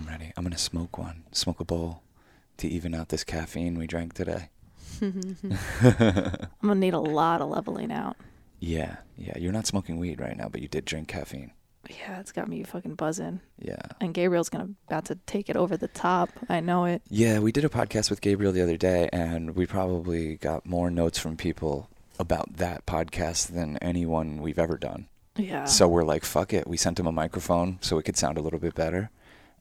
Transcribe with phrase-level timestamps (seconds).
[0.00, 0.32] I'm ready.
[0.36, 1.24] I'm gonna smoke one.
[1.32, 2.02] Smoke a bowl
[2.56, 4.48] to even out this caffeine we drank today.
[5.02, 5.58] I'm
[6.62, 8.16] gonna need a lot of leveling out.
[8.60, 9.36] Yeah, yeah.
[9.38, 11.52] You're not smoking weed right now, but you did drink caffeine.
[11.88, 13.40] Yeah, it's got me fucking buzzing.
[13.58, 13.80] Yeah.
[14.00, 16.30] And Gabriel's gonna about to take it over the top.
[16.48, 17.02] I know it.
[17.10, 20.90] Yeah, we did a podcast with Gabriel the other day, and we probably got more
[20.90, 25.08] notes from people about that podcast than anyone we've ever done.
[25.36, 25.64] Yeah.
[25.64, 26.66] So we're like, fuck it.
[26.66, 29.10] We sent him a microphone so it could sound a little bit better.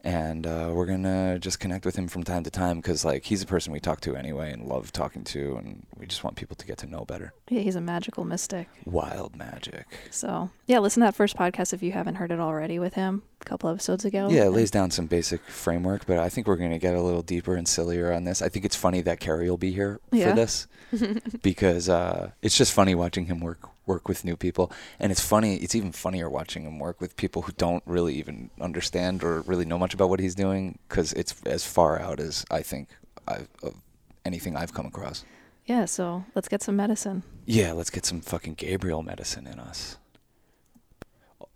[0.02, 3.26] And uh, we're going to just connect with him from time to time because, like,
[3.26, 5.58] he's a person we talk to anyway and love talking to.
[5.58, 7.34] And we just want people to get to know better.
[7.50, 8.70] yeah, he's a magical mystic.
[8.86, 9.86] Wild magic.
[10.10, 13.24] So yeah, listen to that first podcast if you haven't heard it already with him
[13.42, 14.30] a couple episodes ago.
[14.30, 17.02] Yeah, it lays down some basic framework, but I think we're going to get a
[17.02, 18.42] little deeper and sillier on this.
[18.42, 20.30] I think it's funny that Carrie will be here Yeah.
[20.30, 20.68] for this
[21.42, 25.58] because uh, it's just funny watching him work work with new people, and it's funny.
[25.58, 29.66] It's even funnier watching him work with people who don't really even understand or really
[29.66, 32.90] know much about what he's doing because it's as far out as I think
[33.28, 33.74] I've, of
[34.24, 35.26] anything I've come across.
[35.66, 37.24] Yeah, so let's get some medicine.
[37.46, 39.98] Yeah, let's get some fucking Gabriel medicine in us.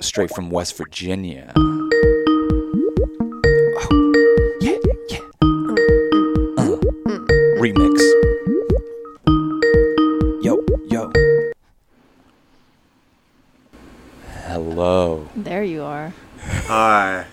[0.02, 1.53] Straight from West Virginia.
[1.56, 1.68] Oh,
[4.59, 4.78] yeah,
[5.09, 5.20] yeah.
[5.44, 5.78] Mm,
[6.58, 8.12] mm, mm, uh, remix.
[14.73, 15.29] Hello.
[15.35, 16.16] There you are.
[16.66, 17.27] Hi.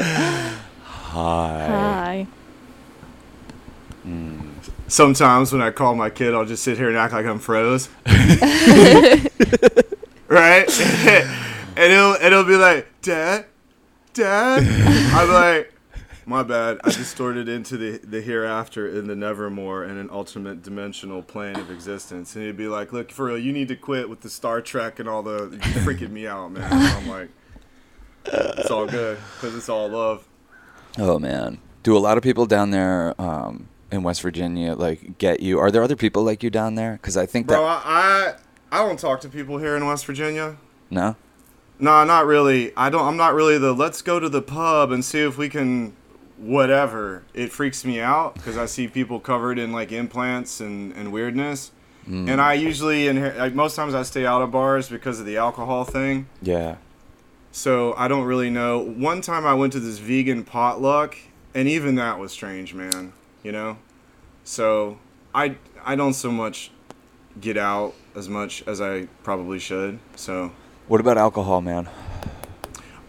[0.00, 0.58] Hi.
[1.08, 2.26] Hi.
[4.04, 4.50] Mm.
[4.88, 7.88] Sometimes when I call my kid, I'll just sit here and act like I'm froze.
[10.26, 10.68] right?
[11.76, 13.44] and it'll it'll be like, Dad,
[14.12, 14.64] Dad.
[15.14, 15.72] I'm like,
[16.30, 16.80] my bad.
[16.84, 21.70] I distorted into the the hereafter in the nevermore in an ultimate dimensional plane of
[21.70, 22.34] existence.
[22.34, 24.98] And he'd be like, Look, for real, you need to quit with the Star Trek
[24.98, 26.72] and all the you're freaking me out, man.
[26.72, 27.28] And I'm like,
[28.24, 30.26] it's all good because it's all love.
[30.96, 31.58] Oh man.
[31.82, 35.58] Do a lot of people down there um, in West Virginia like get you?
[35.58, 36.92] Are there other people like you down there?
[36.92, 38.34] Because I think Bro, that I,
[38.70, 40.56] I I don't talk to people here in West Virginia.
[40.88, 41.16] no.
[41.82, 42.76] No, not really.
[42.76, 43.06] I don't.
[43.06, 45.96] I'm not really the let's go to the pub and see if we can
[46.40, 47.22] whatever.
[47.34, 51.70] It freaks me out because I see people covered in like implants and, and weirdness.
[52.08, 52.30] Mm.
[52.30, 55.36] And I usually and like most times I stay out of bars because of the
[55.36, 56.28] alcohol thing.
[56.40, 56.76] Yeah.
[57.52, 58.78] So I don't really know.
[58.78, 61.16] One time I went to this vegan potluck,
[61.54, 63.12] and even that was strange, man.
[63.42, 63.78] You know.
[64.44, 64.98] So
[65.34, 66.70] I I don't so much
[67.40, 69.98] get out as much as I probably should.
[70.16, 70.52] So.
[70.88, 71.88] What about alcohol, man?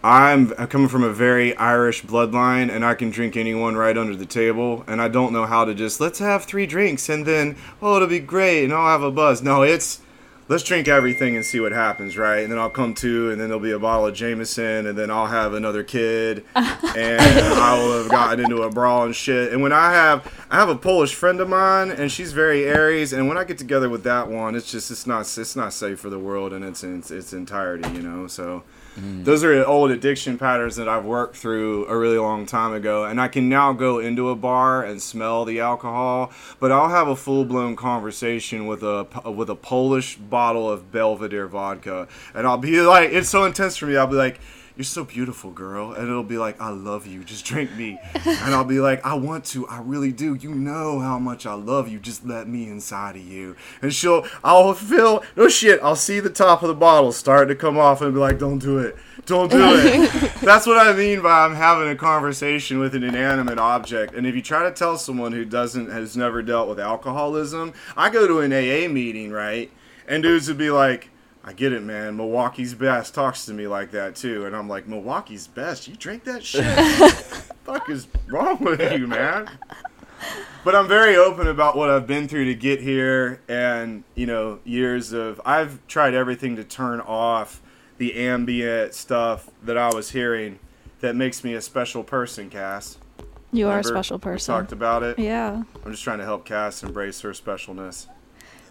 [0.04, 4.26] I'm coming from a very Irish bloodline, and I can drink anyone right under the
[4.26, 4.84] table.
[4.86, 8.08] And I don't know how to just let's have three drinks and then oh it'll
[8.08, 9.42] be great and I'll have a buzz.
[9.42, 10.00] No, it's
[10.48, 12.40] let's drink everything and see what happens, right?
[12.40, 15.10] And then I'll come to, and then there'll be a bottle of Jameson, and then
[15.10, 19.52] I'll have another kid, and I will have gotten into a brawl and shit.
[19.52, 23.12] And when I have, I have a Polish friend of mine, and she's very Aries,
[23.12, 26.00] and when I get together with that one, it's just it's not it's not safe
[26.00, 28.26] for the world and its its, its entirety, you know.
[28.26, 28.62] So.
[28.96, 29.24] Mm-hmm.
[29.24, 33.20] Those are old addiction patterns that I've worked through a really long time ago, and
[33.20, 36.30] I can now go into a bar and smell the alcohol.
[36.60, 41.46] But I'll have a full blown conversation with a with a Polish bottle of Belvedere
[41.46, 43.96] vodka, and I'll be like, it's so intense for me.
[43.96, 44.40] I'll be like,
[44.76, 47.24] "You're so beautiful, girl," and it'll be like, "I love you.
[47.24, 49.66] Just drink me," and I'll be like, "I want to.
[49.68, 50.34] I really do.
[50.34, 51.98] You know how much I love you.
[51.98, 55.80] Just let me inside of you." And she'll, I'll feel no shit.
[55.82, 58.58] I'll see the top of the bottle start to come off, and be like, "Don't
[58.58, 58.96] do it.
[59.26, 63.58] Don't do it." That's what I mean by I'm having a conversation with an inanimate
[63.58, 64.14] object.
[64.14, 68.10] And if you try to tell someone who doesn't has never dealt with alcoholism, I
[68.10, 69.70] go to an AA meeting, right?
[70.08, 71.08] And dudes would be like,
[71.44, 72.16] I get it, man.
[72.16, 75.88] Milwaukee's best talks to me like that too, and I'm like, Milwaukee's best.
[75.88, 76.64] You drink that shit?
[77.64, 79.48] fuck is wrong with you, man?
[80.64, 84.60] But I'm very open about what I've been through to get here, and you know,
[84.64, 87.60] years of I've tried everything to turn off
[87.98, 90.60] the ambient stuff that I was hearing
[91.00, 92.98] that makes me a special person, Cass.
[93.50, 93.88] You are a Remember?
[93.88, 94.54] special We person.
[94.54, 95.18] talked about it.
[95.18, 95.62] Yeah.
[95.84, 98.06] I'm just trying to help Cass embrace her specialness.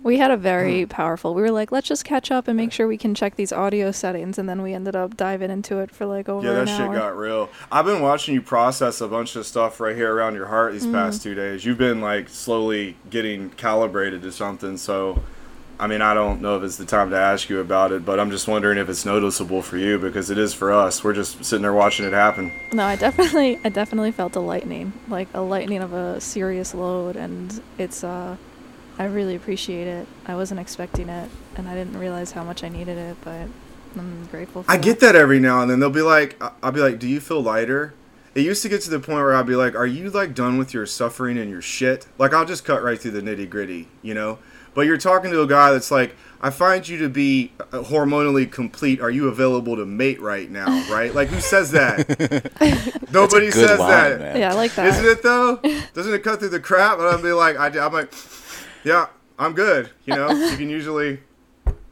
[0.03, 0.41] We had a Hmm.
[0.41, 1.33] very powerful.
[1.35, 3.91] We were like, let's just catch up and make sure we can check these audio
[3.91, 6.67] settings, and then we ended up diving into it for like over Yeah, that an
[6.67, 6.95] shit hour.
[6.95, 7.49] got real.
[7.71, 10.87] I've been watching you process a bunch of stuff right here around your heart these
[10.87, 10.93] Mm.
[10.93, 11.65] past two days.
[11.65, 14.77] You've been like slowly getting calibrated to something.
[14.77, 15.19] So,
[15.79, 18.19] I mean, I don't know if it's the time to ask you about it, but
[18.19, 21.03] I'm just wondering if it's noticeable for you because it is for us.
[21.03, 22.51] We're just sitting there watching it happen.
[22.73, 27.15] No, I definitely, I definitely felt a lightning, like a lightning of a serious load,
[27.15, 28.37] and it's, uh,
[29.01, 30.07] I really appreciate it.
[30.27, 33.47] I wasn't expecting it, and I didn't realize how much I needed it, but
[33.97, 34.61] I'm grateful.
[34.61, 35.79] For I get that every now and then.
[35.79, 37.95] They'll be like, I- I'll be like, "Do you feel lighter?"
[38.35, 40.59] It used to get to the point where I'd be like, "Are you like done
[40.59, 43.87] with your suffering and your shit?" Like I'll just cut right through the nitty gritty,
[44.03, 44.37] you know.
[44.75, 48.49] But you're talking to a guy that's like, "I find you to be uh, hormonally
[48.51, 49.01] complete.
[49.01, 51.11] Are you available to mate right now?" Right?
[51.15, 53.01] Like who says that?
[53.11, 54.19] Nobody says line, that.
[54.19, 54.37] man.
[54.37, 54.85] Yeah, I like that.
[54.89, 55.55] Isn't it though?
[55.95, 56.99] Doesn't it cut through the crap?
[56.99, 58.13] And I'll be like, I, I'm like,
[58.83, 59.07] yeah,
[59.37, 59.89] I'm good.
[60.05, 61.19] You know, you can usually.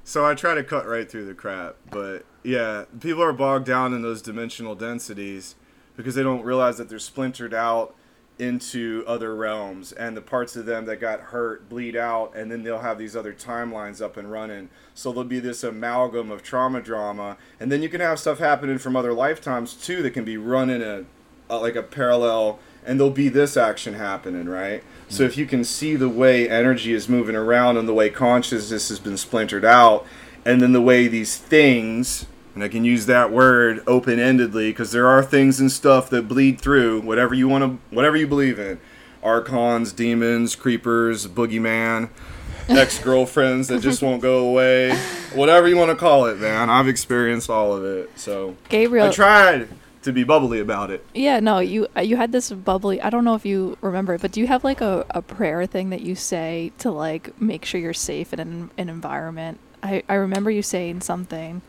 [0.04, 3.94] So I try to cut right through the crap, but yeah, people are bogged down
[3.94, 5.56] in those dimensional densities
[5.96, 7.94] because they don't realize that they're splintered out
[8.40, 12.64] into other realms, and the parts of them that got hurt bleed out, and then
[12.64, 14.70] they'll have these other timelines up and running.
[14.94, 18.78] So there'll be this amalgam of trauma drama, and then you can have stuff happening
[18.78, 21.04] from other lifetimes too that can be run in a,
[21.50, 24.84] a like a parallel, and there'll be this action happening, right?
[25.10, 28.90] So if you can see the way energy is moving around and the way consciousness
[28.90, 30.06] has been splintered out,
[30.46, 32.26] and then the way these things
[32.56, 36.60] and I can use that word open-endedly because there are things and stuff that bleed
[36.60, 38.82] through whatever you want to, whatever you believe in,
[39.24, 42.10] archons, demons, creepers, boogeyman,
[42.68, 44.94] ex-girlfriends that just won't go away,
[45.34, 46.70] whatever you want to call it, man.
[46.70, 49.08] I've experienced all of it, so Gabriel.
[49.08, 49.70] I tried
[50.04, 51.06] to be bubbly about it.
[51.14, 53.02] Yeah, no, you uh, you had this bubbly.
[53.02, 55.66] I don't know if you remember it, but do you have like a, a prayer
[55.66, 59.60] thing that you say to like make sure you're safe in an, an environment?
[59.82, 61.62] I, I remember you saying something.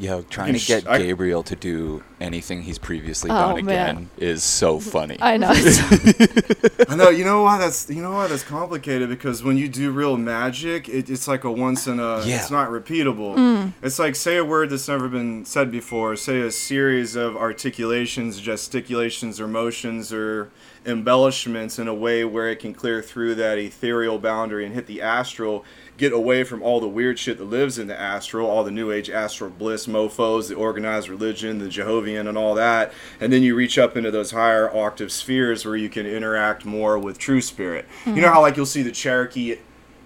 [0.00, 3.88] Yo, trying to get I- Gabriel to do anything he's previously Oh, done man.
[3.96, 5.16] again is so funny.
[5.20, 5.50] I know.
[6.88, 7.08] I know.
[7.10, 10.88] You know why that's you know why that's complicated because when you do real magic,
[10.88, 12.24] it, it's like a once in a.
[12.24, 12.36] Yeah.
[12.38, 13.34] It's not repeatable.
[13.36, 13.72] Mm.
[13.82, 16.14] It's like say a word that's never been said before.
[16.14, 20.50] Say a series of articulations, gesticulations, or motions, or
[20.86, 25.02] embellishments in a way where it can clear through that ethereal boundary and hit the
[25.02, 25.64] astral.
[25.98, 28.92] Get away from all the weird shit that lives in the astral, all the new
[28.92, 32.92] age astral bliss mofos, the organized religion, the Jehovian, and all that.
[33.20, 37.00] And then you reach up into those higher octave spheres where you can interact more
[37.00, 37.84] with true spirit.
[38.06, 38.34] You know hmm.
[38.34, 39.56] how, like, you'll see the Cherokee,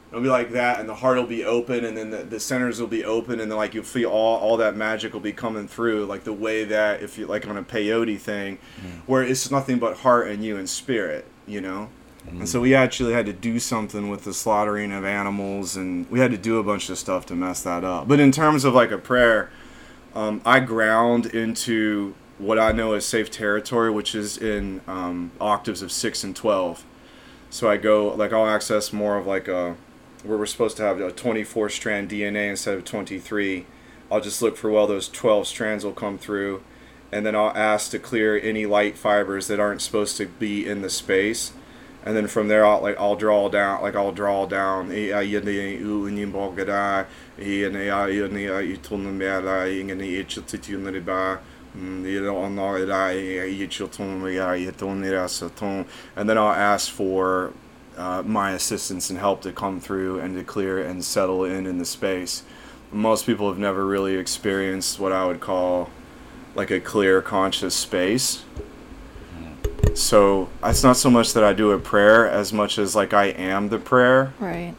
[0.09, 2.81] it'll be like that, and the heart will be open, and then the, the centers
[2.81, 5.69] will be open, and then, like, you'll feel all, all that magic will be coming
[5.69, 8.89] through, like the way that, if you, like, on a peyote thing, hmm.
[9.05, 11.91] where it's nothing but heart and you and spirit, you know?
[12.29, 16.21] And so we actually had to do something with the slaughtering of animals, and we
[16.21, 18.09] had to do a bunch of stuff to mess that up.
[18.09, 19.51] But in terms of like a prayer,
[20.15, 25.83] um, I ground into what I know as safe territory, which is in um, octaves
[25.83, 26.85] of six and twelve.
[27.51, 29.77] So I go like I'll access more of like a
[30.25, 33.67] where we're supposed to have a 24 strand DNA instead of 23.
[34.09, 36.63] I'll just look for well those 12 strands will come through,
[37.11, 40.83] and then I'll ask to clear any light fibers that aren't supposed to be in
[40.83, 41.53] the space
[42.05, 44.91] and then from there I'll like I'll draw down like I'll draw down
[56.17, 57.53] and then I'll ask for
[57.97, 61.79] uh, my assistance and help to come through and to clear and settle in in
[61.79, 62.43] the space.
[62.91, 65.91] Most people have never really experienced what I would call
[66.55, 68.45] like a clear conscious space.
[69.94, 73.27] So it's not so much that I do a prayer as much as like I
[73.27, 74.33] am the prayer.
[74.41, 74.75] right.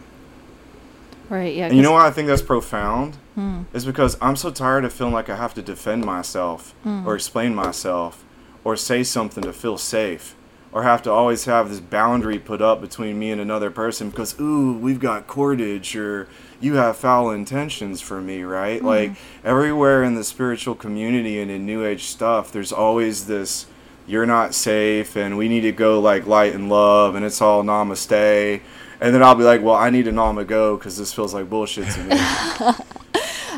[1.29, 1.55] Right.
[1.55, 1.67] Yeah.
[1.67, 3.15] And you know why I think that's profound?
[3.35, 3.61] Hmm.
[3.73, 7.07] Is because I'm so tired of feeling like I have to defend myself Hmm.
[7.07, 8.23] or explain myself
[8.63, 10.35] or say something to feel safe
[10.71, 14.39] or have to always have this boundary put up between me and another person because
[14.39, 16.27] ooh we've got cordage or
[16.61, 18.87] you have foul intentions for me right Hmm.
[18.87, 19.11] like
[19.43, 23.65] everywhere in the spiritual community and in new age stuff there's always this
[24.07, 27.63] you're not safe and we need to go like light and love and it's all
[27.63, 28.61] namaste
[29.01, 31.49] and then I'll be like, well, I need to nama go because this feels like
[31.49, 32.11] bullshit to me.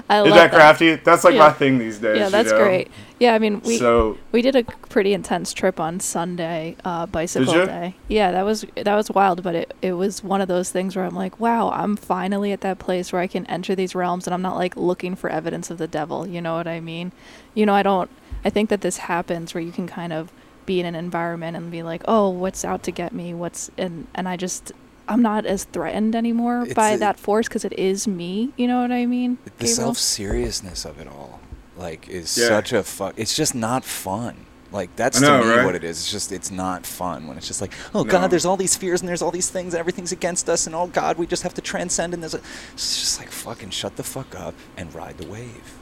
[0.07, 0.95] I Is love that crafty?
[0.95, 1.47] That's like Yeah.
[1.47, 2.17] my thing these days.
[2.17, 2.57] Yeah, you that's know?
[2.57, 2.91] great.
[3.19, 7.65] Yeah, I mean, we so we did a pretty intense trip on Sunday, uh, bicycle
[7.65, 7.95] day.
[8.07, 11.05] Yeah, that was that was wild, but it, it was one of those things where
[11.05, 14.33] I'm like, wow, I'm finally at that place where I can enter these realms, and
[14.33, 16.27] I'm not like looking for evidence of the devil.
[16.27, 17.11] You know what I mean?
[17.53, 18.09] You know, I don't.
[18.45, 20.31] I think that this happens where you can kind of
[20.65, 23.33] be in an environment and be like, oh, what's out to get me?
[23.33, 24.71] What's and and I just.
[25.07, 28.51] I'm not as threatened anymore It's by a- that force because it is me.
[28.57, 29.37] You know what I mean?
[29.59, 31.41] the self seriousness of it all,
[31.77, 32.47] like, is Yeah.
[32.47, 33.13] such a fuck.
[33.15, 34.35] It's just not fun.
[34.71, 35.63] Like that's know, to me right?
[35.65, 35.99] what it is.
[35.99, 38.09] It's just it's not fun when it's just like, oh No.
[38.09, 40.75] god, there's all these fears and there's all these things and everything's against us and
[40.75, 42.41] oh god, we just have to transcend and there's a.
[42.73, 45.77] It's just like fucking shut the fuck up and ride the wave.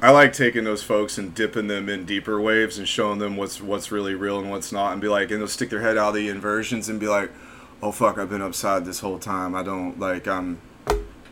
[0.00, 3.60] I like taking those folks and dipping them in deeper waves and showing them what's
[3.60, 6.10] what's really real and what's not, and be like, and they'll stick their head out
[6.10, 7.30] of the inversions and be like,
[7.82, 9.54] oh fuck, I've been upside this whole time.
[9.54, 10.60] I don't like I'm.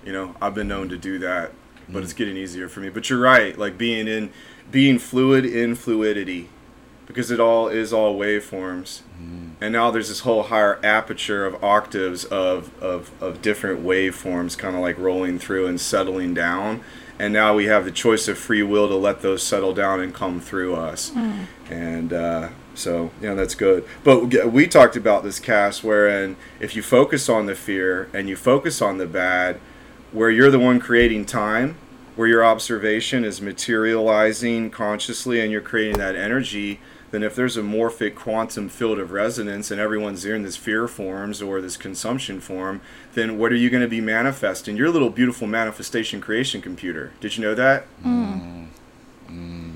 [0.04, 1.50] You know, I've been known to do that,
[1.88, 2.18] but it's mm.
[2.18, 2.90] getting easier for me.
[2.90, 4.30] But you're right, like being in,
[4.70, 6.48] being fluid in fluidity,
[7.06, 9.02] because it all is all waveforms.
[9.20, 9.54] Mm.
[9.60, 14.76] And now there's this whole higher aperture of octaves of, of, of different waveforms kind
[14.76, 16.84] of like rolling through and settling down.
[17.18, 20.12] And now we have the choice of free will to let those settle down and
[20.14, 21.12] come through us.
[21.70, 23.86] And uh, so, yeah, that's good.
[24.04, 28.36] But we talked about this cast wherein if you focus on the fear and you
[28.36, 29.60] focus on the bad,
[30.12, 31.76] where you're the one creating time,
[32.16, 36.80] where your observation is materializing consciously and you're creating that energy,
[37.16, 41.40] then if there's a morphic quantum field of resonance and everyone's in this fear forms
[41.40, 42.82] or this consumption form,
[43.14, 44.76] then what are you going to be manifesting?
[44.76, 47.14] Your little beautiful manifestation creation computer.
[47.20, 47.84] Did you know that?
[48.02, 48.24] Hmm.
[48.34, 48.64] Hmm.
[49.28, 49.70] Hmm.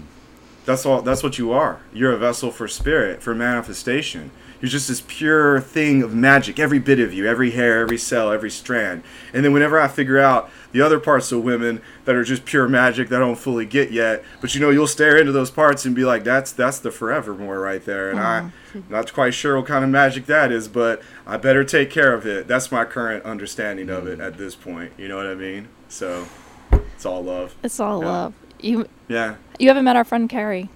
[0.66, 1.00] That's all.
[1.00, 1.80] That's what you are.
[1.94, 4.32] You're a vessel for spirit, for manifestation.
[4.60, 6.58] You're just this pure thing of magic.
[6.58, 9.02] Every bit of you, every hair, every cell, every strand.
[9.32, 12.68] And then whenever I figure out the other parts of women that are just pure
[12.68, 15.84] magic that I don't fully get yet, but you know, you'll stare into those parts
[15.84, 18.92] and be like, "That's that's the forevermore right there." And I'm mm-hmm.
[18.92, 22.26] not quite sure what kind of magic that is, but I better take care of
[22.26, 22.46] it.
[22.46, 24.26] That's my current understanding of it mm.
[24.26, 24.92] at this point.
[24.96, 25.68] You know what I mean?
[25.88, 26.26] So
[26.72, 27.54] it's all love.
[27.62, 28.08] It's all Yeah.
[28.08, 28.34] love.
[28.60, 29.34] You Yeah.
[29.58, 30.68] you haven't met our friend Carrie,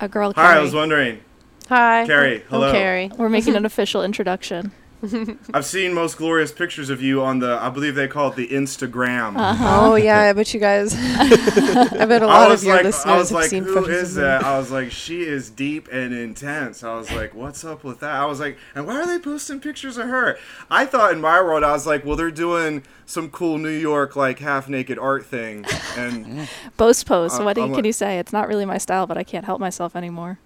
[0.00, 0.58] a girl Hi, Carrie.
[0.58, 1.20] I was wondering.
[1.68, 2.06] Hi.
[2.06, 2.68] Carrie, hello.
[2.68, 3.10] I'm Carrie.
[3.16, 4.72] We're making an official introduction.
[5.54, 8.48] I've seen most glorious pictures of you on the, I believe they call it the
[8.48, 9.34] Instagram.
[9.36, 10.94] Oh yeah, I bet you guys.
[10.98, 13.74] I bet a lot was of your like, listeners I was have like, seen who
[13.74, 14.28] photos is of me.
[14.28, 14.44] that?
[14.44, 16.82] I was like, she is deep and intense.
[16.82, 18.10] I was like, what's up with that?
[18.14, 20.38] I was like, and why are they posting pictures of her?
[20.70, 24.16] I thought in my world, I was like, well, they're doing some cool New York
[24.16, 25.64] like half naked art thing,
[25.96, 27.38] and Boast pose.
[27.38, 28.18] Uh, what do you, I'm can like- you say?
[28.18, 30.38] It's not really my style, but I can't help myself anymore.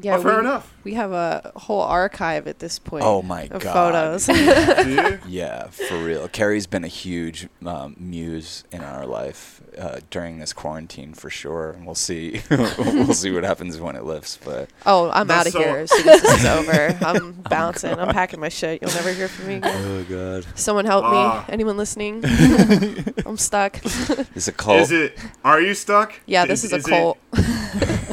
[0.00, 0.74] Yeah, oh, fair we, enough.
[0.84, 3.02] we have a whole archive at this point.
[3.04, 3.72] Oh my of God.
[4.24, 4.28] photos.
[5.28, 6.28] Yeah, for real.
[6.28, 11.70] Carrie's been a huge um, muse in our life uh, during this quarantine for sure,
[11.72, 12.42] and we'll see.
[12.50, 14.38] we'll see what happens when it lifts.
[14.44, 16.96] But oh, I'm out of so- here as soon as this is over.
[17.04, 17.98] I'm bouncing.
[17.98, 18.80] I'm packing my shit.
[18.80, 19.74] You'll never hear from me again.
[19.84, 21.44] oh god, Someone help Ah.
[21.48, 21.52] me.
[21.52, 22.22] Anyone listening?
[23.26, 23.80] I'm stuck.
[23.84, 24.78] it's a cult.
[24.80, 25.18] Is it?
[25.44, 26.14] Are you stuck?
[26.26, 27.18] yeah, this is, a it- cult.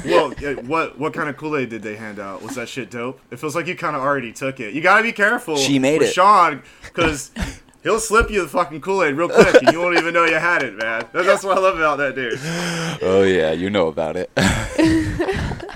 [0.05, 0.31] Well,
[0.63, 2.41] what what kind of Kool Aid did they hand out?
[2.41, 3.19] Was that shit dope?
[3.31, 4.73] It feels like you kind of already took it.
[4.73, 5.57] You gotta be careful.
[5.57, 6.13] She made with it.
[6.13, 7.31] Sean, because
[7.83, 10.35] he'll slip you the fucking Kool Aid real quick, and you won't even know you
[10.35, 11.05] had it, man.
[11.13, 12.39] That- That's what I love about that dude.
[13.03, 14.29] oh yeah, you know about it.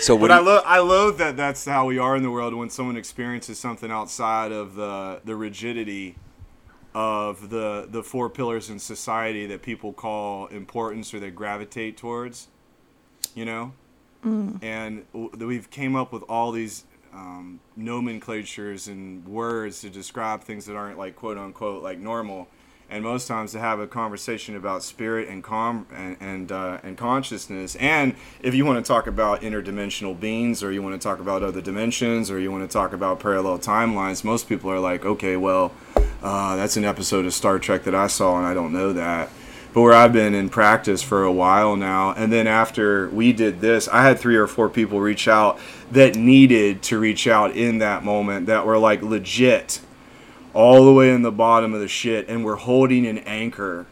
[0.00, 0.28] so what?
[0.28, 2.96] But I love I loathe that that's how we are in the world when someone
[2.96, 6.16] experiences something outside of the the rigidity
[6.94, 12.48] of the the four pillars in society that people call importance or they gravitate towards.
[13.34, 13.72] You know.
[14.62, 16.84] and we've came up with all these
[17.14, 22.48] um, nomenclatures and words to describe things that aren't like quote unquote like normal.
[22.92, 26.98] And most times to have a conversation about spirit and com and and, uh, and
[26.98, 27.76] consciousness.
[27.76, 31.44] And if you want to talk about interdimensional beings or you want to talk about
[31.44, 35.36] other dimensions or you want to talk about parallel timelines most people are like okay
[35.36, 35.72] well
[36.22, 39.30] uh, that's an episode of star trek that i saw and i don't know that
[39.72, 43.60] but where I've been in practice for a while now, and then after we did
[43.60, 45.58] this, I had three or four people reach out
[45.92, 49.80] that needed to reach out in that moment that were like legit
[50.52, 53.86] all the way in the bottom of the shit and were holding an anchor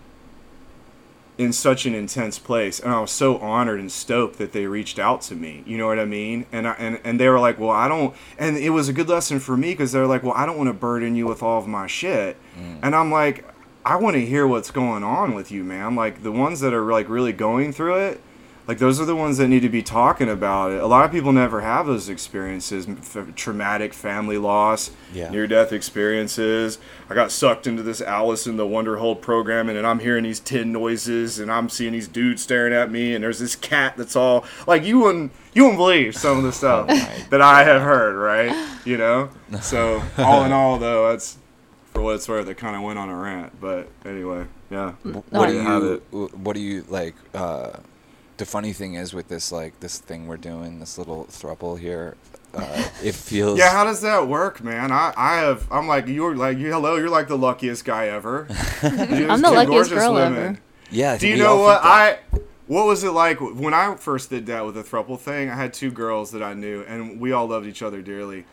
[1.39, 2.81] in such an intense place.
[2.81, 5.63] And I was so honored and stoked that they reached out to me.
[5.67, 6.47] You know what I mean?
[6.51, 9.09] And I, and and they were like well I don't and it was a good
[9.09, 11.61] lesson for me because they're like well I don't want to burden you with all
[11.61, 12.37] of my shit.
[12.59, 12.81] Mm.
[12.83, 13.45] And I'm like
[13.89, 15.95] I want to hear what's going on with you man.
[15.97, 18.21] Like the ones that are like really going through it
[18.67, 20.83] like those are the ones that need to be talking about it.
[20.83, 25.31] A lot of people never have those experiences f- traumatic family loss Yeah.
[25.31, 26.79] near death experiences.
[27.09, 30.71] I got sucked into this alice in the wonderhold program and i'm hearing these tin
[30.71, 34.45] noises and i'm seeing these dudes staring at me and there's this cat that's all
[34.67, 38.17] like you wouldn't you wouldn't believe some of the stuff Oh that i have heard
[38.17, 38.55] right?
[38.85, 39.31] You know?
[39.63, 41.39] So all in all though that's
[41.99, 44.93] for what it's worth it kind of went on a rant but anyway yeah
[45.31, 46.03] what do you have it.
[46.13, 47.15] What do you like?
[47.35, 47.79] Uh,
[48.39, 52.17] the funny thing is with this like this thing we're doing, this little thruple here.
[52.55, 53.59] Uh, it feels.
[53.59, 54.91] Yeah, how does that work, man?
[54.91, 58.47] I, I have I'm like you're like you hello, you're like the luckiest guy ever.
[58.83, 60.59] I'm the luckiest girl ever.
[60.91, 61.19] yeah.
[61.19, 61.81] Do you know what.
[61.83, 62.19] I
[62.67, 65.51] what was it like when I first did that with the thruple thing?
[65.51, 68.45] I had two girls that I knew and we all loved each other dearly.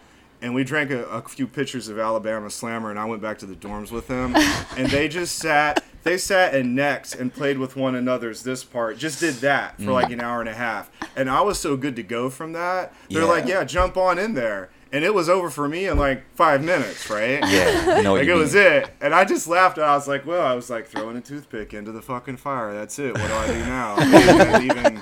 [0.46, 3.48] And we drank a, a few pitchers of Alabama Slammer and I went back to
[3.48, 4.36] the dorms with them
[4.78, 9.00] and they just sat they sat and necked and played with one another's this part.
[9.00, 9.94] Just did that for Mm.
[9.94, 10.92] like an hour and a half.
[11.16, 12.94] And I was so good to go from that.
[13.10, 13.28] They're Yeah.
[13.28, 14.70] like, Yeah, jump on in there.
[14.92, 17.40] and it was over for me in like five minutes, right?
[17.50, 19.78] Yeah, I know what Like you it was it, and I just laughed.
[19.80, 22.72] And I was like, "Well, I was like throwing a toothpick into the fucking fire.
[22.72, 23.14] That's it.
[23.18, 25.02] What do I do now?" They hadn't even,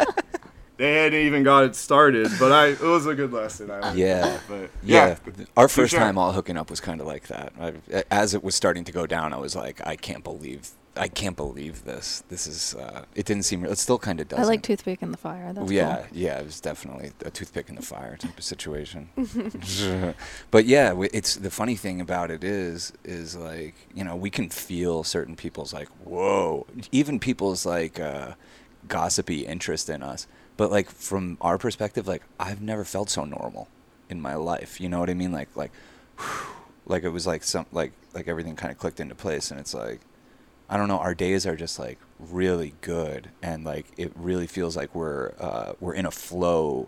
[0.77, 3.69] they hadn't even got it started, but I it was a good lesson.
[3.71, 4.39] I Yeah.
[4.47, 5.17] but Yeah,
[5.55, 5.99] our first sure.
[5.99, 7.53] time all hooking up was kind of like that.
[7.59, 11.07] I, as it was starting to go down, I was like, I can't believe, I
[11.07, 12.23] can't believe this.
[12.29, 14.39] This is, uh, it didn't seem, it still kind of does.
[14.39, 15.53] I like toothpick in the fire.
[15.53, 16.17] That's yeah, cool.
[16.17, 19.09] yeah, it was definitely a toothpick in the fire type of situation.
[20.51, 24.49] but yeah, it's the funny thing about it is, is like you know we can
[24.49, 28.33] feel certain people's like whoa, even people's like uh,
[28.87, 30.27] gossipy interest in us.
[30.57, 33.67] But like from our perspective, like I've never felt so normal
[34.09, 34.79] in my life.
[34.79, 35.31] You know what I mean?
[35.31, 35.71] Like like,
[36.85, 39.73] like it was like some like like everything kind of clicked into place, and it's
[39.73, 40.01] like.
[40.69, 40.97] I don't know.
[40.97, 45.73] Our days are just like really good, and like it really feels like we're uh,
[45.79, 46.87] we're in a flow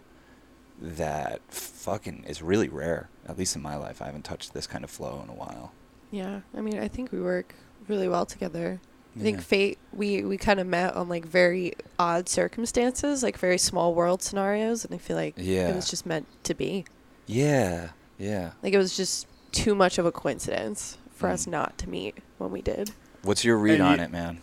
[0.79, 3.09] that fucking is really rare.
[3.27, 5.71] At least in my life, I haven't touched this kind of flow in a while.
[6.11, 7.55] Yeah, I mean, I think we work
[7.87, 8.79] really well together.
[9.17, 9.43] I think Yeah.
[9.43, 9.77] fate.
[9.93, 14.83] We we kind of met on like very odd circumstances, like very small world scenarios,
[14.83, 15.69] and I feel like Yeah.
[15.69, 16.85] it was just meant to be.
[17.25, 18.51] Yeah, yeah.
[18.61, 21.51] Like it was just too much of a coincidence for us Mm.
[21.51, 22.91] not to meet when we did.
[23.23, 24.39] What's your read And on you- it, man?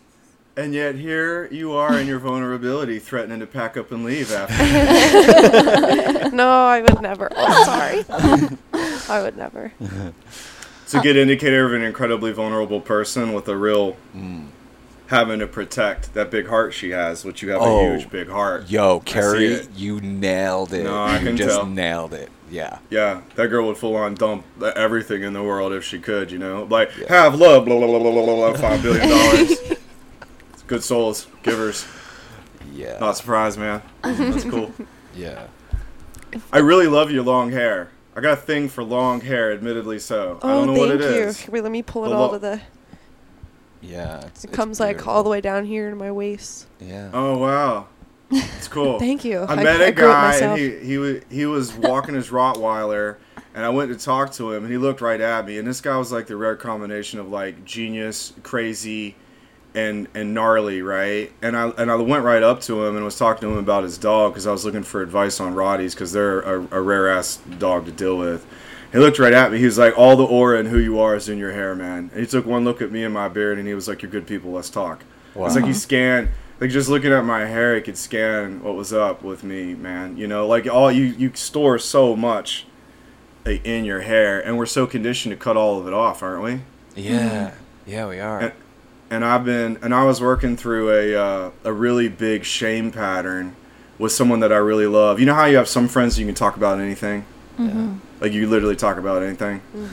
[0.55, 4.55] And yet here you are in your vulnerability, threatening to pack up and leave after.
[6.35, 7.31] no, I would never.
[7.35, 8.05] Oh, sorry.
[9.09, 9.73] I would never.
[10.85, 14.47] It's a good indicator of an incredibly vulnerable person with a real Mm.
[15.12, 17.87] Having to protect that big heart she has, which you have Oh.
[17.87, 18.69] a huge big heart.
[18.71, 20.85] Yo, Carrie, you nailed it.
[20.85, 21.66] No, I you can just tell.
[21.66, 22.31] nailed it.
[22.50, 22.78] Yeah.
[22.90, 24.45] Yeah, that girl would full on dump
[24.76, 26.66] everything in the world if she could, you know?
[26.69, 27.07] Like, Yeah.
[27.09, 29.59] have love, blah, blah, blah, blah, blah, blah, blah, five billion dollars.
[30.66, 31.87] Good souls, givers.
[32.75, 32.99] Yeah.
[32.99, 33.83] Not surprised, man.
[34.02, 34.73] That's cool.
[35.14, 35.47] yeah.
[36.52, 37.90] I really love your long hair.
[38.16, 40.38] I got a thing for long hair, admittedly so.
[40.42, 41.23] I Oh, don't know thank what it you.
[41.25, 41.49] is.
[41.49, 42.61] Wait, let me pull it The all lo- to the.
[43.83, 44.27] Yeah.
[44.27, 46.67] It's, It it's comes like all the way down here to my waist.
[46.81, 47.11] Yeah.
[47.12, 47.89] Oh, wow.
[48.31, 48.99] It's cool.
[48.99, 49.41] Thank you.
[49.41, 53.16] I met a guy and he he was he was walking his Rottweiler,
[53.55, 55.81] and I went to talk to him, and he looked right at me, and this
[55.81, 59.16] guy was like the rare combination of like genius, crazy,
[59.75, 61.31] and and gnarly, right?
[61.42, 63.85] And I and I went right up to him and was talking to him about
[63.85, 67.11] his dog because I was looking for advice on Rotties because they're a, a rare
[67.11, 68.47] ass dog to deal with.
[68.92, 69.59] He looked right at me.
[69.59, 72.11] He was like, "All the aura and who you are is in your hair, man."
[72.12, 74.11] And he took one look at me and my beard, and he was like, "You're
[74.11, 74.52] good people.
[74.52, 76.28] Let's talk." It's like he scanned,
[76.61, 80.16] like just looking at my hair, he could scan what was up with me, man.
[80.16, 82.66] You know, like all you you store so much
[83.46, 86.42] like, in your hair, and we're so conditioned to cut all of it off, aren't
[86.42, 86.61] we?
[86.94, 87.52] Yeah.
[87.87, 88.40] Yeah, we are.
[88.40, 88.52] And,
[89.11, 93.57] and I've been, and I was working through a uh, a really big shame pattern
[93.98, 95.20] with someone that I really love.
[95.20, 97.24] You know how you have some friends you can talk about anything,
[97.59, 97.99] Mm-hmm.
[98.21, 99.61] like you literally talk about anything.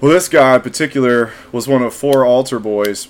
[0.00, 3.06] Well, this guy in particular was one of four altar boys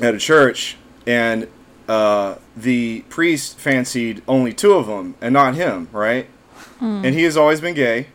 [0.00, 1.46] at a church, and
[1.88, 6.28] uh, the priest fancied only two of them and not him, right?
[6.80, 8.08] And he has always been gay.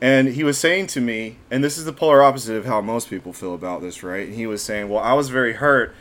[0.00, 3.10] And he was saying to me, and this is the polar opposite of how most
[3.10, 4.26] people feel about this, right?
[4.26, 5.94] And he was saying, Well, I was very hurt,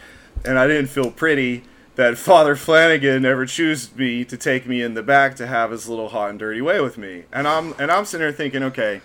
[0.45, 1.63] and I didn't feel pretty
[1.95, 5.87] that Father Flanagan never chose me to take me in the back to have his
[5.87, 7.23] little hot and dirty way with me.
[7.31, 9.01] And I'm and I'm sitting there thinking, okay,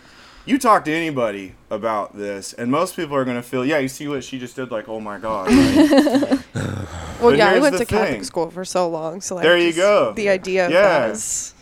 [0.46, 4.08] you talk to anybody about this, and most people are gonna feel, yeah, you see
[4.08, 5.48] what she just did, like, oh my god.
[5.48, 6.38] right?
[7.20, 9.58] Well, But yeah, I went the to Catholic school for so long, so like There
[9.58, 10.12] you go.
[10.12, 10.82] The idea of Yeah.
[10.82, 11.52] that is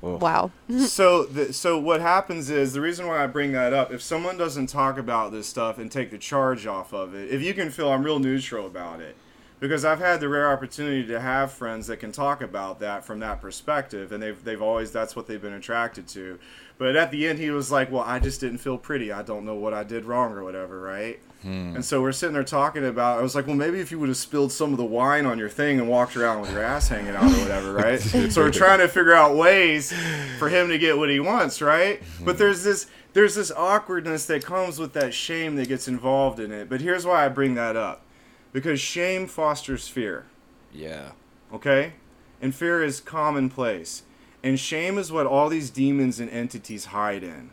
[0.00, 0.16] Whoa.
[0.16, 0.50] wow.
[0.86, 4.38] so the, so what happens is the reason why I bring that up if someone
[4.38, 7.68] doesn't talk about this stuff and take the charge off of it if you can
[7.68, 9.16] feel I'm real neutral about it
[9.62, 13.20] because I've had the rare opportunity to have friends that can talk about that from
[13.20, 16.40] that perspective and they've they've always that's what they've been attracted to
[16.78, 19.46] but at the end he was like well I just didn't feel pretty I don't
[19.46, 21.76] know what I did wrong or whatever right hmm.
[21.76, 23.18] and so we're sitting there talking about.
[23.18, 25.38] I was like, well, maybe if you would have spilled some of the wine on
[25.38, 28.00] your thing and walked around with your ass hanging out or whatever, right?
[28.00, 29.92] so we're trying to figure out ways
[30.38, 32.00] for him to get what he wants, right?
[32.00, 32.24] Hmm.
[32.24, 36.52] But there's this there's this awkwardness that comes with that shame that gets involved in
[36.52, 36.68] it.
[36.68, 38.04] But here's why I bring that up,
[38.52, 40.26] because shame fosters fear
[40.72, 41.12] Yeah.
[41.52, 41.94] okay?
[42.40, 44.02] And fear is commonplace.
[44.42, 47.50] And shame is what all these demons and entities hide in.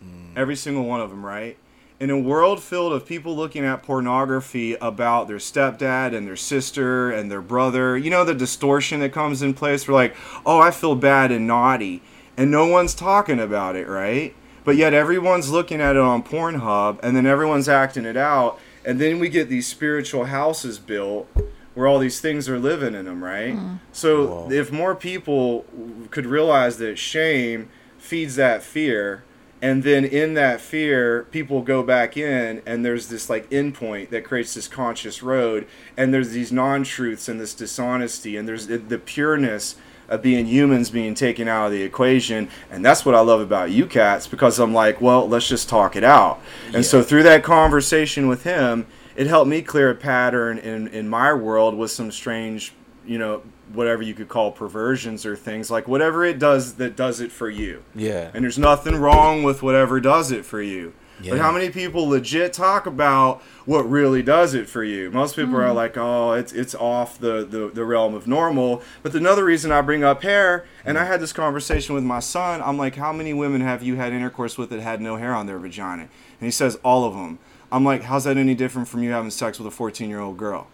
[0.00, 0.36] Hmm.
[0.36, 1.56] Every single one of them, right?
[2.00, 7.10] In a world filled of people looking at pornography about their stepdad and their sister
[7.10, 10.14] and their brother, you know the distortion that comes in place for like,
[10.44, 12.02] oh, I feel bad and naughty.
[12.36, 14.34] And no one's talking about it, right?
[14.64, 18.60] But yet everyone's looking at it on Pornhub and then everyone's acting it out.
[18.88, 21.28] And then we get these spiritual houses built
[21.74, 23.54] where all these things are living in them, right?
[23.54, 23.80] Mm.
[23.92, 24.50] So Whoa.
[24.50, 25.66] if more people
[26.10, 29.24] could realize that shame feeds that fear
[29.60, 34.24] and then in that fear people go back in and there's this like endpoint that
[34.24, 38.98] creates this conscious road and there's these non-truths and this dishonesty and there's the, the
[38.98, 39.76] pureness
[40.08, 43.70] of being humans being taken out of the equation and that's what i love about
[43.70, 46.40] you cats because i'm like well let's just talk it out
[46.74, 51.08] and so through that conversation with him it helped me clear a pattern in in
[51.08, 52.72] my world with some strange
[53.06, 53.42] you know
[53.72, 57.50] whatever you could call perversions or things like whatever it does that does it for
[57.50, 58.30] you Yeah.
[58.32, 60.94] and there's nothing wrong with whatever does it for you.
[61.20, 61.32] Yeah.
[61.32, 65.10] But how many people legit talk about what really does it for you?
[65.10, 65.76] Most people are mm-hmm.
[65.76, 69.80] like, "Oh, it's it's off the, the the realm of normal." But another reason I
[69.80, 71.06] bring up hair, and I mm.
[71.08, 72.62] had this conversation with my son.
[72.62, 75.46] I'm like, "How many women have you had intercourse with that had no hair on
[75.46, 77.38] their vagina?" And he says, "All of them."
[77.70, 80.36] I'm like, "How's that any different from you having sex with a 14 year old
[80.36, 80.68] girl?"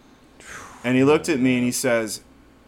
[0.83, 2.21] And he looked at me and he says,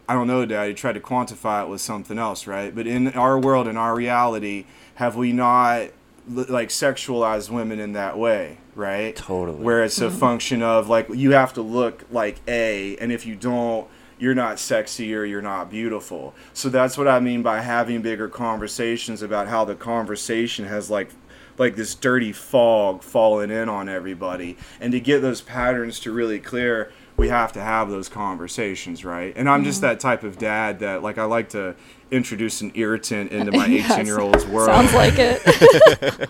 [0.10, 0.70] I don't know, Dad.
[0.70, 2.74] He tried to quantify it with something else, right?
[2.74, 5.92] But in our world, in our reality, have we not li-
[6.28, 9.16] like sexualize women in that way, right?
[9.16, 9.64] Totally.
[9.64, 10.18] Where it's a mm-hmm.
[10.18, 13.88] function of like you have to look like A, and if you don't,
[14.20, 16.34] you're not sexy or you're not beautiful.
[16.54, 21.10] So that's what I mean by having bigger conversations about how the conversation has like
[21.58, 24.58] like this dirty fog falling in on everybody.
[24.80, 29.34] And to get those patterns to really clear, we have to have those conversations, right?
[29.36, 29.88] And I'm just mm-hmm.
[29.88, 31.76] that type of dad that like I like to
[32.12, 33.92] introduce an irritant into my Yes.
[33.92, 34.68] 18 year old's world.
[34.70, 36.30] Sounds like it.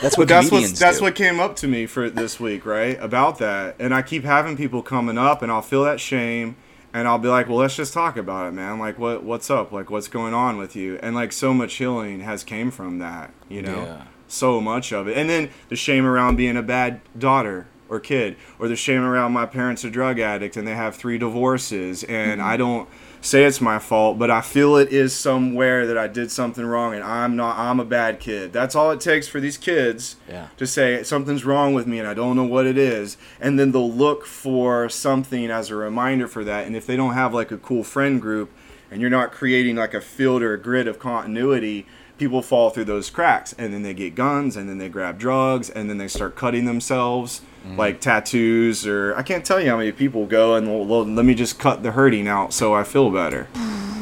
[0.00, 2.98] That's what that's what comedians that's what came up to me for this week, right?
[3.02, 6.56] About that, and I keep having people coming up, and I'll feel that shame,
[6.94, 8.78] and I'll be like, "Well, let's just talk about it, man.
[8.78, 9.72] Like, what what's up?
[9.72, 13.30] Like, what's going on with you?" And like, so much healing has came from that,
[13.50, 14.02] you know, Yeah.
[14.26, 18.36] so much of it, and then the shame around being a bad daughter or kid,
[18.58, 22.40] or the shame around my parents are drug addict and they have three divorces, and
[22.40, 22.48] mm-hmm.
[22.48, 22.88] I don't
[23.20, 26.94] say it's my fault, but I feel it is somewhere that I did something wrong,
[26.94, 27.58] and I'm not.
[27.58, 28.52] I'm a bad kid.
[28.52, 30.48] That's all it takes for these kids Yeah.
[30.56, 33.16] to say something's wrong with me and I don't know what it is.
[33.40, 36.66] And then they'll look for something as a reminder for that.
[36.66, 38.50] And if they don't have like a cool friend group
[38.90, 41.86] and you're not creating like a field or a grid of continuity,
[42.18, 45.68] people fall through those cracks and then they get guns and then they grab drugs
[45.70, 47.76] and then they start cutting themselves Mm-hmm.
[47.76, 51.26] like tattoos or I can't tell you how many people go and well, well, let
[51.26, 53.48] me just cut the hurting out so I feel better.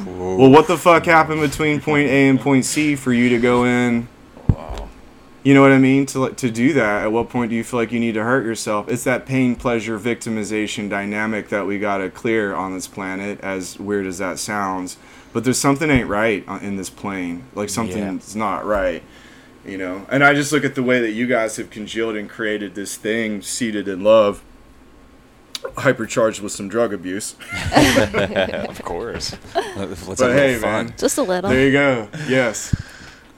[0.07, 3.65] Well, what the fuck happened between point A and point C for you to go
[3.65, 4.07] in
[4.49, 4.89] Wow.
[5.43, 6.07] you know what I mean?
[6.07, 8.45] To to do that, at what point do you feel like you need to hurt
[8.47, 8.89] yourself?
[8.89, 13.41] It's that pain, pleasure, victimization dynamic that we gotta clear on this planet.
[13.41, 14.99] As weird as that sounds,
[15.33, 17.45] but there's something ain't right uh, in this plane.
[17.55, 19.03] Like something's not right,
[19.69, 20.07] you know.
[20.11, 22.97] And I just look at the way that you guys have congealed and created this
[22.97, 24.43] thing seated in love,
[25.63, 27.37] hypercharged with some drug abuse.
[27.77, 29.37] of course.
[29.55, 30.87] Let's But hey, fun.
[30.87, 31.51] man, Just a little.
[31.51, 32.09] there you go.
[32.29, 32.75] Yes.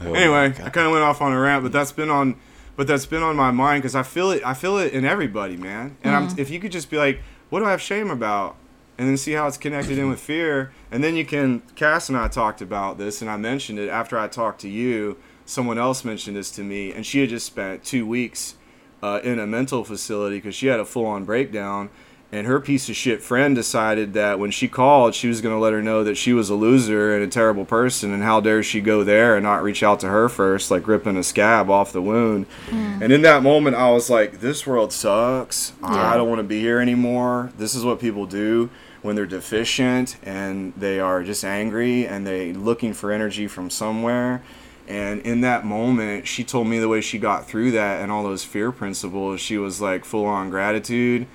[0.00, 0.46] Oh, anyway.
[0.64, 2.36] I kind of went off on a rant, but that's been on,
[2.76, 4.42] but that's been on my mind because I feel it.
[4.44, 5.96] I feel it in everybody, man.
[6.02, 6.40] And I'm, mm-hmm.
[6.40, 8.56] if you could just be like, what do I have shame about,
[8.96, 11.62] and then see how it's connected in with fear, and then you can.
[11.74, 15.16] Cass and I talked about this, and I mentioned it after I talked to you.
[15.50, 18.54] Someone else mentioned this to me, and she had just spent two weeks
[19.02, 21.90] uh, in a mental facility because she had a full-on breakdown.
[22.30, 25.58] And her piece of shit friend decided that when she called, she was going to
[25.58, 28.62] let her know that she was a loser and a terrible person, and how dare
[28.62, 31.92] she go there and not reach out to her first, like ripping a scab off
[31.92, 32.46] the wound.
[32.70, 35.72] And in that moment, I was like, this world sucks.
[35.82, 37.50] I don't want to be here anymore.
[37.58, 38.70] This is what people do
[39.02, 44.42] when they're deficient and they are just angry and they looking for energy from somewhere.
[44.90, 48.24] And in that moment, she told me the way she got through that and all
[48.24, 49.40] those fear principles.
[49.40, 51.28] She was like full on gratitude,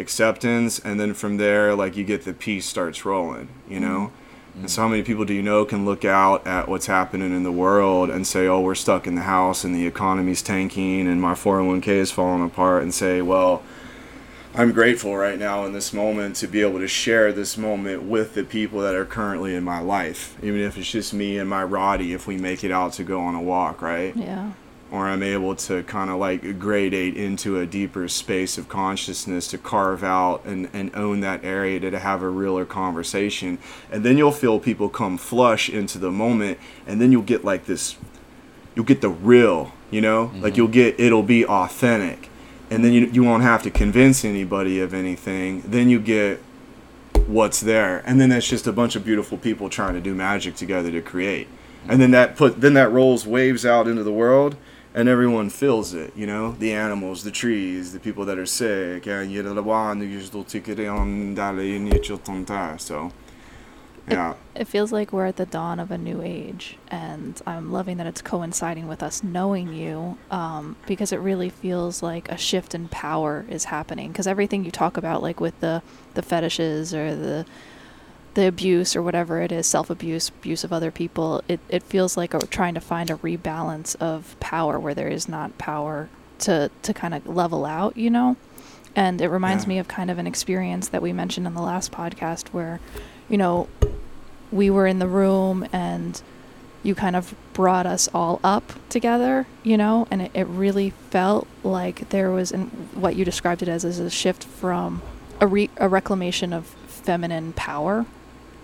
[0.00, 4.10] acceptance, and then from there, like you get the peace starts rolling, you know?
[4.10, 4.60] Mm-hmm.
[4.62, 7.44] And so, how many people do you know can look out at what's happening in
[7.44, 11.22] the world and say, oh, we're stuck in the house and the economy's tanking and
[11.22, 13.62] my 401k is falling apart, and say, well,
[14.58, 18.34] I'm grateful right now in this moment to be able to share this moment with
[18.34, 21.62] the people that are currently in my life, even if it's just me and my
[21.62, 24.16] Rottie, if we make it out to go on a walk, right?
[24.16, 24.50] Yeah.
[24.90, 29.58] or I'm able to kind of like gradate into a deeper space of consciousness to
[29.58, 33.58] carve out and, and own that area to, to have a realer conversation.
[33.92, 37.66] And then you'll feel people come flush into the moment, and then you'll get like
[37.66, 37.96] this
[38.74, 40.22] you'll get the real, you know?
[40.22, 40.56] Like mm-hmm.
[40.56, 42.27] you'll get it'll be authentic.
[42.70, 45.62] And then you, you won't have to convince anybody of anything.
[45.62, 46.40] Then you get
[47.26, 48.02] what's there.
[48.06, 51.00] And then that's just a bunch of beautiful people trying to do magic together to
[51.00, 51.48] create.
[51.88, 54.56] And then that put then that rolls waves out into the world
[54.94, 56.52] and everyone feels it, you know?
[56.52, 60.06] The animals, the trees, the people that are sick, and you know, the one other.
[62.78, 63.12] so
[64.18, 64.34] Yeah.
[64.54, 68.06] It feels like we're at the dawn of a new age, and I'm loving that
[68.08, 72.88] it's coinciding with us knowing you, um, because it really feels like a shift in
[72.88, 74.10] power is happening.
[74.10, 75.82] Because everything you talk about, like with the
[76.14, 77.46] the fetishes or the
[78.34, 82.16] the abuse or whatever it is, self abuse, abuse of other people, it, it feels
[82.16, 86.08] like we're trying to find a rebalance of power where there is not power
[86.40, 88.36] to to kind of level out, you know.
[88.96, 89.68] And it reminds Yeah.
[89.68, 92.80] me of kind of an experience that we mentioned in the last podcast where,
[93.28, 93.68] you know,
[94.52, 96.20] we were in the room and
[96.82, 101.46] you kind of brought us all up together, you know, and it, it really felt
[101.64, 105.02] like there was, and what you described it as, is a shift from
[105.40, 108.06] a, re- a reclamation of feminine power,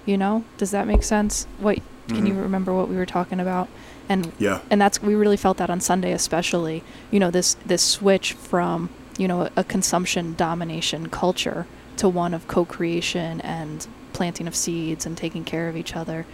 [0.07, 0.45] you know?
[0.59, 1.47] Does that make sense?
[1.59, 2.43] What can you Mhm.
[2.43, 3.67] remember what we were talking about?
[4.09, 4.61] And Yeah.
[4.71, 6.83] and that's we really felt that on Sunday especially.
[7.11, 11.65] You know, this this switch from you know a consumption domination culture
[11.97, 16.25] to one of co-creation and planting of seeds and taking care of each other.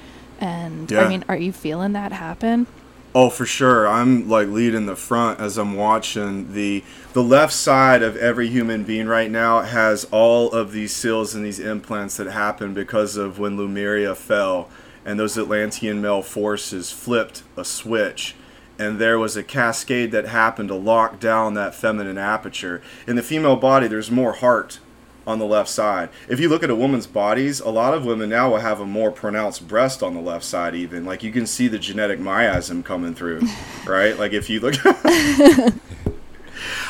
[0.40, 1.00] And Yeah.
[1.00, 2.66] I mean, are you feeling that happen?
[3.12, 3.88] Oh, for sure.
[3.88, 8.84] I'm like leading the front as I'm watching the the left side of every human
[8.84, 13.40] being right now has all of these seals and these implants that happened because of
[13.40, 14.68] when Lemuria fell
[15.04, 18.36] and those Atlantean male forces flipped a switch
[18.78, 22.80] and there was a cascade that happened to lock down that feminine aperture.
[23.08, 24.78] In the female body there's more heart
[25.26, 26.09] on the left side.
[26.28, 28.87] If you look at a woman's bodies, a lot of women now will have a
[28.87, 31.04] more pronounced breast on the left side even.
[31.04, 33.42] Like you can see the genetic miasm coming through,
[33.87, 34.18] right?
[34.18, 34.74] Like if you look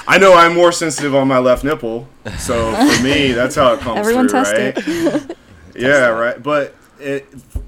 [0.07, 2.09] I know I'm more sensitive on my left nipple.
[2.39, 4.75] So for me, that's how it comes Everyone through, right?
[4.77, 5.37] it.
[5.77, 6.43] yeah, right.
[6.43, 7.27] But it,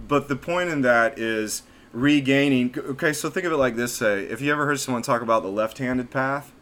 [0.08, 2.74] but the point in that is regaining.
[2.76, 5.42] Okay, so think of it like this: Say, if you ever heard someone talk about
[5.42, 6.52] the left-handed path,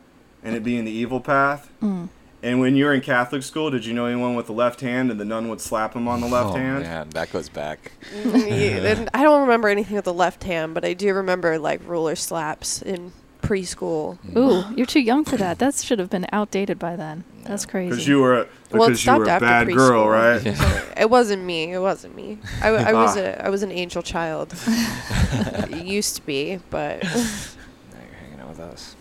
[0.43, 2.09] and it being the evil path, Mm.
[2.42, 5.11] And when you were in Catholic school, did you know anyone with the left hand,
[5.11, 6.83] and the nun would slap him on the left oh, hand?
[6.83, 7.92] man, that goes back.
[8.14, 11.81] Yeah, and I don't remember anything with the left hand, but I do remember like
[11.87, 14.18] ruler slaps in preschool.
[14.37, 15.59] Ooh, you're too young for that.
[15.59, 17.24] That should have been outdated by then.
[17.44, 17.90] That's crazy.
[17.90, 20.12] Because you were because Well, it you stopped were a after bad girl, preschool.
[20.12, 20.44] right?
[20.44, 21.03] Yeah.
[21.03, 21.72] It wasn't me.
[21.72, 22.38] It wasn't me.
[22.62, 23.20] I, I was Ah.
[23.20, 24.55] a I was an angel child.
[24.66, 28.94] it used to be, but Now you're hanging out with us.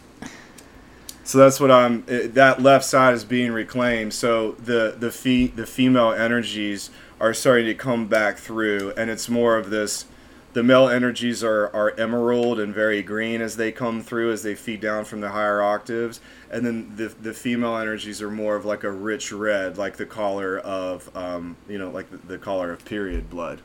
[1.29, 2.05] So that's what I'm.
[2.07, 4.15] That left side is being reclaimed.
[4.15, 6.89] So the the fe- the female energies
[7.19, 10.05] are starting to come back through, and it's more of this.
[10.53, 14.55] The male energies are, are emerald and very green as they come through as they
[14.55, 18.65] feed down from the higher octaves, and then the the female energies are more of
[18.65, 22.71] like a rich red, like the color of um, you know like the, the color
[22.71, 23.61] of period blood.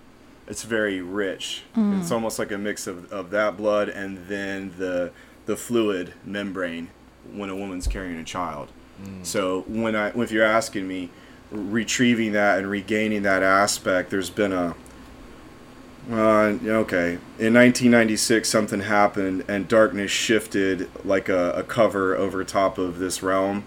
[0.46, 1.62] It's very rich.
[1.98, 5.12] It's almost like a mix of, of that blood and then the
[5.46, 6.90] the fluid membrane
[7.32, 8.68] when a woman's carrying a child.
[9.22, 11.10] So when I if you're asking me
[11.50, 14.74] retrieving that and regaining that aspect, there's been a
[16.10, 17.14] uh, okay.
[17.38, 23.22] In 1996, something happened and darkness shifted like a, a cover over top of this
[23.22, 23.64] realm,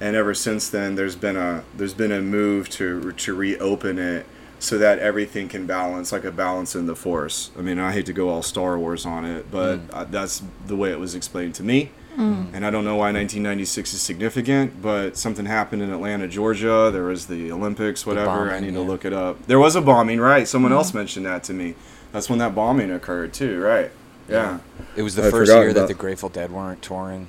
[0.00, 4.26] and ever since then, there's been a there's been a move to to reopen it
[4.60, 7.50] so that everything can balance like a balance in the force.
[7.58, 10.76] I mean, I hate to go all Star Wars on it, but uh, that's the
[10.76, 11.90] way it was explained to me.
[12.16, 16.90] And I don't know why 1996 is significant, but something happened in Atlanta, Georgia.
[16.92, 18.28] There was the Olympics, whatever.
[18.50, 19.46] I bombing, need to look it up.
[19.46, 20.46] There was a bombing, right?
[20.46, 21.74] Someone else mentioned that to me.
[22.12, 23.90] That's when that bombing occurred too, right?
[24.28, 24.58] Yeah.
[24.96, 27.28] It was the I first year that about- the Grateful Dead weren't touring.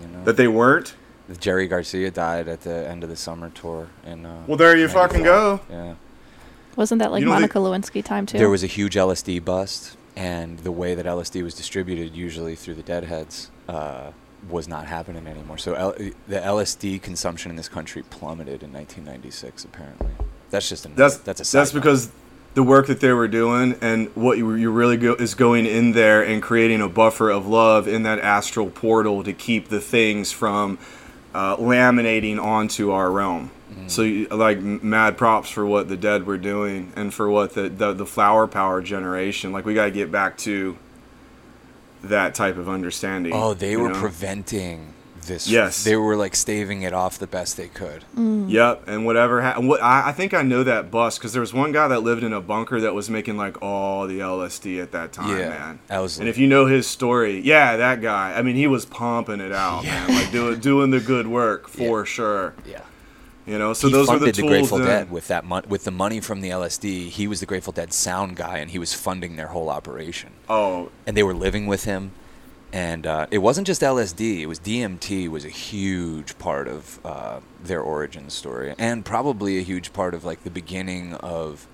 [0.00, 0.94] You know, That they weren't.
[1.38, 4.88] Jerry Garcia died at the end of the summer tour, and uh, Well, there you
[4.88, 5.60] fucking go.
[5.70, 5.94] Yeah,
[6.76, 8.36] Wasn't that like You don't Monica Lewinsky time too?
[8.38, 12.74] there was a huge LSD bust, and the way that LSD was distributed, usually through
[12.74, 14.12] the Deadheads, uh,
[14.48, 15.58] was not happening anymore.
[15.58, 15.92] So L-
[16.28, 19.64] the LSD consumption in this country plummeted in 1996.
[19.64, 20.10] Apparently,
[20.50, 21.80] that's just a That's that's a that's note.
[21.80, 22.10] because
[22.54, 25.92] the work that they were doing and what you, you really go is going in
[25.92, 30.30] there and creating a buffer of love in that astral portal to keep the things
[30.32, 30.78] from
[31.34, 33.50] uh, laminating onto our realm.
[33.70, 33.88] Mm-hmm.
[33.88, 37.70] So, you, like, mad props for what the dead were doing and for what the,
[37.70, 39.50] the, the flower power generation.
[39.50, 40.76] Like, we got to get back to
[42.04, 43.32] that type of understanding.
[43.34, 43.94] Oh, they were know?
[44.00, 44.92] preventing
[45.26, 45.48] this.
[45.48, 45.84] Yes.
[45.84, 48.04] they were like staving it off the best they could.
[48.16, 48.50] Mm.
[48.50, 49.40] Yep, and whatever.
[49.40, 52.00] Ha- what I, I think I know that bus because there was one guy that
[52.00, 55.48] lived in a bunker that was making like all the LSD at that time, Yeah,
[55.50, 55.78] man.
[55.86, 58.32] that was and if you know his story, yeah, that guy.
[58.36, 60.08] I mean, he was pumping it out, man.
[60.08, 62.04] Like doing doing the good work for Yeah.
[62.04, 62.54] sure.
[62.66, 62.80] Yeah.
[63.46, 64.50] You know, so he those were the the, tools.
[64.50, 64.86] Grateful then.
[64.86, 67.08] Dead with that mon- with the money from the LSD.
[67.08, 70.30] He was the Grateful Dead sound guy, and he was funding their whole operation.
[70.48, 72.12] Oh, And they were living with him,
[72.72, 74.40] and uh, it wasn't just LSD.
[74.40, 79.62] It was DMT was a huge part of uh, their origin story, and probably a
[79.62, 81.66] huge part of like the beginning of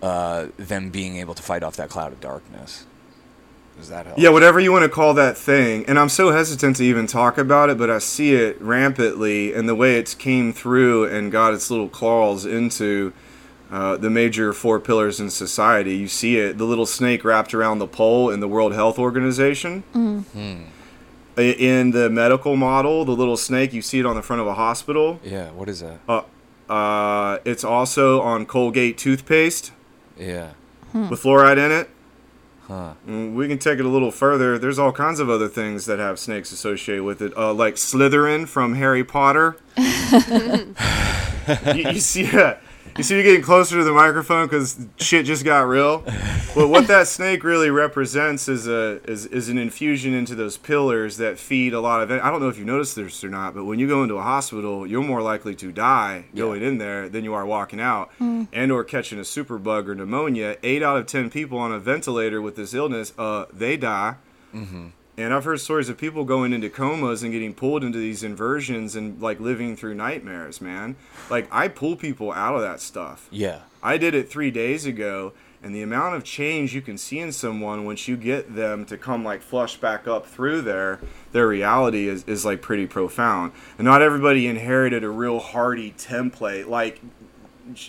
[0.00, 2.86] uh, them being able to fight off that cloud of darkness.
[3.76, 4.18] Does that help?
[4.18, 5.84] Yeah, whatever you want to call that thing.
[5.86, 9.68] And I'm so hesitant to even talk about it, but I see it rampantly and
[9.68, 13.12] the way it's came through and got its little claws into
[13.70, 15.96] uh, the major four pillars in society.
[15.96, 19.80] You see it, the little snake wrapped around the pole in the World Health Organization.
[19.92, 20.20] Hmm.
[21.36, 24.54] In the medical model, the little snake, you see it on the front of a
[24.54, 25.18] hospital.
[25.24, 25.50] Yeah.
[25.50, 25.98] What is that?
[26.08, 26.22] Uh,
[26.72, 29.72] uh, it's also on Colgate toothpaste
[30.16, 30.50] Yeah.
[30.92, 31.90] with fluoride in it.
[32.68, 32.94] Huh.
[33.06, 34.58] Mm, We can take it a little further.
[34.58, 38.48] There's all kinds of other things that have snakes associated with it, uh, like Slytherin
[38.48, 39.56] from Harry Potter.
[39.76, 40.74] you,
[41.90, 42.54] you see, uh,
[42.96, 46.04] you see, you're getting closer to the microphone because shit just got real.
[46.54, 51.16] Well, what that snake really represents is a is, is an infusion into those pillars
[51.16, 52.10] that feed a lot of.
[52.10, 54.22] I don't know if you noticed this or not, but when you go into a
[54.22, 58.10] hospital, you're more likely to die going in there than you are walking out,
[58.52, 60.56] and or catching a superbug or pneumonia.
[60.62, 64.14] Eight out of ten people on a ventilator with this illness, uh, they die.
[65.16, 68.96] And I've heard stories of people going into comas and getting pulled into these inversions
[68.96, 70.96] and like living through nightmares, man.
[71.30, 73.28] Like I pull people out of that stuff.
[73.30, 73.60] Yeah.
[73.82, 77.30] I did it three days ago, and the amount of change you can see in
[77.30, 80.98] someone once you get them to come like flush back up through their
[81.32, 83.52] their reality is, is like pretty profound.
[83.78, 86.66] And not everybody inherited a real hardy template.
[86.66, 87.00] Like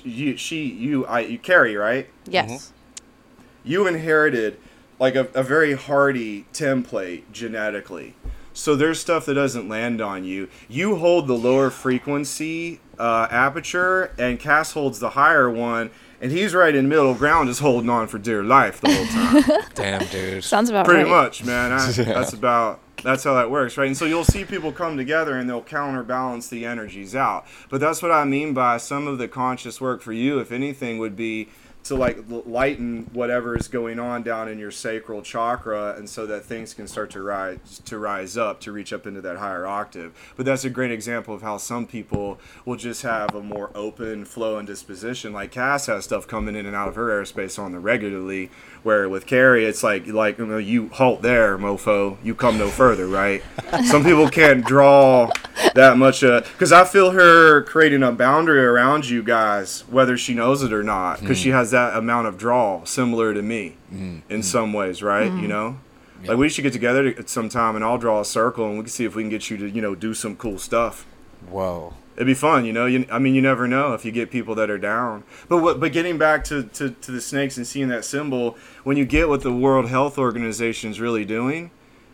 [0.04, 2.50] you, she, you, I, you carry right Yes.
[2.52, 3.70] Mm-hmm.
[3.70, 4.58] you inherited
[5.00, 8.16] like a, a very hardy template genetically.
[8.54, 10.48] So there's stuff that doesn't land on you.
[10.70, 16.54] You hold the lower frequency uh, aperture, and Cass holds the higher one, and he's
[16.54, 19.62] right in middle ground, just holding on for dear life the whole time.
[19.76, 20.44] Damn, dude.
[20.44, 21.10] Sounds about Pretty right.
[21.10, 21.72] much, man.
[21.74, 23.86] I, That's about that's how that works, right?
[23.88, 27.46] And so you'll see people come together and they'll counterbalance the energies out.
[27.70, 30.98] But that's what I mean by some of the conscious work for you, if anything,
[30.98, 31.50] would be
[31.86, 36.44] to like lighten whatever is going on down in your sacral chakra, and so that
[36.44, 40.14] things can start to rise to rise up to reach up into that higher octave.
[40.36, 44.26] But that's a great example of how some people will just have a more open
[44.26, 45.32] flow and disposition.
[45.32, 48.50] Like Cass has stuff coming in and out of her airspace on the regularly,
[48.82, 52.18] where with Carrie it's like like you, know, you halt there, mofo.
[52.24, 53.44] You come no further, right?
[53.86, 55.30] some people can't draw
[55.76, 60.34] that much uh, because I feel her creating a boundary around you guys, whether she
[60.34, 61.54] knows it or not, because she mm.
[61.54, 63.76] has that amount of draw, similar to me
[64.30, 65.32] in some ways, right?
[65.42, 65.78] You know,
[66.26, 68.84] like we should get together at some time and I'll draw a circle and we
[68.86, 71.06] can see if we can get you to you know do some cool stuff.
[71.50, 71.94] Whoa.
[72.16, 72.86] It'd be fun, you know.
[72.86, 75.26] You, I mean, you never know if you get people that are down.
[75.50, 75.82] But what?
[75.82, 79.28] But getting back to, to, to the snakes and seeing that symbol, when you get
[79.28, 81.72] what the World Health Organization is really doing,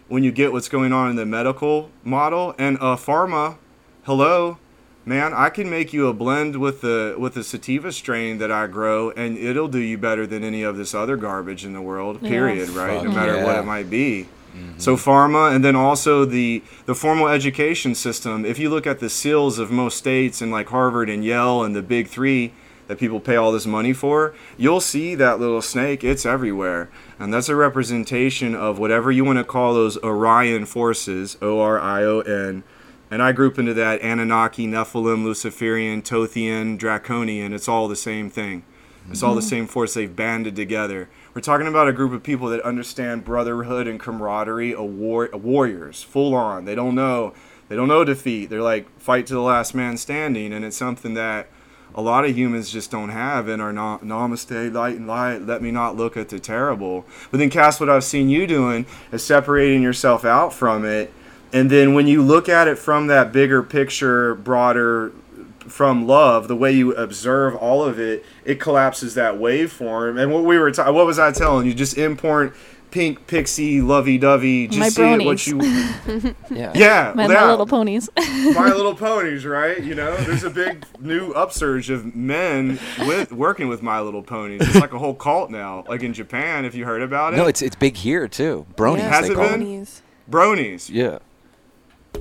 [0.07, 3.57] when you get what's going on in the medical model and uh, pharma,
[4.03, 4.57] hello,
[5.05, 8.67] man, I can make you a blend with the with the sativa strain that I
[8.67, 12.19] grow, and it'll do you better than any of this other garbage in the world.
[12.21, 12.29] Yeah.
[12.29, 12.69] Period.
[12.69, 12.95] Right?
[12.95, 14.27] Fuck no matter what it might be.
[14.55, 14.79] Mm-hmm.
[14.79, 18.45] So pharma, and then also the the formal education system.
[18.45, 21.75] If you look at the seals of most states and like Harvard and Yale and
[21.75, 22.53] the big three
[22.87, 26.03] that people pay all this money for, you'll see that little snake.
[26.03, 31.37] It's everywhere, and that's a representation of whatever you want to call those Orion forces,
[31.41, 32.63] O R I O N.
[33.11, 37.53] And I group into that Anunnaki, Nephilim, Luciferian, Tothian, Draconian.
[37.53, 38.63] It's all the same thing.
[39.09, 39.49] It's all the mm-hmm.
[39.49, 41.09] same force they've banded together.
[41.33, 45.37] We're talking about a group of people that understand brotherhood and camaraderie, a war, a
[45.37, 46.65] warriors, full on.
[46.65, 47.33] They don't know,
[47.67, 48.49] they don't know defeat.
[48.49, 51.47] They're like fight to the last man standing, and it's something that
[51.93, 55.61] a lot of humans just don't have and are not namaste light and light let
[55.61, 59.21] me not look at the terrible but then Cass, what i've seen you doing is
[59.21, 61.11] separating yourself out from it
[61.53, 65.11] and then when you look at it from that bigger picture broader
[65.59, 70.43] from love the way you observe all of it it collapses that waveform and what
[70.43, 72.53] we were ta- what was i telling you just import
[72.89, 76.35] pink pixie lovey-dovey just My see it what bronies.
[76.49, 76.71] Yeah.
[76.73, 77.33] you yeah My, yeah.
[77.41, 78.09] my little ponies.
[78.17, 79.81] My Little Ponies, right?
[79.81, 84.61] You know, there's a big new upsurge of men with working with My Little Ponies.
[84.61, 85.85] It's like a whole cult now.
[85.87, 87.37] Like in Japan, if you heard about it.
[87.37, 88.65] No, it's it's big here too.
[88.75, 88.97] Bronies.
[88.97, 89.09] Yeah.
[89.09, 89.61] Has they it call been?
[89.61, 90.01] Bronies.
[90.29, 90.89] bronies.
[90.89, 91.19] Yeah.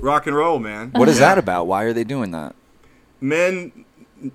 [0.01, 0.91] Rock and roll, man.
[0.95, 1.29] What is Yeah.
[1.29, 1.67] that about?
[1.67, 2.55] Why are they doing that?
[3.19, 3.85] Men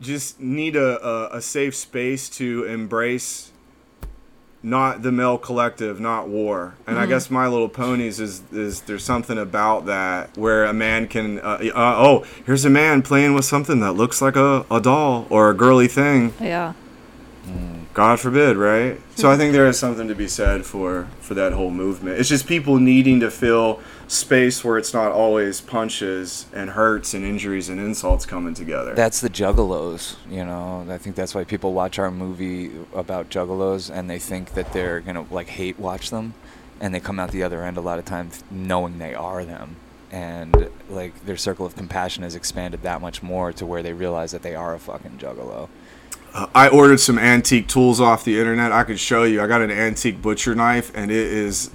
[0.00, 3.50] just need a, a, a safe space to embrace
[4.62, 6.74] not the male collective, not war.
[6.88, 11.06] And I guess My Little Ponies is is there's something about that where a man
[11.06, 14.80] can uh, uh, oh here's a man playing with something that looks like a, a
[14.80, 16.32] doll or a girly thing.
[16.40, 16.72] yeah.
[17.94, 19.00] God forbid, right?
[19.14, 22.18] So I think there is something to be said for for that whole movement.
[22.18, 27.24] It's just people needing to fill space where it's not always punches and hurts and
[27.24, 28.94] injuries and insults coming together.
[28.94, 30.86] That's the juggalos, you know.
[30.88, 35.00] I think that's why people watch our movie about juggalos and they think that they're
[35.00, 36.34] gonna like hate watch them,
[36.80, 39.76] and they come out the other end a lot of times knowing they are them,
[40.12, 44.30] and like their circle of compassion has expanded that much more to where they realize
[44.30, 45.68] that they are a fucking juggalo.
[46.36, 48.70] Uh, I ordered some antique tools off the internet.
[48.72, 49.40] I could show you.
[49.42, 51.70] I got an antique butcher knife, and it is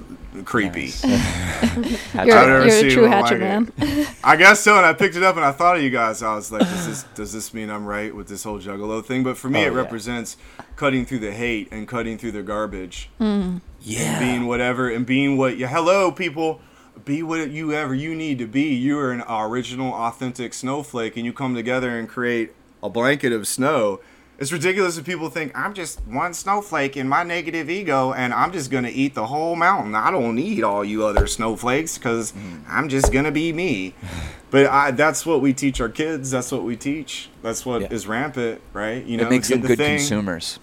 [0.45, 0.85] creepy.
[0.85, 1.03] Nice.
[2.15, 4.07] I've You're, never you're seen a true one hatchet like man.
[4.23, 4.77] I guess so.
[4.77, 6.21] And I picked it up, and I thought of you guys.
[6.21, 9.23] I was like, does this does this mean I'm right with this whole juggalo thing?
[9.23, 9.77] But for me, Oh, it yeah.
[9.77, 10.37] represents
[10.75, 13.09] cutting through the hate and cutting through the garbage.
[13.19, 14.19] yeah.
[14.19, 16.61] being whatever and being what you hello people
[17.03, 21.25] be what you ever you need to be you are an original authentic snowflake and
[21.25, 22.53] you come together and create
[22.83, 23.99] a blanket of snow
[24.41, 28.51] it's ridiculous if people think i'm just one snowflake in my negative ego and i'm
[28.51, 32.31] just going to eat the whole mountain i don't need all you other snowflakes because
[32.31, 32.57] mm-hmm.
[32.67, 33.93] i'm just going to be me
[34.51, 38.05] but I, that's what we teach our kids that's what we teach that's what is
[38.05, 38.11] Yeah.
[38.11, 39.97] rampant right you know it makes get them the good thing.
[39.99, 40.59] consumers.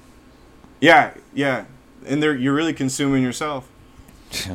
[0.81, 1.65] yeah yeah
[2.05, 3.69] and they're you're really consuming yourself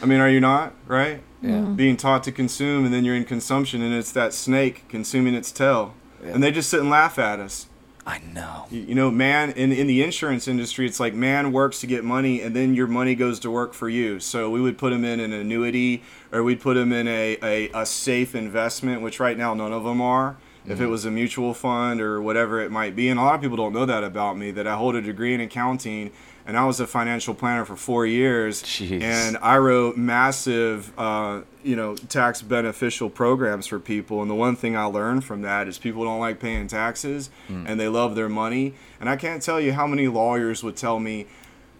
[0.00, 1.22] I mean, are you not right?
[1.42, 1.62] Yeah.
[1.62, 5.50] Being taught to consume, and then you're in consumption, and it's that snake consuming its
[5.50, 6.34] tail, Yeah.
[6.34, 7.67] and they just sit and laugh at us.
[8.08, 8.64] I know.
[8.70, 12.04] You, you know, man, in in the insurance industry, it's like man works to get
[12.04, 14.18] money, and then your money goes to work for you.
[14.18, 16.02] So we would put them in an annuity,
[16.32, 19.84] or we'd put them in a, a, a safe investment, which right now none of
[19.84, 20.38] them are.
[20.64, 20.90] If it mm-hmm.
[20.90, 23.74] was a mutual fund or whatever it might be, and a lot of people don't
[23.74, 26.10] know that about me, that I hold a degree in accounting,
[26.48, 29.02] and I was a financial planner for four years, Jeez.
[29.02, 34.22] and I wrote massive, uh, you know, tax beneficial programs for people.
[34.22, 37.78] And the one thing I learned from that is people don't like paying taxes and
[37.78, 38.74] they love their money.
[38.98, 41.26] And I can't tell you how many lawyers would tell me,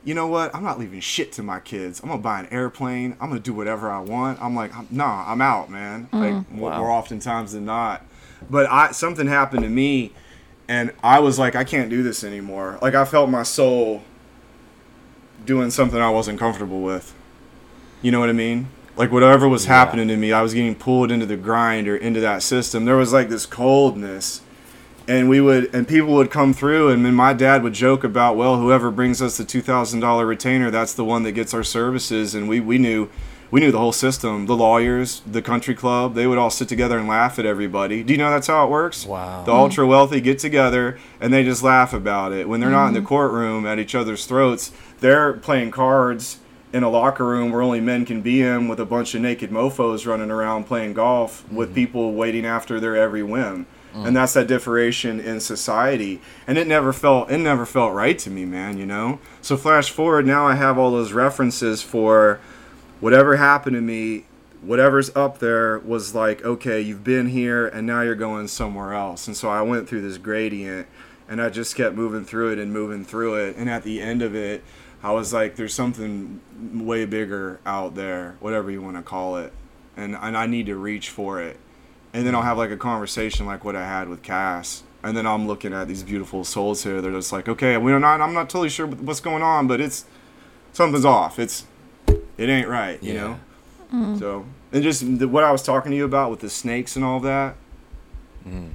[0.04, 0.54] you know what?
[0.54, 2.00] I'm not leaving shit to my kids.
[2.02, 3.16] I'm gonna buy an airplane.
[3.20, 4.40] I'm gonna do whatever I want.
[4.40, 6.08] I'm like, nah, I'm out, man.
[6.12, 6.78] Like more, Wow.
[6.80, 8.04] more oftentimes than not.
[8.50, 10.12] But I something happened to me,
[10.68, 12.78] and I was like, I can't do this anymore.
[12.80, 14.02] Like I felt my soul
[15.48, 17.14] doing something I wasn't comfortable with.
[18.02, 18.68] You know what I mean?
[18.98, 19.72] Like whatever was Yeah.
[19.78, 22.84] happening to me, I was getting pulled into the grind or into that system.
[22.84, 24.42] There was like this coldness.
[25.08, 28.36] And we would and people would come through and then my dad would joke about,
[28.36, 31.64] well, whoever brings us the two thousand dollar retainer, that's the one that gets our
[31.64, 33.08] services and we, we knew
[33.50, 34.46] we knew the whole system.
[34.46, 38.02] The lawyers, the country club, they would all sit together and laugh at everybody.
[38.02, 39.06] Do you know that's how it works?
[39.06, 39.44] Wow.
[39.44, 42.48] The ultra wealthy get together and they just laugh about it.
[42.48, 43.08] When they're not in the mm-hmm.
[43.08, 46.38] courtroom at each other's throats, they're playing cards
[46.72, 49.50] in a locker room where only men can be in with a bunch of naked
[49.50, 51.74] mofos running around playing golf with mm-hmm.
[51.74, 53.66] people waiting after their every whim.
[53.94, 54.08] Mm.
[54.08, 56.20] And that's that differentiation in society.
[56.46, 59.18] And it never felt it never felt right to me, man, you know?
[59.40, 62.38] So flash forward, now I have all those references for
[63.00, 64.24] whatever happened to me,
[64.62, 69.26] whatever's up there was like, okay, you've been here and now you're going somewhere else.
[69.26, 70.88] And so I went through this gradient
[71.28, 73.56] and I just kept moving through it and moving through it.
[73.56, 74.64] And at the end of it,
[75.02, 76.40] I was like, there's something
[76.74, 79.52] way bigger out there, whatever you want to call it.
[79.96, 81.58] And, and I need to reach for it.
[82.12, 84.82] And then I'll have like a conversation like what I had with Cass.
[85.02, 87.00] And then I'm looking at these beautiful souls here.
[87.00, 90.04] They're just like, okay, we're not, I'm not totally sure what's going on, but it's,
[90.72, 91.38] something's off.
[91.38, 91.64] It's,
[92.08, 93.36] it ain't right, you Yeah.
[93.92, 94.16] know?
[94.18, 97.04] So, and just the, what I was talking to you about with the snakes and
[97.04, 97.56] all that,
[98.46, 98.70] Mhm.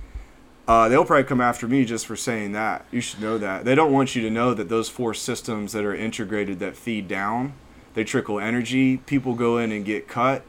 [0.68, 2.86] uh, they'll probably come after me just for saying that.
[2.92, 3.64] You should know that.
[3.66, 7.08] They don't want you to know that those four systems that are integrated that feed
[7.08, 7.54] down,
[7.94, 8.98] they trickle energy.
[8.98, 10.42] People go in and get cut.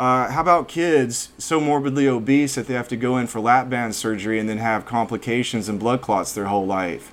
[0.00, 3.68] Uh, how about kids so morbidly obese that they have to go in for lap
[3.68, 7.12] band surgery and then have complications and blood clots their whole life?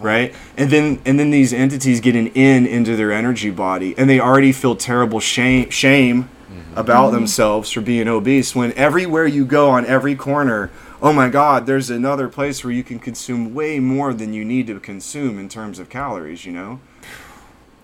[0.00, 0.34] Right?
[0.56, 4.20] And then and then these entities get an in into their energy body and they
[4.20, 6.78] already feel terrible shame shame mm-hmm.
[6.78, 7.16] about mm-hmm.
[7.16, 10.70] themselves for being obese when everywhere you go on every corner
[11.02, 14.66] oh my god there's another place where you can consume way more than you need
[14.66, 16.80] to consume in terms of calories you know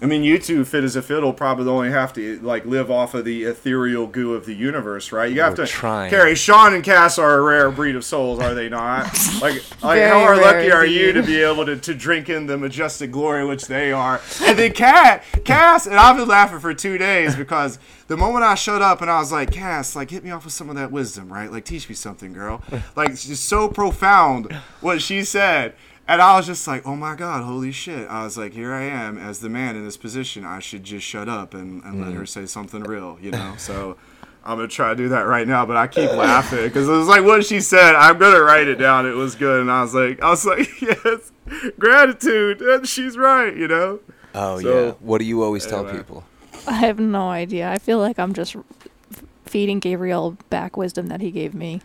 [0.02, 3.14] I mean, you two, fit as a fiddle, probably only have to like live off
[3.14, 5.30] of the ethereal goo of the universe, right?
[5.30, 6.10] You have We're to trying.
[6.10, 6.34] carry.
[6.34, 9.04] Sean and Cass are a rare breed of souls, are they not?
[9.40, 12.46] like, like Very how rare lucky are you to be able to, to drink in
[12.46, 14.20] the majestic glory which they are?
[14.42, 17.78] And then Cat, Cass, and I've been laughing for two days because
[18.08, 20.52] the moment I showed up and I was like, Cass, like hit me off with
[20.52, 21.50] some of that wisdom, right?
[21.50, 22.60] Like teach me something, girl.
[22.96, 25.74] Like it's just so profound what she said.
[26.12, 28.06] And I was just like, oh my God, holy shit.
[28.06, 30.44] I was like, here I am as the man in this position.
[30.44, 32.18] I should just shut up and, and let mm.
[32.18, 33.54] her say something real, you know?
[33.56, 33.96] So
[34.44, 37.08] I'm gonna try to do that right now, but I keep laughing because it was
[37.08, 37.94] like what she said.
[37.94, 39.06] I'm gonna write it down.
[39.06, 41.32] It was good, and I was like, I was like, yes,
[41.78, 42.60] gratitude.
[42.60, 44.00] And she's right, you know.
[44.34, 44.90] Oh So, yeah.
[45.00, 46.24] What do you always tell people?
[46.66, 47.70] I have no idea.
[47.70, 51.80] I feel like I'm just f- feeding Gabriel back wisdom that he gave me.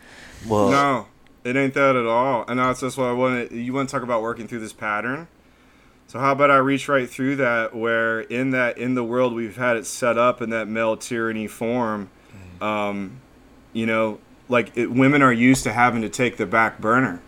[0.45, 1.07] Well, No,
[1.48, 2.43] it ain't that at all.
[2.48, 3.52] And that's just what I wanted.
[3.52, 5.28] You want to talk about working through this pattern?
[6.08, 9.58] So how about I reach right through that, where in that in the world we've
[9.58, 12.10] had it set up in that male tyranny form,
[12.62, 13.20] um,
[13.74, 17.22] you know, like it, women are used to having to take the back burner.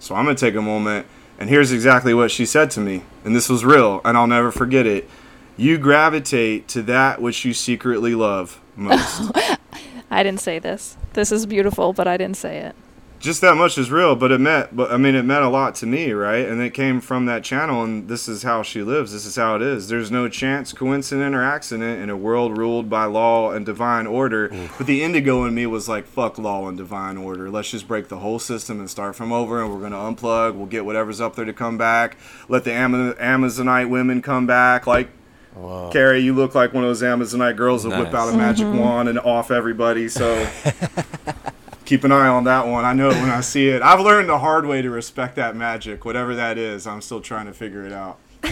[0.00, 1.06] So I'm gonna take a moment,
[1.38, 4.50] and here's exactly what she said to me, and this was real, and I'll never
[4.50, 5.08] forget it.
[5.56, 9.30] You gravitate to that which you secretly love most.
[10.10, 10.96] I didn't say this.
[11.12, 12.74] This is beautiful, but I didn't say it.
[13.22, 15.76] Just that much is real, but it meant, but I mean, it meant a lot
[15.76, 16.46] to me, right?
[16.46, 19.12] And it came from that channel, and this is how she lives.
[19.12, 19.88] This is how it is.
[19.88, 24.48] There's no chance, coincident, or accident in a world ruled by law and divine order.
[24.48, 24.76] Mm.
[24.76, 27.48] But the indigo in me was like, fuck law and divine order.
[27.48, 30.56] Let's just break the whole system and start from over, and we're gonna unplug.
[30.56, 32.16] We'll get whatever's up there to come back.
[32.48, 35.08] Let the Ama- Amazonite women come back, like.
[35.54, 35.90] Whoa.
[35.92, 38.78] Carrie, you look like one of those Amazonite girls that whip out a magic mm-hmm.
[38.78, 40.08] wand and off everybody.
[40.08, 40.48] So
[41.84, 42.84] keep an eye on that one.
[42.84, 43.82] I know it when I see it.
[43.82, 46.86] I've learned the hard way to respect that magic, whatever that is.
[46.86, 48.18] I'm still trying to figure it out.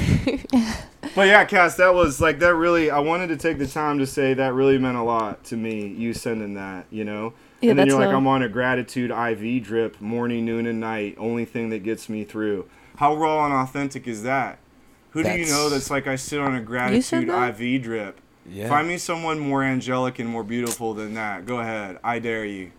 [1.14, 2.54] but yeah, Cass, that was like that.
[2.54, 5.56] Really, I wanted to take the time to say that really meant a lot to
[5.56, 5.86] me.
[5.88, 7.32] You sending that, you know.
[7.60, 10.80] Yeah, and then you're like, a- I'm on a gratitude IV drip, morning, noon, and
[10.80, 11.16] night.
[11.18, 12.68] Only thing that gets me through.
[12.96, 14.58] How raw and authentic is that?
[15.10, 17.28] Who do you know that's like I sit on a gratitude?
[17.28, 18.20] IV drip?
[18.46, 18.68] Yeah.
[18.68, 21.46] Find me someone more angelic and more beautiful than that.
[21.46, 21.98] Go ahead.
[22.04, 22.70] I dare you.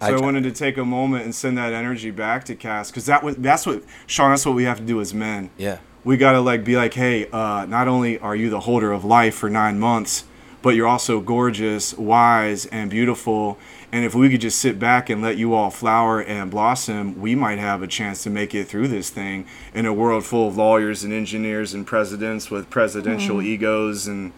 [0.00, 2.90] So I I, wanted to take a moment and send that energy back to Cass
[2.90, 4.30] because that was that's what Sean.
[4.30, 5.50] That's what we have to do as men.
[5.56, 5.78] Yeah.
[6.04, 9.34] We gotta like be like, hey, uh, not only are you the holder of life
[9.34, 10.24] for nine months,
[10.62, 13.58] but you're also gorgeous, wise, and beautiful.
[13.92, 17.34] And if we could just sit back and let you all flower and blossom, we
[17.34, 20.56] might have a chance to make it through this thing in a world full of
[20.56, 24.32] lawyers and engineers and presidents with presidential egos, and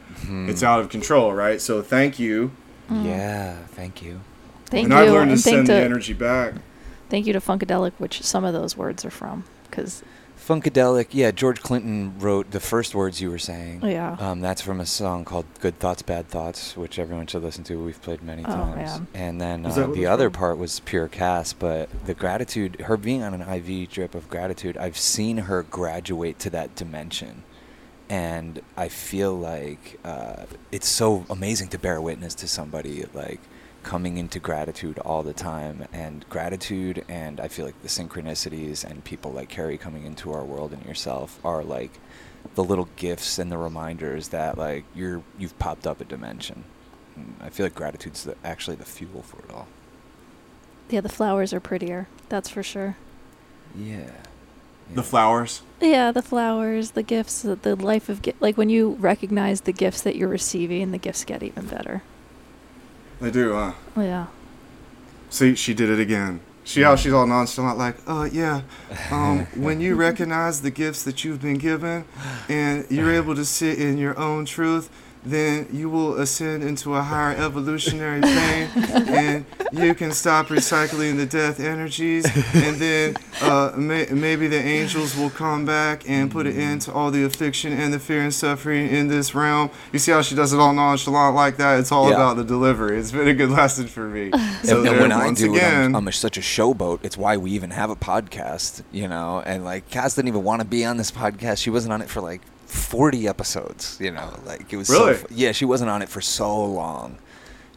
[0.49, 1.61] it's out of control, right?
[1.61, 2.53] So thank you.
[2.91, 3.57] Yeah.
[3.69, 4.21] Thank you.
[4.69, 6.55] Thank and you, I've learned and thank send to the energy back.
[7.09, 10.03] thank you to Funkadelic, which some of those words are from, because
[10.39, 11.09] Funkadelic.
[11.11, 11.31] Yeah.
[11.31, 13.83] George Clinton wrote the first words you were saying.
[13.83, 17.65] yeah, Um, that's from a song called "Good Thoughts, Bad Thoughts," which everyone should listen
[17.65, 17.83] to.
[17.85, 18.77] We've played many Oh, times.
[18.77, 19.07] man.
[19.15, 20.35] And then uh, the other called?
[20.39, 24.77] part was pure Cass, but the gratitude, her being on an IV drip of gratitude,
[24.79, 27.43] I've seen her graduate to that dimension,
[28.09, 33.41] and I feel like uh, it's so amazing to bear witness to somebody like
[33.83, 39.03] coming into gratitude all the time and gratitude and I feel like the synchronicities and
[39.05, 41.93] people like Carrie coming into our world and yourself are like
[42.55, 46.65] the little gifts and the reminders that like you're you've popped up a dimension.
[47.17, 49.69] And I feel like gratitude's the, actually the fuel for it all.
[50.91, 52.09] yeah, the flowers are prettier.
[52.29, 52.97] That's for sure.
[53.77, 54.11] Yeah.
[54.95, 55.63] The flowers.
[55.83, 59.73] Yeah, the flowers, the gifts, the, the life of gi- like when you recognize the
[59.73, 62.03] gifts that you're receiving, the gifts get even better.
[63.21, 63.73] They do, huh?
[63.97, 64.27] Oh, yeah.
[65.31, 66.41] See, she did it again.
[66.65, 68.61] See how she's all nonchalant, like, oh yeah.
[69.11, 72.05] Um, when you recognize the gifts that you've been given,
[72.47, 74.91] and you're able to sit in your own truth,
[75.31, 78.69] then you will ascend into a higher evolutionary plane,
[79.09, 82.25] and you can stop recycling the death energies,
[82.55, 86.93] and then uh, may- maybe the angels will come back and put an end to
[86.93, 89.71] all the affliction and the fear and suffering in this realm.
[89.93, 91.79] You see how she does it all nonchalant like that?
[91.81, 92.17] It's all Yeah.
[92.17, 92.99] about the delivery.
[92.99, 94.31] It's been a good lesson for me.
[94.65, 97.01] So and, and when i do again, it i'm, I'm a, such a showboat.
[97.05, 99.43] It's why we even have a podcast, you know.
[99.45, 101.59] And like, Cass didn't even want to be on this podcast.
[101.59, 104.39] She wasn't on it for like 40 episodes, you know.
[104.45, 105.15] Like it was Really?
[105.17, 105.27] so.
[105.31, 107.19] Yeah, she wasn't on it for so long.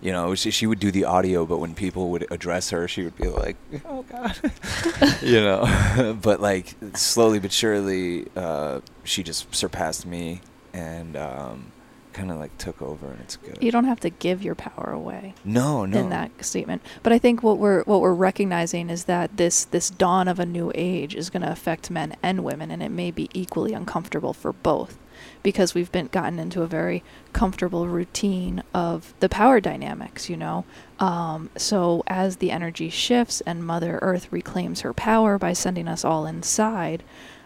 [0.02, 3.04] You know, she, she would do the audio, but when people would address her, she
[3.04, 4.36] would be like, "Oh God,"
[5.22, 6.18] you know.
[6.22, 10.42] but like slowly but surely, uh, she just surpassed me
[10.74, 11.72] and um,
[12.14, 13.58] kind of like took over, and it's good.
[13.62, 15.34] You don't have to give your power away.
[15.44, 16.00] no, no.
[16.00, 16.82] in that statement.
[17.04, 20.46] But I think what we're what we're recognizing is that this this dawn of a
[20.46, 24.34] new age is going to affect men and women, and it may be equally uncomfortable
[24.34, 24.98] for both,
[25.44, 27.04] because we've been gotten into a very
[27.34, 30.30] comfortable routine of the power dynamics.
[30.30, 30.66] You know,
[31.00, 36.04] um, so as the energy shifts and Mother Earth reclaims her power by sending us
[36.06, 37.04] all inside.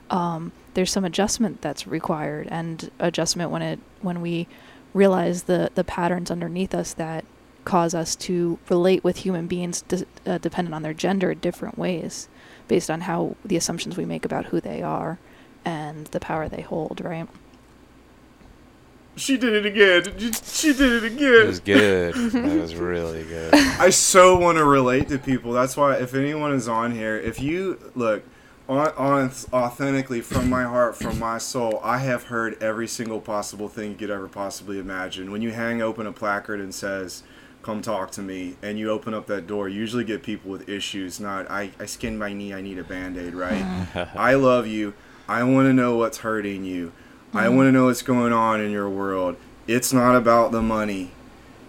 [0.09, 4.47] Um, there's some adjustment that's required, and adjustment when it when we
[4.93, 7.25] realize the the patterns underneath us that
[7.65, 12.29] cause us to relate with human beings de- uh, dependent on their gender different ways
[12.67, 15.17] based on how the assumptions we make about who they are
[15.65, 17.27] and the power they hold right
[19.15, 20.03] She did it again.
[20.43, 21.33] She did it again.
[21.33, 21.47] It again.
[21.47, 22.13] was good.
[22.33, 23.53] that was really good.
[23.53, 25.53] I so want to relate to people.
[25.53, 28.23] That's why if anyone is on here, if you look
[28.67, 33.69] on, on authentically from my heart, from my soul, I have heard every single possible
[33.69, 35.31] thing you could ever possibly imagine.
[35.31, 37.23] When you hang open a placard and says,
[37.61, 40.67] "Come talk to me," and you open up that door, you usually get people with
[40.67, 41.19] issues.
[41.19, 42.53] Not I, I skinned my knee.
[42.53, 43.35] I need a band aid.
[43.35, 43.63] Right?
[44.15, 44.93] I love you.
[45.27, 46.91] I want to know what's hurting you.
[47.33, 49.35] I want to know what's going on in your world.
[49.67, 51.11] It's not about the money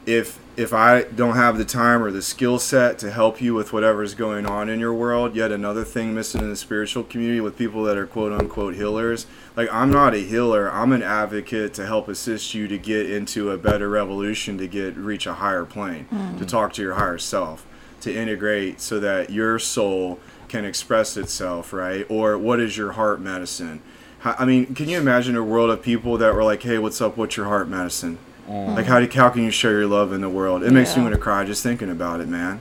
[0.04, 3.74] if if I don't have the time or the skill set to help you with
[3.74, 7.58] whatever's going on in your world, yet another thing missing in the spiritual community with
[7.58, 9.26] people that are quote unquote healers.
[9.54, 10.72] Like I'm not a healer.
[10.72, 14.96] I'm an advocate to help assist you to get into a better revolution, to get
[14.96, 16.48] reach a higher plane, to mm.
[16.48, 17.66] talk to your higher self,
[18.00, 22.06] to integrate so that your soul can express itself, right?
[22.08, 23.82] Or what is your heart medicine?
[24.24, 27.16] I mean, can you imagine a world of people that were like, "Hey, what's up?
[27.16, 28.18] What's your heart medicine?"
[28.48, 28.76] Mm.
[28.76, 30.62] Like how do, how can you share your love in the world?
[30.62, 32.60] It makes me want to cry just thinking about it, man.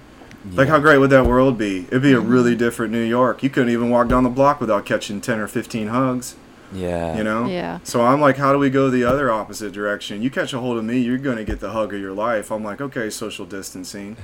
[0.52, 1.86] Like how great would that world be?
[1.88, 2.30] It'd be a mm-hmm.
[2.30, 3.42] really different New York.
[3.42, 6.36] You couldn't even walk down the block without catching ten or fifteen hugs.
[6.74, 7.18] Yeah.
[7.18, 7.46] You know?
[7.46, 7.80] Yeah.
[7.84, 10.22] So I'm like, how do we go the other opposite direction?
[10.22, 12.52] You catch a hold of me, you're gonna get the hug of your life.
[12.52, 14.18] I'm like, okay, social distancing.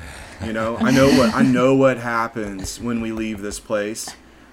[0.44, 4.10] You know, I know what I know what happens when we leave this place.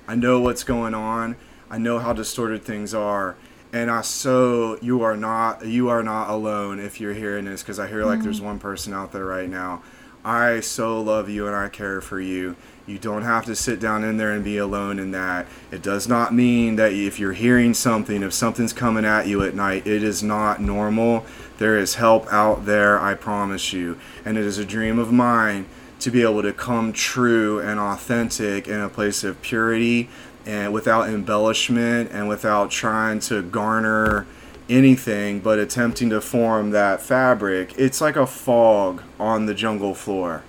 [0.07, 1.37] I know what's going on.
[1.71, 3.37] I know how distorted things are.
[3.73, 7.79] And I so you are not you are not alone if you're hearing this because
[7.79, 8.47] I hear like there's mm-hmm.
[8.47, 9.83] one person out there right now.
[10.25, 12.57] I so love you and I care for you.
[12.87, 15.47] You don't have to sit down in there and be alone in that.
[15.71, 19.55] It does not mean that if you're hearing something, if something's coming at you at
[19.55, 21.27] night, it is not normal.
[21.59, 23.99] There is help out there, I promise you.
[24.25, 25.67] And it is a dream of mine
[26.01, 30.09] to be able to come true and authentic in a place of purity
[30.49, 34.27] and without embellishment and without trying to garner
[34.69, 37.73] anything but attempting to form that fabric.
[37.79, 40.43] It's like a fog on the jungle floor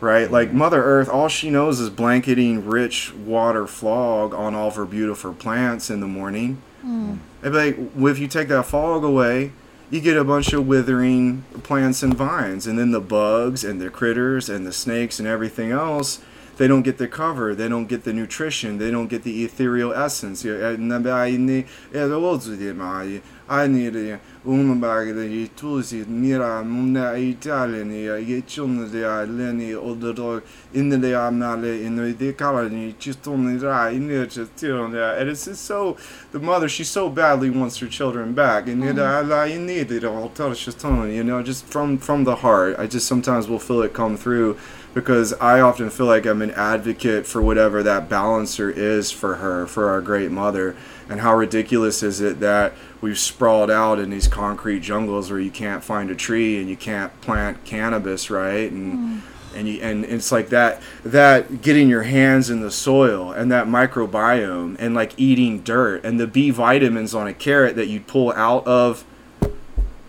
[0.00, 0.30] right?
[0.30, 0.58] Like mm-hmm.
[0.58, 5.34] Mother Earth, all she knows is blanketing rich water fog on all of her beautiful
[5.34, 6.60] plants in the morning.
[6.84, 7.18] Mm.
[7.42, 9.52] It'd like, if you take that fog away,
[9.90, 13.90] you get a bunch of withering plants and vines, and then the bugs and the
[13.90, 16.20] critters and the snakes and everything else.
[16.60, 17.54] They don't get the cover.
[17.54, 18.76] They don't get the nutrition.
[18.76, 20.46] They don't get the ethereal essence.
[20.46, 23.20] Ja, en dan ben je niet- ja, dat wil ze niet, maar je-
[23.52, 30.42] I need a woman the tulsi mira muna italian ya yechon de leni odor
[30.72, 34.92] in the amale in the de colony just on the right in the just on
[34.92, 35.96] there and it's just so
[36.30, 39.32] the mother she so badly wants her children back and you know mm-hmm.
[39.32, 42.78] I need it all tell us just on you know just from from the heart
[42.78, 44.56] I just sometimes will feel it come through
[44.94, 49.66] because I often feel like I'm an advocate for whatever that balancer is for her,
[49.66, 50.76] for our great mother.
[51.08, 55.50] And how ridiculous is it that we've sprawled out in these concrete jungles where you
[55.50, 58.70] can't find a tree and you can't plant cannabis, right?
[58.70, 59.20] And mm.
[59.54, 63.66] and you and it's like that that getting your hands in the soil and that
[63.66, 68.32] microbiome and like eating dirt and the B vitamins on a carrot that you pull
[68.32, 69.04] out of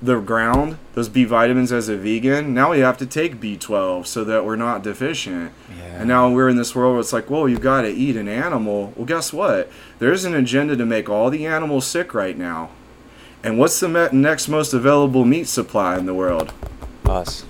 [0.01, 4.23] the ground, those B vitamins as a vegan, now we have to take B12 so
[4.25, 5.53] that we're not deficient.
[5.77, 5.99] Yeah.
[5.99, 8.27] And now we're in this world where it's like, well, you've got to eat an
[8.27, 8.93] animal.
[8.95, 9.71] Well, guess what?
[9.99, 12.71] There's an agenda to make all the animals sick right now.
[13.43, 16.53] And what's the me- next most available meat supply in the world?
[17.05, 17.45] Us.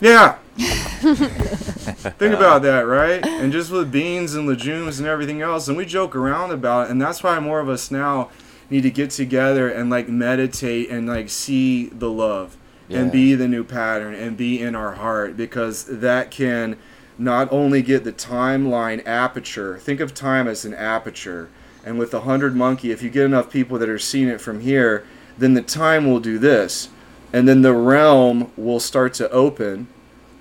[0.00, 0.36] Yeah.
[0.56, 3.24] Think about that, right?
[3.24, 6.90] And just with beans and legumes and everything else, and we joke around about it,
[6.90, 8.30] and that's why more of us now
[8.68, 12.56] need to get together and like meditate and like see the love
[12.94, 16.76] and be the new pattern and be in our heart because that can
[17.18, 19.78] not only get the timeline aperture.
[19.78, 21.48] Think of time as an aperture,
[21.84, 24.60] and with the hundred monkey, if you get enough people that are seeing it from
[24.60, 25.06] here,
[25.38, 26.88] then the time will do this,
[27.32, 29.88] and then the realm will start to open.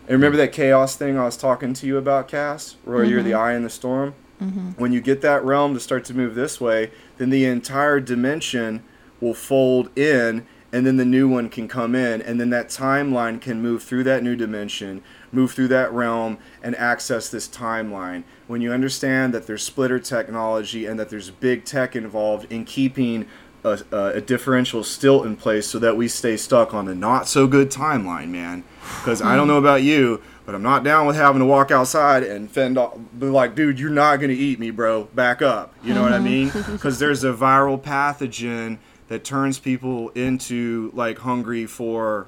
[0.08, 3.32] And remember that chaos thing I was talking to you about, Cass, where you're the
[3.32, 3.40] mm-hmm.
[3.40, 4.16] eye in the storm?
[4.42, 4.72] Mm-hmm.
[4.72, 8.84] When you get that realm to start to move this way, then the entire dimension
[9.22, 13.40] will fold in, and then the new one can come in, and then that timeline
[13.40, 18.24] can move through that new dimension, move through that realm, and access this timeline.
[18.48, 23.28] When you understand that there's splitter technology and that there's big tech involved in keeping
[23.64, 27.48] a, a, differential still in place so that we stay stuck on the not so
[27.48, 28.64] good timeline, man.
[28.98, 29.54] Because I don't hmm.
[29.54, 32.98] know about you, but I'm not down with having to walk outside and fend off,
[33.18, 35.06] be like, dude, you're not going to eat me, bro.
[35.06, 35.74] Back up.
[35.84, 36.50] You know what I mean?
[36.50, 38.80] Because there's a viral pathogen
[39.14, 42.26] that turns people into like hungry for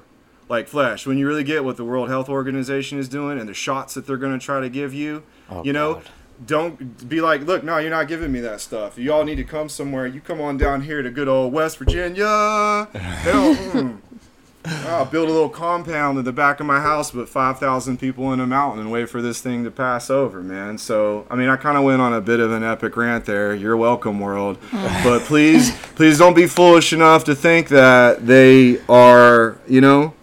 [0.48, 1.04] like flesh.
[1.04, 4.06] When you really get what the World Health Organization is doing and the shots that
[4.06, 6.04] they're going to try to give you, Oh, you know, God.
[6.46, 8.96] don't be like, look, no, you're not giving me that stuff.
[8.96, 10.06] You all need to come somewhere.
[10.06, 12.86] You come on down here to good old West Virginia.
[13.24, 13.98] They don't, mm,
[14.86, 18.40] I'll build a little compound in the back of my house, but 5,000 people in
[18.40, 20.76] a mountain and wait for this thing to pass over, man.
[20.76, 23.54] So, I mean, I kind of went on a bit of an epic rant there.
[23.54, 24.58] You're welcome, world.
[24.72, 30.14] but please, please don't be foolish enough to think that they are, you know,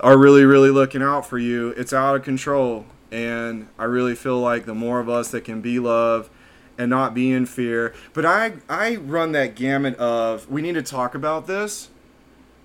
[0.00, 1.70] are really, really looking out for you.
[1.70, 2.84] It's out of control.
[3.10, 6.28] And I really feel like the more of us that can be love
[6.76, 7.94] and not be in fear.
[8.12, 11.88] But I, I run that gamut of we need to talk about this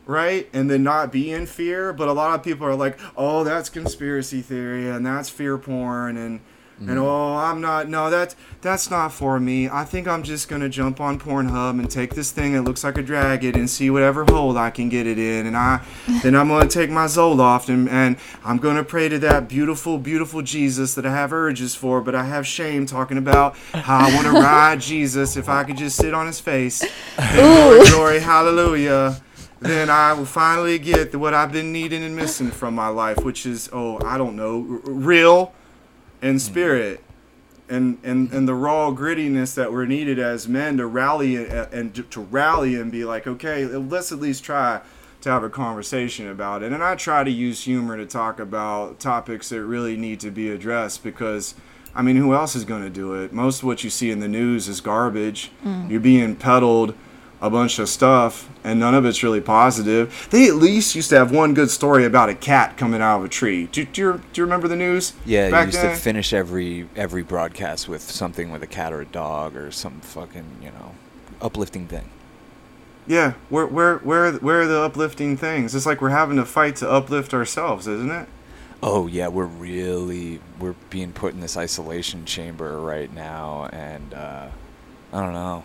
[0.05, 0.49] right?
[0.53, 1.93] And then not be in fear.
[1.93, 6.17] But a lot of people are like, oh, that's conspiracy theory and that's fear porn
[6.17, 6.41] and
[6.79, 6.99] and mm-hmm.
[6.99, 7.87] oh, I'm not.
[7.87, 9.69] No, that's that's not for me.
[9.69, 12.97] I think I'm just gonna jump on Pornhub and take this thing that looks like
[12.97, 15.45] a dragon and see whatever hole I can get it in.
[15.45, 15.85] And I
[16.23, 20.41] then I'm gonna take my Zoloft and and I'm gonna pray to that beautiful, beautiful
[20.41, 24.25] Jesus that I have urges for, but I have shame talking about how I want
[24.27, 26.83] to ride Jesus if I could just sit on his face.
[27.17, 29.21] And glory, glory, hallelujah
[29.63, 33.45] then I will finally get what I've been needing and missing from my life, which
[33.45, 35.53] is oh I don't know, r- real
[36.21, 36.51] and mm-hmm.
[36.51, 37.03] spirit,
[37.69, 41.67] and and and the raw grittiness that we're needed as men to rally and, uh,
[41.71, 44.81] and to rally and be like, okay, let's at least try
[45.21, 46.73] to have a conversation about it.
[46.73, 50.49] And I try to use humor to talk about topics that really need to be
[50.49, 51.55] addressed because.
[51.95, 53.31] I mean, who else is going to do it?
[53.31, 55.51] Most of what you see in the news is garbage.
[55.63, 55.91] Mm.
[55.91, 56.95] You're being peddled
[57.43, 60.27] a bunch of stuff and none of it's really positive.
[60.31, 63.25] They at least used to have one good story about a cat coming out of
[63.25, 63.67] a tree.
[63.67, 65.11] Do, do, you, do you remember the news?
[65.25, 65.91] Yeah, back you used then?
[65.91, 69.99] to finish every every broadcast with something with a cat or a dog or some
[69.99, 70.95] fucking you know
[71.41, 72.09] uplifting thing.
[73.05, 75.75] Yeah, where, where, where, where are the uplifting things?
[75.75, 78.29] It's like we're having to fight to uplift ourselves, isn't it?
[78.81, 84.47] Oh yeah, we're really we're being put in this isolation chamber right now, and uh,
[85.11, 85.63] I don't know.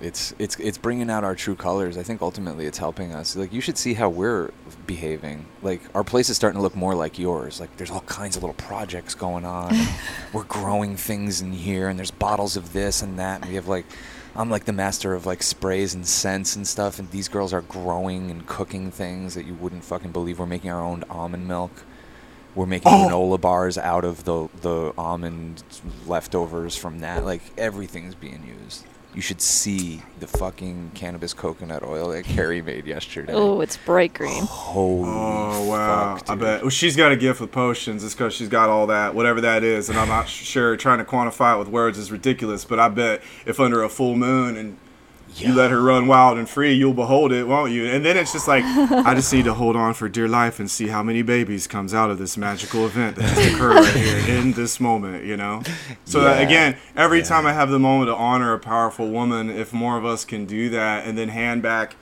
[0.00, 1.98] It's it's it's bringing out our true colors.
[1.98, 3.34] I think ultimately it's helping us.
[3.34, 4.50] Like you should see how we're
[4.86, 5.46] behaving.
[5.60, 7.58] Like our place is starting to look more like yours.
[7.58, 9.74] Like there's all kinds of little projects going on.
[10.32, 13.40] we're growing things in here, and there's bottles of this and that.
[13.40, 13.86] And we have like.
[14.36, 17.62] I'm like the master of like sprays and scents and stuff, and these girls are
[17.62, 20.38] growing and cooking things that you wouldn't fucking believe.
[20.38, 21.72] We're making our own almond milk.
[22.54, 23.08] We're making Oh.
[23.08, 25.64] granola bars out of the the almond
[26.06, 27.24] leftovers from that.
[27.24, 28.84] Like everything's being used.
[29.18, 33.32] You should see the fucking cannabis coconut oil that Carrie made yesterday.
[33.32, 34.44] Oh, it's bright green.
[34.44, 36.14] Holy Oh wow!
[36.18, 38.04] fuck, I bet well, she's got a gift with potions.
[38.04, 40.76] It's because she's got all that, whatever that is, and I'm not sure.
[40.76, 42.64] Trying to quantify it with words is ridiculous.
[42.64, 44.76] But I bet if under a full moon and
[45.40, 47.86] you let her run wild and free, you'll behold it, won't you?
[47.86, 50.70] And then it's just like I just need to hold on for dear life and
[50.70, 54.36] see how many babies comes out of this magical event that has occurred right here
[54.38, 55.24] in this moment.
[55.24, 55.62] You know.
[56.04, 56.46] So that, Yeah.
[56.46, 57.24] again, every Yeah.
[57.24, 60.46] time I have the moment to honor a powerful woman, if more of us can
[60.46, 61.96] do that, and then hand back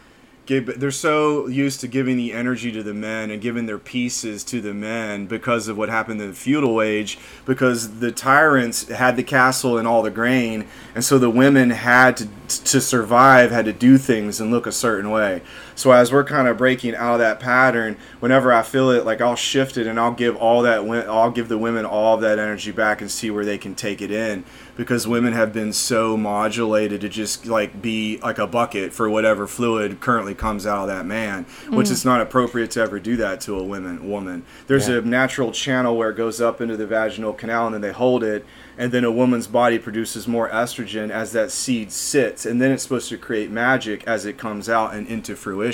[0.46, 4.44] give they're so used to giving the energy to the men and giving their pieces
[4.44, 9.16] to the men because of what happened in the feudal age because the tyrants had
[9.16, 13.64] the castle and all the grain and so the women had to to survive had
[13.64, 15.42] to do things and look a certain way
[15.76, 19.20] so as we're kind of breaking out of that pattern whenever i feel it like
[19.20, 22.40] i'll shift it and i'll give all that i'll give the women all of that
[22.40, 24.44] energy back and see where they can take it in
[24.76, 29.46] because women have been so modulated to just like be like a bucket for whatever
[29.46, 31.92] fluid currently comes out of that man, which mm.
[31.92, 34.08] is not appropriate to ever do that to a woman.
[34.08, 34.98] Woman, there's Yeah.
[34.98, 38.22] a natural channel where it goes up into the vaginal canal, and then they hold
[38.22, 38.44] it,
[38.76, 42.82] and then a woman's body produces more estrogen as that seed sits, and then it's
[42.82, 45.65] supposed to create magic as it comes out and into fruition.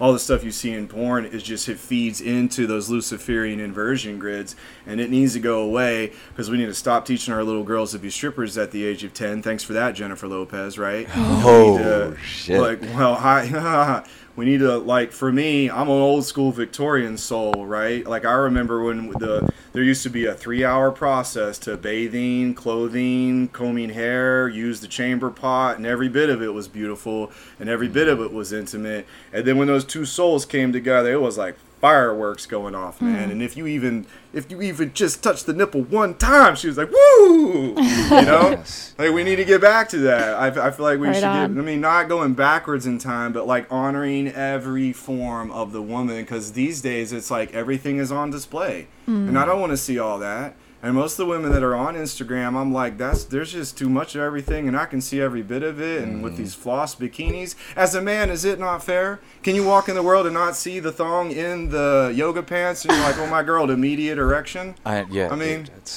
[0.00, 4.18] All the stuff you see in porn is just it feeds into those Luciferian inversion
[4.18, 4.54] grids,
[4.86, 7.92] and it needs to go away because we need to stop teaching our little girls
[7.92, 9.42] to be strippers at the age of 10.
[9.42, 11.08] Thanks for that, Jennifer Lopez, right?
[11.46, 12.60] Oh, to- shit.
[12.60, 14.04] Like, well, I,
[14.36, 18.06] we need to like for me, I'm an old school Victorian soul, right?
[18.06, 22.54] Like I remember when the there used to be a three hour process to bathing,
[22.54, 27.30] clothing, combing hair, use the chamber pot, and every bit of it was beautiful,
[27.60, 28.26] and every bit of mm-hmm.
[28.26, 29.06] it was intimate.
[29.32, 33.24] And then when those two souls came together, it was like fireworks going off, man.
[33.24, 33.30] Mm-hmm.
[33.30, 36.78] And if you even if you even just touched the nipple one time, she was
[36.78, 38.94] like, "Woo!" You know, Yes.
[38.96, 40.34] like we need to get back to that.
[40.34, 41.54] I, I feel like we Right should on.
[41.54, 41.60] get.
[41.60, 46.22] I mean, not going backwards in time, but like honoring every form of the woman,
[46.22, 49.50] because these days it's like everything is on display, and I mm-hmm.
[49.50, 50.56] don't want to see all that.
[50.84, 53.88] And most of the women that are on Instagram, I'm like, that's there's just too
[53.88, 56.02] much of everything, and I can see every bit of it.
[56.02, 56.36] And with mm.
[56.36, 59.20] these floss bikinis, as a man, is it not fair?
[59.42, 62.84] Can you walk in the world and not see the thong in the yoga pants,
[62.84, 64.74] and you're like, oh my girl, immediate erection?
[64.84, 65.88] I, yeah, I mean- dude,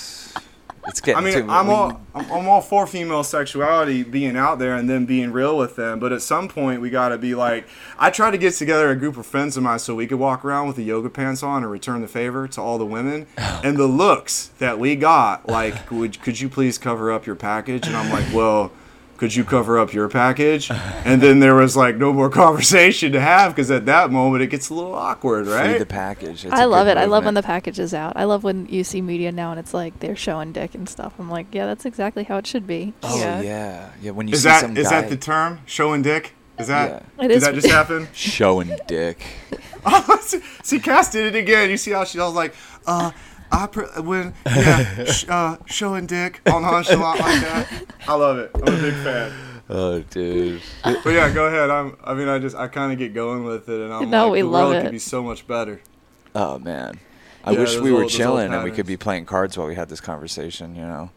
[0.88, 1.50] it's getting I mean, too.
[1.50, 5.58] I'm we- all I'm, all for female sexuality being out there and then being real
[5.58, 7.68] with them, but at some point we got to be like.
[8.00, 10.46] I try to get together a group of friends of mine so we could walk
[10.46, 13.28] around with the yoga pants on and return the favor to all the women.
[13.38, 13.62] Oh.
[13.64, 17.88] And the looks that we got, like, would could you please cover up your package?
[17.88, 18.72] And I'm like, well.
[19.18, 20.70] Could you cover up your package?
[21.08, 24.48] And then there was like no more conversation to have because at that moment it
[24.48, 25.80] gets a little awkward, Free right?
[25.80, 26.44] the package.
[26.46, 27.00] It's I a love good it.
[27.00, 28.14] I love when the package is out.
[28.18, 31.14] I love when you see media now and it's like they're showing dick and stuff.
[31.18, 32.94] I'm like, yeah, that's exactly how it should be.
[33.04, 33.42] Oh Yeah.
[33.42, 34.12] yeah, yeah.
[34.12, 35.60] When you Is see that some is guy that the term?
[35.66, 36.34] Showing dick?
[36.60, 37.24] Is that Yeah.
[37.26, 38.08] It did is- that just happen?
[38.14, 39.24] showing dick.
[40.22, 41.70] see, see, Cass did it again.
[41.70, 42.54] You see how she was like,
[42.86, 43.12] uh,
[43.52, 47.84] I pr- when yeah, sh- uh, showing dick on nonchalant like that.
[48.08, 48.52] I love it.
[48.56, 49.32] I'm a big fan.
[49.70, 50.62] Oh, dude.
[50.84, 51.70] But yeah, go ahead.
[51.70, 51.98] I'm.
[52.04, 54.32] I mean, I just I kind of get going with it, and I'm No, like,
[54.34, 54.82] we the love world it.
[54.84, 55.82] could be so much better.
[56.36, 57.00] Oh man,
[57.44, 59.76] I Yeah, wish we were old- chilling and we could be playing cards while we
[59.76, 60.76] had this conversation.
[60.76, 61.10] You know,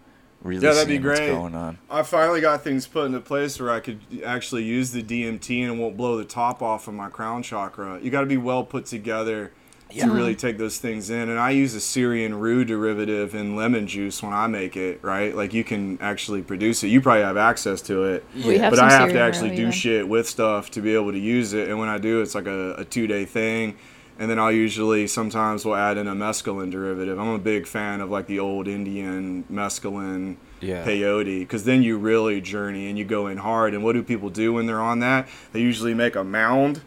[0.43, 1.29] really Yeah, that'd be great.
[1.31, 1.79] going on.
[1.91, 5.79] I finally got things put into place where I could actually use the DMT and
[5.79, 8.01] it won't blow the top off of my crown chakra.
[8.01, 9.53] You got to be well put together
[9.93, 10.07] Yeah.
[10.07, 11.29] to really take those things in.
[11.29, 15.35] And I use a Syrian rue derivative in lemon juice when I make it, right?
[15.35, 16.89] Like you can actually produce it.
[16.89, 18.25] You probably have access to it.
[18.47, 19.73] We have but some I have to actually rue, do even.
[19.73, 21.69] shit with stuff to be able to use it.
[21.69, 23.77] And when I do, it's like a, a two day thing.
[24.19, 27.19] And then I'll usually sometimes will add in a mescaline derivative.
[27.19, 30.85] I'm a big fan of like the old Indian mescaline Yeah.
[30.85, 33.73] peyote because then you really journey and you go in hard.
[33.73, 35.27] And what do people do when they're on that?
[35.53, 36.83] They usually make a mound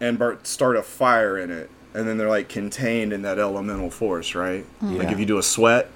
[0.00, 1.70] and start a fire in it.
[1.94, 4.64] And then they're like contained in that elemental force, right?
[4.82, 4.96] Mm-hmm.
[4.96, 5.88] Like if you do a sweat,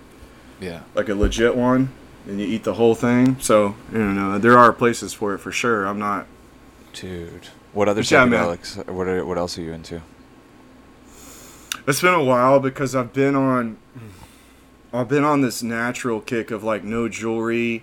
[0.61, 0.81] Yeah.
[0.95, 1.91] like a legit one,
[2.27, 3.37] and you eat the whole thing.
[3.41, 5.87] So, you know, there are places for it for sure.
[5.87, 6.27] I'm not.
[6.93, 7.49] Dude.
[7.73, 8.41] What other Yeah, man.
[8.45, 8.89] psychedelics?
[8.89, 10.01] What are, what else are you into?
[11.87, 13.77] It's been a while because I've been on
[14.93, 17.83] I've been on this natural kick of like no jewelry,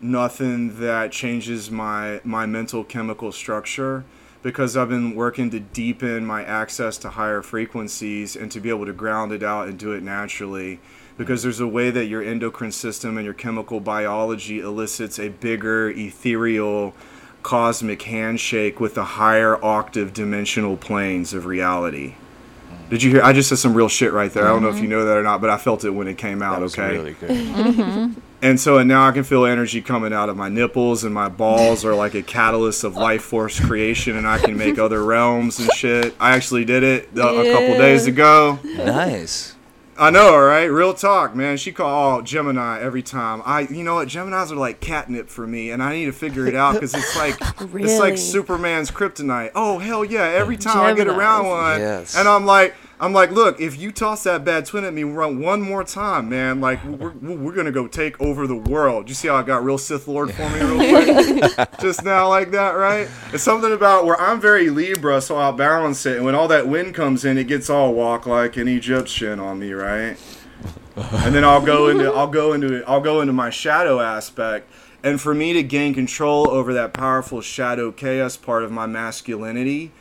[0.00, 4.04] nothing that changes my my mental chemical structure
[4.46, 8.86] because I've been working to deepen my access to higher frequencies and to be able
[8.86, 10.78] to ground it out and do it naturally
[11.18, 15.90] because there's a way that your endocrine system and your chemical biology elicits a bigger
[15.90, 16.94] ethereal
[17.42, 22.14] cosmic handshake with the higher octave dimensional planes of reality.
[22.90, 23.22] Did you hear?
[23.22, 24.44] I just said some real shit right there.
[24.44, 26.18] I don't know if you know that or not, but I felt it when it
[26.18, 26.56] came out.
[26.56, 26.92] That was okay.
[26.96, 28.16] really good.
[28.42, 31.28] And so and now I can feel energy coming out of my nipples, and my
[31.28, 35.58] balls are like a catalyst of life force creation, and I can make other realms
[35.58, 36.14] and shit.
[36.20, 38.58] I actually did it uh, a couple days ago.
[38.62, 39.55] nice.
[39.98, 40.64] I know, all right.
[40.64, 41.56] Real talk, man.
[41.56, 43.42] She call oh, Gemini every time.
[43.44, 44.08] I, you know what?
[44.08, 47.16] Gemini's are like catnip for me, and I need to figure it out because it's
[47.16, 47.36] like
[47.74, 49.52] it's like Superman's kryptonite.
[49.54, 50.24] Oh hell yeah!
[50.24, 52.16] Every time I get around one, Yes.
[52.16, 55.40] and I'm like, I'm like, look, if you toss that bad twin at me run
[55.40, 59.08] one more time, man, like we're, we're gonna go take over the world.
[59.08, 62.52] You see how I got real Sith Lord for me real quick, just now like
[62.52, 63.08] that, right?
[63.32, 66.68] It's something about where I'm very Libra, so I'll balance it, and when all that
[66.68, 70.16] wind comes in, it gets all walk like an Egyptian on me, right?
[70.96, 74.70] and then I'll go into I'll go into I'll go into my shadow aspect.
[75.02, 79.92] And for me to gain control over that powerful shadow chaos part of my masculinity,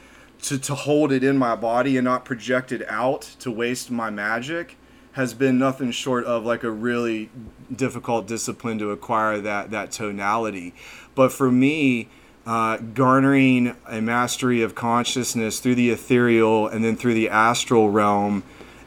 [0.46, 4.12] to, to hold it in my body and not project it out to waste my
[4.12, 4.78] magic,
[5.14, 7.30] has been nothing short of like a really
[7.74, 10.74] difficult discipline to acquire that that tonality.
[11.16, 12.10] But for me,
[12.46, 18.44] uh, garnering a mastery of consciousness through the ethereal and then through the astral realm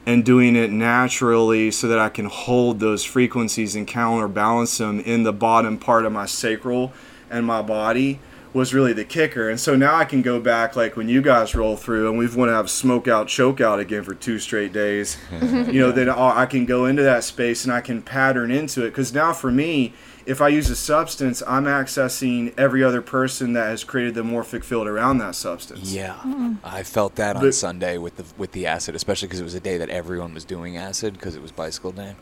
[0.06, 5.24] and doing it naturally so that I can hold those frequencies and counterbalance them in
[5.24, 6.92] the bottom part of my sacral
[7.30, 8.20] and my body
[8.52, 9.50] was really the kicker.
[9.50, 12.34] And so now I can go back like when you guys roll through and we've
[12.34, 15.16] want to have smoke out, choke out again for two straight days.
[15.42, 18.84] you know, then I I can go into that space and I can pattern into
[18.84, 18.90] it.
[18.90, 19.92] Because now for me,
[20.28, 24.62] if I use a substance, I'm accessing every other person that has created the morphic
[24.62, 25.90] field around that substance.
[25.90, 26.56] Yeah, mm-hmm.
[26.62, 29.54] I felt that on But- Sunday with the with the acid, especially because it was
[29.54, 32.14] a day that everyone was doing acid because it was bicycle day.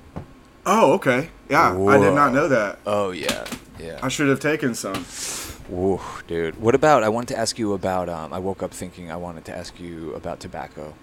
[0.65, 1.31] Oh, okay.
[1.49, 2.79] Yeah, I did not know that.
[2.87, 3.47] Oh yeah,
[3.79, 3.99] yeah.
[4.03, 5.05] I should have taken some.
[5.69, 6.61] Woo, dude.
[6.61, 7.03] What about?
[7.03, 8.09] I wanted to ask you about.
[8.09, 10.95] Um, I woke up thinking I wanted to ask you about tobacco.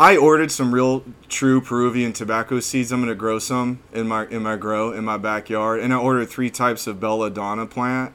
[0.00, 2.90] I ordered some real true Peruvian tobacco seeds.
[2.90, 6.26] I'm gonna grow some in my in my grow in my backyard, and I ordered
[6.28, 8.14] three types of belladonna plant.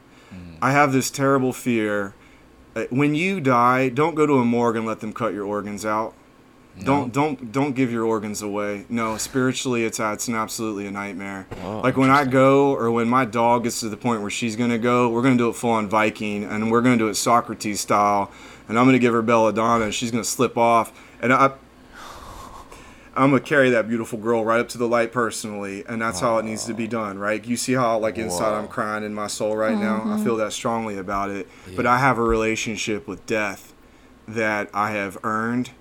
[0.61, 2.13] I have this terrible fear.
[2.75, 5.85] uh, When you die, don't go to a morgue and let them cut your organs
[5.85, 6.13] out.
[6.83, 8.85] Don't don't don't give your organs away.
[8.89, 11.47] No, spiritually, it's uh, it's an absolutely a nightmare.
[11.63, 14.55] Oh, like when I go, or when my dog gets to the point where she's
[14.55, 17.81] gonna go, we're gonna do it full on Viking, and we're gonna do it Socrates
[17.81, 18.31] style.
[18.69, 20.91] And I'm gonna give her belladonna, and she's gonna slip off.
[21.21, 21.53] And I,
[23.15, 26.37] I'm gonna carry that beautiful girl right up to the light personally, and that's how
[26.37, 27.43] it needs to be done, right?
[27.43, 30.03] You see how like inside I'm crying in my soul right now.
[30.05, 30.43] I feel mm-hmm.
[30.43, 33.73] that strongly about it, but I have a relationship with death
[34.27, 35.71] that I have earned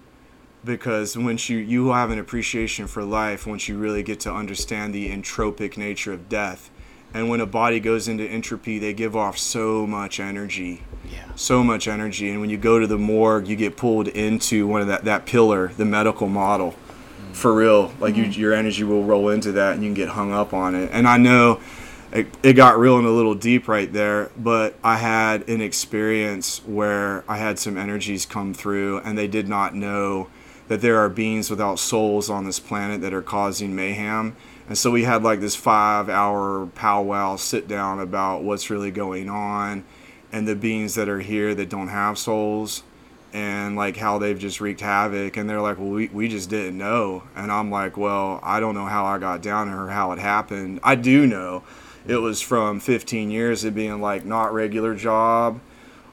[0.66, 4.92] because once you you have an appreciation for life once you really get to understand
[4.92, 6.70] the entropic nature of death.
[7.14, 10.82] And when a body goes into entropy they give off so much energy.
[11.10, 11.24] Yeah.
[11.36, 12.28] so much energy.
[12.30, 15.24] And when you go to the morgue you get pulled into one of that that
[15.24, 16.74] pillar the medical model.
[17.32, 17.92] For real.
[18.00, 18.40] Like you, mm-hmm.
[18.40, 20.90] your energy will roll into that and you can get hung up on it.
[20.92, 21.60] And i know
[22.12, 26.58] it, it got real and a little deep right there but i had an experience
[26.64, 30.28] where i had some energies come through and they did not know
[30.68, 34.36] that there are beings without souls on this planet that are causing mayhem.
[34.68, 39.28] And so we had like this five hour powwow sit down about what's really going
[39.28, 39.84] on
[40.32, 42.82] and the beings that are here that don't have souls
[43.32, 45.36] and like how they've just wreaked havoc.
[45.36, 47.22] And they're like well we, we just didn't know.
[47.36, 50.80] And i'm like well i don't know how i got down here how it happened.
[50.82, 51.62] I do know.
[52.08, 55.60] It was from 15 years of being like not regular job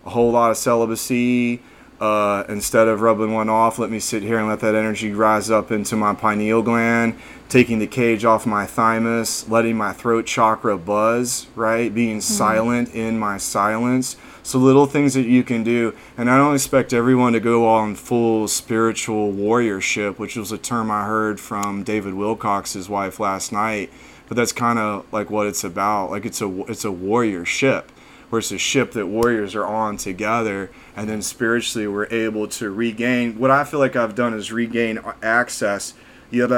[0.05, 1.61] a whole lot of celibacy
[2.03, 5.49] uh, instead of rubbing one off let me sit here and let that energy rise
[5.49, 10.77] up into my pineal gland taking the cage off my thymus letting my throat chakra
[10.77, 11.95] buzz right?
[11.95, 14.17] Being silent in my silence.
[14.45, 15.95] So little things that you can do.
[16.17, 20.91] And i don't expect everyone to go on full spiritual warriorship which was a term
[20.91, 23.89] i heard from david wilcock's wife last night.
[24.27, 26.11] But that's kind of like what it's about.
[26.11, 27.92] Like it's a it's a warrior ship
[28.37, 33.51] a ship that warriors are on together and then spiritually we're able to regain what
[33.51, 35.93] i feel like i've done is regain access.
[36.31, 36.51] Because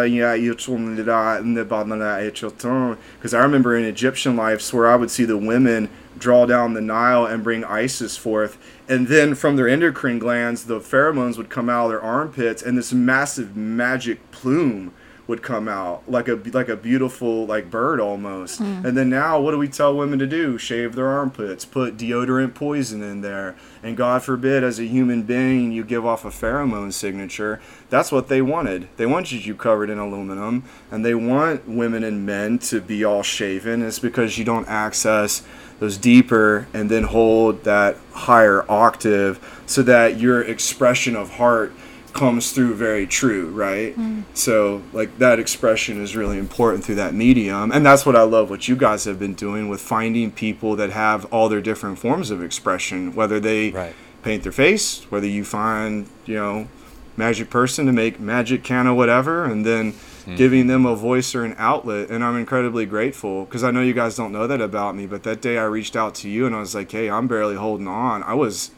[3.33, 7.25] I remember in Egyptian lives where I would see the women draw down the Nile
[7.25, 8.57] and bring Isis forth,
[8.87, 12.77] and then from their endocrine glands, the pheromones would come out of their armpits, and
[12.77, 14.93] this massive magic plume
[15.27, 18.61] would come out like a like a beautiful like bird almost.
[18.61, 18.85] Mm.
[18.85, 20.57] And then now, what do we tell women to do?
[20.57, 25.71] Shave their armpits, put deodorant poison in there, and God forbid, as a human being,
[25.71, 27.59] you give off a pheromone signature.
[27.89, 28.87] That's what they wanted.
[28.97, 33.23] They wanted you covered in aluminum, and they want women and men to be all
[33.23, 33.81] shaven.
[33.81, 35.43] It's because you don't access
[35.79, 41.73] those deeper and then hold that higher octave so that your expression of heart
[42.15, 43.93] comes through very true, right?
[43.93, 44.21] Hmm.
[44.33, 47.71] So, like, that expression is really important through that medium.
[47.71, 50.91] And that's what I love what you guys have been doing with finding people that
[50.91, 53.93] have all their different forms of expression, whether they Right.
[54.23, 56.67] paint their face, whether you find, you know,
[57.17, 59.93] magic person to make magic can of whatever, and then
[60.23, 60.35] hmm.
[60.35, 62.09] giving them a voice or an outlet.
[62.09, 65.23] And I'm incredibly grateful because I know you guys don't know that about me, but
[65.23, 67.89] that day I reached out to you and I was like, hey, I'm barely holding
[67.89, 68.23] on.
[68.23, 68.71] I was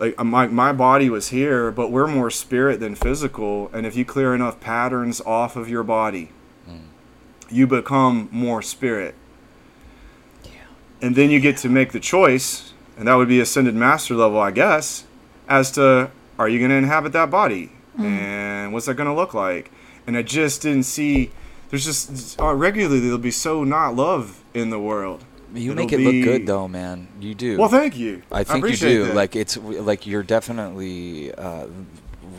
[0.00, 3.94] like uh, my, my body was here but we're more spirit than physical and if
[3.94, 6.32] you clear enough patterns off of your body
[7.52, 9.14] you become more spirit.
[11.02, 14.38] And then you get to make the choice and that would be ascended master level
[14.38, 15.04] i guess
[15.48, 17.72] as to are you going to inhabit that body?
[17.98, 19.70] And what's that going to look like?
[20.06, 21.30] And i just didn't see
[21.70, 25.24] there's just uh, regularly there'll be so not love in the world
[25.54, 27.08] You It'll make it look good though, man.
[27.20, 27.58] You do.
[27.58, 29.04] well thank you I think you do.
[29.06, 29.14] that.
[29.14, 31.66] Like it's like you're definitely uh,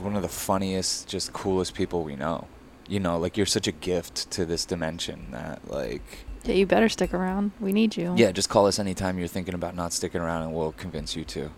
[0.02, 2.48] one of the funniest, just coolest people we know.
[2.88, 6.90] You know, like you're such a gift to this dimension that like Yeah, you better
[6.90, 7.52] stick around.
[7.60, 8.14] We need you.
[8.18, 11.24] yeah, just call us anytime you're thinking about not sticking around and we'll convince you
[11.26, 11.52] to.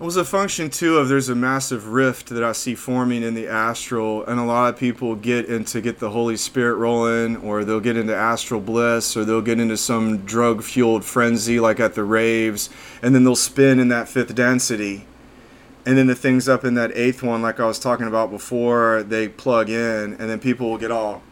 [0.00, 3.34] It was a function too of there's a massive rift that I see forming in
[3.34, 7.64] the astral, and a lot of people get into get the Holy Spirit rolling, or
[7.64, 11.94] they'll get into astral bliss, or they'll get into some drug fueled frenzy like at
[11.94, 12.70] the raves,
[13.02, 15.04] and then they'll spin in that fifth density.
[15.84, 19.02] And then the things up in that eighth one, like I was talking about before,
[19.02, 21.22] they plug in, and then people will get all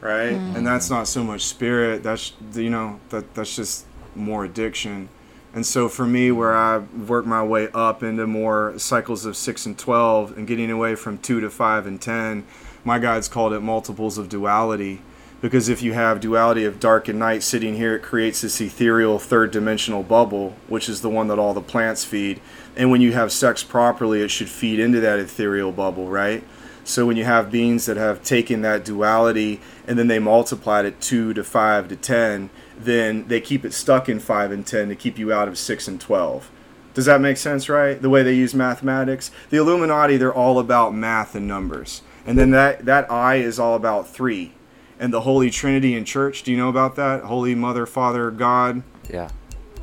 [0.00, 0.56] right, mm.
[0.56, 2.02] and that's not so much spirit.
[2.02, 3.84] That's you know that that's just
[4.14, 5.10] more addiction.
[5.52, 9.66] And so for me, where I work my way up into more cycles of six
[9.66, 12.44] and twelve, and getting away from two to five and ten,
[12.84, 15.02] my guides called it multiples of duality,
[15.40, 19.18] because if you have duality of dark and night sitting here, it creates this ethereal
[19.18, 22.40] third dimensional bubble, which is the one that all the plants feed.
[22.76, 26.44] And when you have sex properly, it should feed into that ethereal bubble, right?
[26.84, 31.00] So when you have beings that have taken that duality and then they multiplied it
[31.00, 32.50] two to five to ten,
[32.84, 35.86] then they keep it stuck in five and ten to keep you out of six
[35.88, 36.50] and twelve.
[36.94, 38.00] Does that make sense, right?
[38.00, 39.30] The way they use mathematics.
[39.50, 42.02] The Illuminati, they're all about math and numbers.
[42.26, 44.52] And then that, that I is all about three.
[44.98, 47.22] And the Holy Trinity in church, do you know about that?
[47.22, 49.30] Holy Mother, Father, God, Yeah.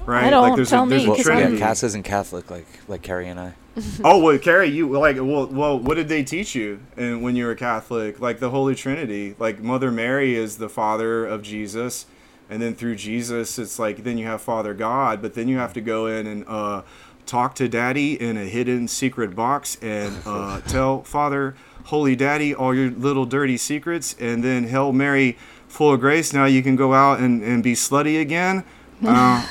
[0.05, 0.25] right?
[0.25, 0.55] I don't.
[0.57, 3.29] there's Tell a, there's me, a 'cause Well, yeah, Cass isn't Catholic like like Carrie
[3.29, 3.53] and I.
[4.03, 7.45] oh well, Carrie, you like well, well, what did they teach you and when you
[7.45, 8.19] were a Catholic?
[8.19, 12.05] Like the Holy Trinity, like Mother Mary is the Father of Jesus,
[12.49, 15.73] and then through Jesus, it's like then you have Father God, but then you have
[15.73, 16.83] to go in and uh,
[17.25, 22.73] talk to Daddy in a hidden secret box and uh, tell Father, Holy Daddy, all
[22.73, 25.37] your little dirty secrets, and then Hail Mary,
[25.67, 26.33] full of grace.
[26.33, 28.63] Now you can go out and, and be slutty again.
[29.05, 29.41] Uh,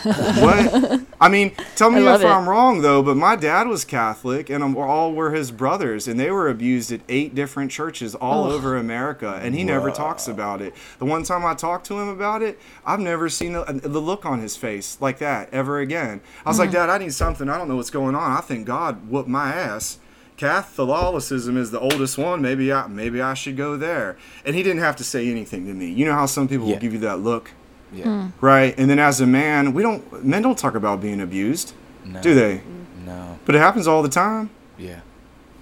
[0.41, 1.01] what?
[1.21, 2.25] I mean, tell me if it.
[2.27, 6.31] I'm wrong though, but my dad was Catholic, and all were his brothers, and they
[6.33, 8.53] were abused at eight different churches all Oh.
[8.53, 10.75] over America, and he never talks about it.
[10.99, 14.27] The one time I talked to him about it, I've never seen the, the look
[14.27, 16.21] on his face like that ever again.
[16.45, 17.49] I was like, Dad, I need something.
[17.49, 18.33] I don't know what's going on.
[18.33, 19.99] I think God whooped my ass.
[20.37, 22.43] Catholicism is the oldest one.
[22.43, 24.17] Maybe I maybe I should go there.
[24.45, 25.91] And he didn't have to say anything to me.
[25.91, 26.75] You know how some people Yeah.
[26.75, 27.53] will give you that look,
[27.93, 28.29] Yeah.
[28.41, 28.75] right?
[28.79, 31.73] And then as a man, we don't men don't talk about being abused,
[32.05, 32.21] No.
[32.21, 32.61] do they?
[33.05, 33.39] No.
[33.45, 34.51] But it happens all the time.
[34.79, 35.01] Yeah.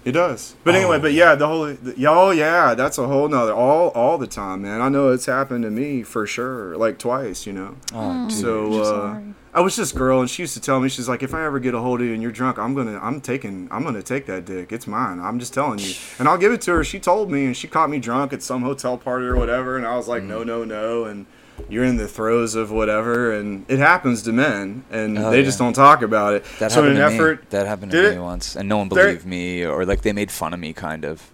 [0.04, 0.54] It does.
[0.64, 1.00] But anyway, Oh.
[1.00, 4.62] but yeah, the whole the, yeah, yeah, that's a whole nother all all the time,
[4.62, 4.80] man.
[4.82, 7.76] I know it's happened to me for sure, like twice, you know.
[7.94, 8.32] Oh, dude.
[8.38, 9.20] So uh.
[9.56, 11.60] I was this girl, and she used to tell me, she's like, if I ever
[11.60, 14.26] get a hold of you and you're drunk, I'm gonna, I'm taking, I'm gonna take
[14.26, 14.72] that dick.
[14.72, 15.20] It's mine.
[15.20, 16.82] I'm just telling you, and I'll give it to her.
[16.84, 19.86] She told me, and she caught me drunk at some hotel party or whatever, and
[19.86, 20.46] I was like, no, Mm.
[20.46, 21.26] no, no, and
[21.68, 25.59] you're in the throes of whatever, and it happens to men, and Oh, they just
[25.59, 26.44] don't talk about it.
[26.59, 27.46] That so in happened an to effort, me.
[27.50, 28.14] That happened to it?
[28.14, 31.05] me once, and no one believed me, or like they made fun of me, kind
[31.05, 31.30] of.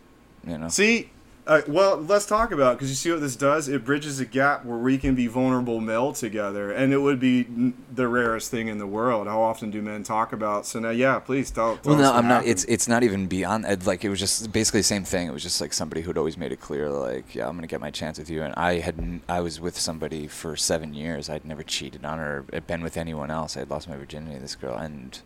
[0.46, 0.68] You know.
[0.68, 1.10] See,
[1.50, 3.68] uh, well, let's talk about because you see what this does.
[3.68, 7.40] It bridges a gap where we can be vulnerable male together, and it would be
[7.40, 9.26] n- the rarest thing in the world.
[9.26, 10.64] How often do men talk about?
[10.64, 11.76] So now, yeah, please tell.
[11.78, 12.46] tell Well, no, I'm not.
[12.46, 13.64] It's it's not even beyond.
[13.64, 13.84] that.
[13.84, 15.26] Like it was just basically the same thing.
[15.26, 17.80] It was just like somebody who'd always made it clear, like, yeah, I'm gonna get
[17.80, 18.44] my chance with you.
[18.44, 21.28] And I had I was with somebody for seven years.
[21.28, 23.56] I'd never cheated on her, or been with anyone else.
[23.56, 25.18] I had lost my virginity to this girl, and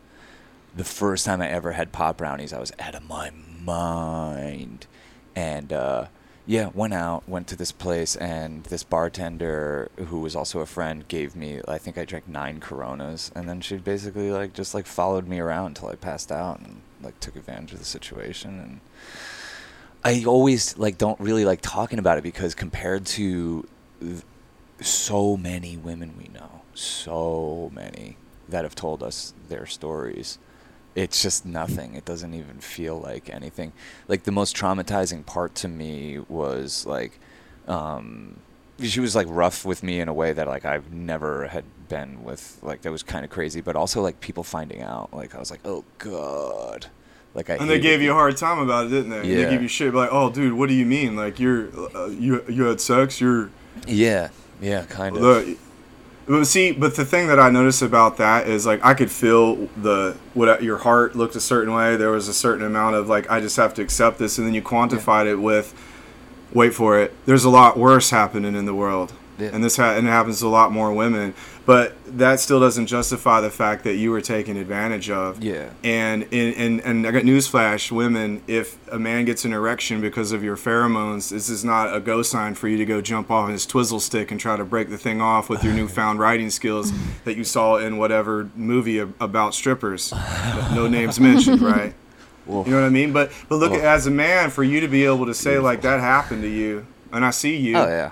[0.75, 3.31] the first time I ever had pop brownies, I was out of my
[3.62, 4.87] mind.
[5.37, 6.07] And uh,
[6.47, 11.09] yeah, went out, went to this place, and this bartender who was also a friend
[11.09, 11.61] gave me.
[11.66, 15.41] I think I drank nine Coronas, and then she basically like just like followed me
[15.41, 18.61] around until I passed out and like took advantage of the situation.
[18.61, 18.80] And
[20.05, 23.66] I always like don't really like talking about it because compared to
[24.01, 24.22] th-
[24.80, 28.18] so many women we know, so many
[28.51, 30.39] that have told us their stories
[30.95, 31.95] it's just nothing.
[31.95, 33.72] It doesn't even feel like anything.
[34.09, 37.18] Like the most traumatizing part to me was like,
[37.66, 38.36] um,
[38.80, 42.22] she was like rough with me in a way that like I've never had been
[42.24, 42.59] with.
[42.62, 45.12] Like that was kind of crazy, but also like people finding out.
[45.12, 46.86] Like I was like, oh god.
[47.34, 49.28] Like I and they gave you a hard time about it, didn't they?
[49.28, 49.45] Yeah.
[49.45, 51.16] They give you shit like, "Oh, dude, what do you mean?
[51.16, 53.20] Like you're uh, you you had sex?
[53.20, 53.51] You're
[53.88, 54.28] Yeah,
[54.61, 55.22] yeah, kind of.
[55.22, 55.57] the."
[56.27, 59.57] But see, but the thing that I noticed about that is like I could feel
[59.77, 61.97] the what uh, your heart looked a certain way.
[61.97, 64.55] There was a certain amount of like I just have to accept this, and then
[64.55, 65.75] you quantified it with,
[66.55, 67.14] wait for it.
[67.27, 69.51] There's a lot worse happening in the world, Yeah.
[69.53, 71.35] and this ha- and it happens to a lot more women.
[71.66, 75.42] But that still doesn't justify the fact that you were taken advantage of.
[75.42, 75.70] Yeah.
[75.82, 80.30] And in, and and I got newsflash, women, if a man gets an erection because
[80.32, 83.48] of your pheromones, this is not a go sign for you to go jump off
[83.48, 86.92] his twizzle stick and try to break the thing off with your newfound writing skills
[87.24, 90.12] that you saw in whatever movie about strippers.
[90.74, 91.94] No names mentioned, right?
[92.44, 92.66] Wolf.
[92.66, 93.14] You know what I mean?
[93.14, 93.80] But but look, Oh.
[93.80, 96.86] as a man, for you to be able to say like that happened to you,
[97.10, 98.10] and I see you, Oh yeah.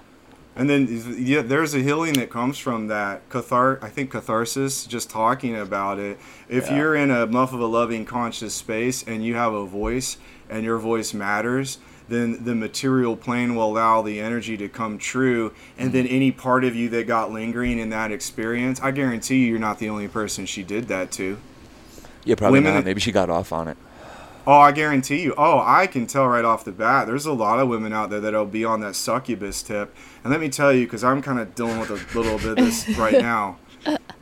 [0.54, 0.86] And then
[1.18, 3.78] yeah, there's a healing that comes from that cathar.
[3.82, 4.86] I think catharsis.
[4.86, 6.18] Just talking about it.
[6.48, 6.76] If Yeah.
[6.76, 10.18] you're in a enough of a loving, conscious space, and you have a voice,
[10.50, 11.78] and your voice matters,
[12.08, 15.52] then the material plane will allow the energy to come true.
[15.78, 16.14] And then Mm-hmm.
[16.14, 19.78] any part of you that got lingering in that experience, I guarantee you, you're not
[19.78, 21.38] the only person she did that to.
[22.24, 22.84] Yeah, probably Women- not.
[22.84, 23.76] Maybe she got off on it.
[24.44, 25.34] Oh, I guarantee you.
[25.38, 27.06] Oh, I can tell right off the bat.
[27.06, 29.94] There's a lot of women out there that'll be on that succubus tip.
[30.24, 32.56] And let me tell you, because I'm kind of dealing with a little bit of
[32.56, 33.58] this right now.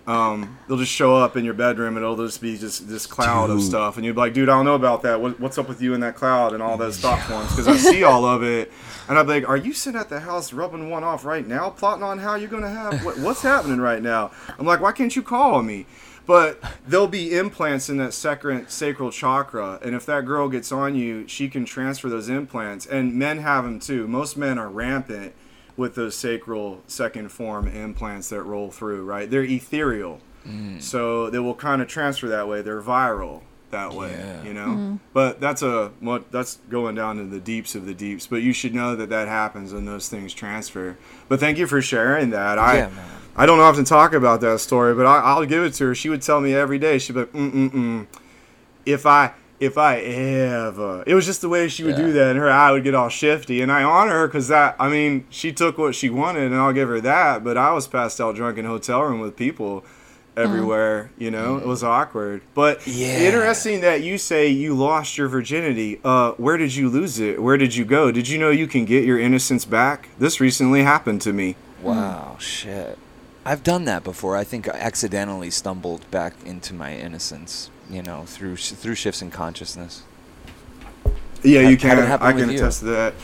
[0.06, 3.50] Um, they'll just show up in your bedroom and it'll just be just this cloud
[3.50, 3.96] of stuff.
[3.96, 5.20] And you'll be like, dude, I don't know about that.
[5.20, 7.50] What, what's up with you in that cloud and all those thought forms?
[7.50, 8.72] Because I see all of it.
[9.08, 11.70] And I'd be like, are you sitting at the house rubbing one off right now,
[11.70, 14.32] plotting on how you're going to have, what, what's happening right now?
[14.58, 15.86] I'm like, why can't you call me?
[16.26, 20.94] But there'll be implants in that sacral sacral chakra, and if that girl gets on
[20.94, 22.86] you, she can transfer those implants.
[22.86, 24.06] And men have them too.
[24.06, 25.34] Most men are rampant
[25.80, 29.04] with those sacral second form implants that roll through.
[29.04, 29.28] Right?
[29.28, 30.20] They're ethereal,
[30.78, 32.60] so they will kind of transfer that way.
[32.60, 33.40] They're viral
[33.70, 34.10] that way.
[34.12, 34.42] Yeah.
[34.44, 34.98] You know.
[35.14, 38.26] But that's a what that's going down to the deeps of the deeps.
[38.26, 40.98] But you should know that that happens and those things transfer.
[41.28, 42.58] But thank you for sharing that.
[42.58, 42.76] I.
[42.76, 43.16] Yeah, man.
[43.36, 45.94] I don't often talk about that story, but I, I'll give it to her.
[45.94, 46.98] She would tell me every day.
[46.98, 48.06] She'd be like, mm mm mm.
[48.84, 52.06] If I if I ever, it was just the way she would Yeah.
[52.06, 53.60] do that, and her eye would get all shifty.
[53.60, 56.72] And I honor her because that, I mean, she took what she wanted, and I'll
[56.72, 57.44] give her that.
[57.44, 59.84] But I was passed out drunk in a hotel room with people
[60.36, 61.10] everywhere.
[61.18, 62.40] You know, it was awkward.
[62.54, 63.18] But Yeah.
[63.18, 66.00] interesting that you say you lost your virginity.
[66.04, 67.42] Uh, where did you lose it?
[67.42, 68.10] Where did you go?
[68.10, 70.08] Did you know you can get your innocence back?
[70.18, 71.56] This recently happened to me.
[71.82, 72.98] Wow, shit.
[73.44, 74.36] I've done that before.
[74.36, 79.30] I think I accidentally stumbled back into my innocence, you know, through through shifts in
[79.30, 80.02] consciousness.
[81.42, 81.98] Yeah, you can.
[81.98, 82.56] I can you?
[82.56, 83.14] attest to that.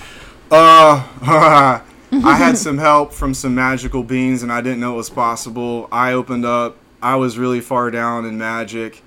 [0.51, 1.06] Uh,
[2.12, 5.88] I had some help from some magical beings, and I didn't know it was possible.
[5.93, 6.76] I opened up.
[7.02, 9.02] I was really far down in magic,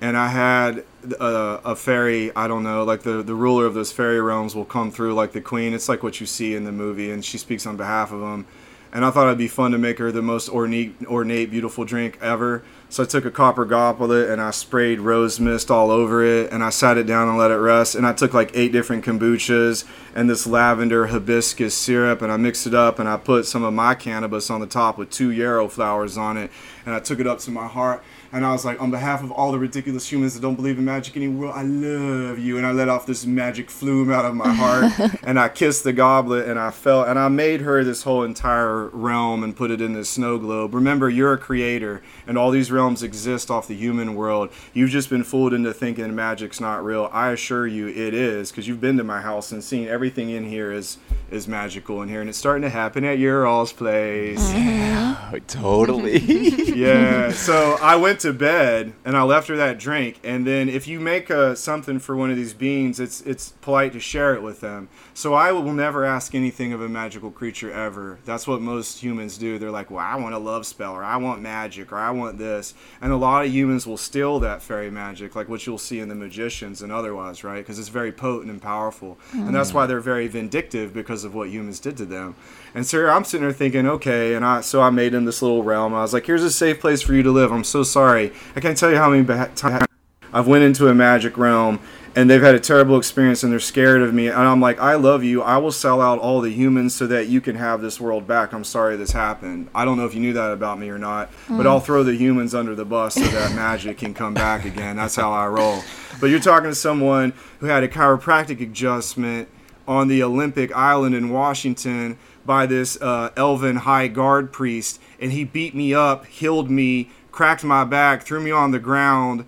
[0.00, 0.84] and I had
[1.20, 2.34] a, a fairy.
[2.34, 5.32] I don't know, like the the ruler of those fairy realms will come through, like
[5.32, 5.74] the queen.
[5.74, 8.46] It's like what you see in the movie, and she speaks on behalf of them.
[8.92, 12.18] And I thought it'd be fun to make her the most ornate, ornate, beautiful drink
[12.22, 12.62] ever.
[12.88, 16.62] So I took a copper goblet and I sprayed rose mist all over it, and
[16.62, 17.94] I sat it down and let it rest.
[17.94, 19.84] And I took like eight different kombuchas
[20.14, 23.74] and this lavender hibiscus syrup, and I mixed it up, and I put some of
[23.74, 26.50] my cannabis on the top with two yarrow flowers on it,
[26.86, 28.02] and I took it up to my heart.
[28.32, 30.84] And I was like, on behalf of all the ridiculous humans that don't believe in
[30.84, 32.56] magic anymore, I love you.
[32.56, 34.92] And I let off this magic flume out of my heart.
[35.22, 38.88] and I kissed the goblet and I felt, and I made her this whole entire
[38.88, 40.74] realm and put it in this snow globe.
[40.74, 44.50] Remember, you're a creator, and all these realms exist off the human world.
[44.72, 47.08] You've just been fooled into thinking magic's not real.
[47.12, 50.44] I assure you it is, because you've been to my house and seen everything in
[50.44, 50.98] here is
[51.30, 52.20] is magical in here.
[52.20, 54.38] And it's starting to happen at your all's place.
[54.40, 56.18] Oh, totally.
[56.74, 57.32] yeah.
[57.32, 60.18] So I went to bed and I left her that drink.
[60.22, 63.92] And then if you make uh, something for one of these beings, it's it's polite
[63.92, 64.88] to share it with them.
[65.16, 68.18] So I will never ask anything of a magical creature ever.
[68.26, 69.58] That's what most humans do.
[69.58, 72.36] They're like, well, I want a love spell or I want magic or I want
[72.36, 72.74] this.
[73.00, 76.10] And a lot of humans will steal that fairy magic, like what you'll see in
[76.10, 77.60] the magicians and otherwise, right?
[77.60, 79.16] Because it's very potent and powerful.
[79.32, 82.34] And that's why they're very vindictive because of what humans did to them.
[82.74, 85.62] And so I'm sitting there thinking, okay, and I so I made in this little
[85.62, 85.94] realm.
[85.94, 87.52] I was like, here's a safe place for you to live.
[87.52, 88.34] I'm so sorry.
[88.54, 89.24] I can't tell you how many
[89.54, 89.86] times
[90.30, 91.80] I've went into a magic realm
[92.16, 94.28] and they've had a terrible experience and they're scared of me.
[94.28, 95.42] And I'm like, I love you.
[95.42, 98.54] I will sell out all the humans so that you can have this world back.
[98.54, 99.68] I'm sorry this happened.
[99.74, 102.14] I don't know if you knew that about me or not, but I'll throw the
[102.14, 104.96] humans under the bus so that magic can come back again.
[104.96, 105.82] That's how I roll.
[106.18, 109.50] But you're talking to someone who had a chiropractic adjustment
[109.86, 115.44] on the Olympic Island in Washington by this uh, elven high guard priest, and he
[115.44, 119.44] beat me up, healed me, cracked my back, threw me on the ground,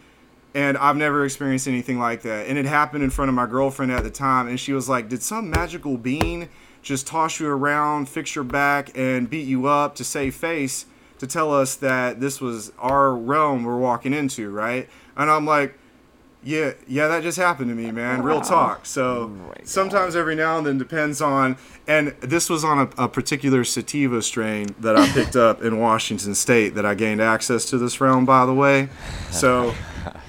[0.55, 2.47] and I've never experienced anything like that.
[2.47, 5.09] And it happened in front of my girlfriend at the time, and she was like,
[5.09, 6.49] "Did some magical being
[6.83, 10.87] just toss you around, fix your back, and beat you up to save face
[11.19, 15.79] to tell us that this was our realm we're walking into, right?" And I'm like.
[16.43, 18.23] Yeah, yeah, that just happened to me, man.
[18.23, 18.87] Real talk.
[18.87, 19.61] So oh God.
[19.65, 21.57] sometimes every now and then depends on,
[21.89, 26.37] and this was on a, a particular sativa strain that I picked up in Washington
[26.37, 28.89] State that I gained access to this realm, by the way.
[29.33, 29.75] So,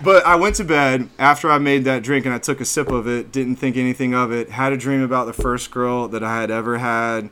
[0.04, 2.90] but I went to bed after I made that drink and I took a sip
[2.90, 6.24] of it, didn't think anything of it, had a dream about the first girl that
[6.24, 7.30] I had ever had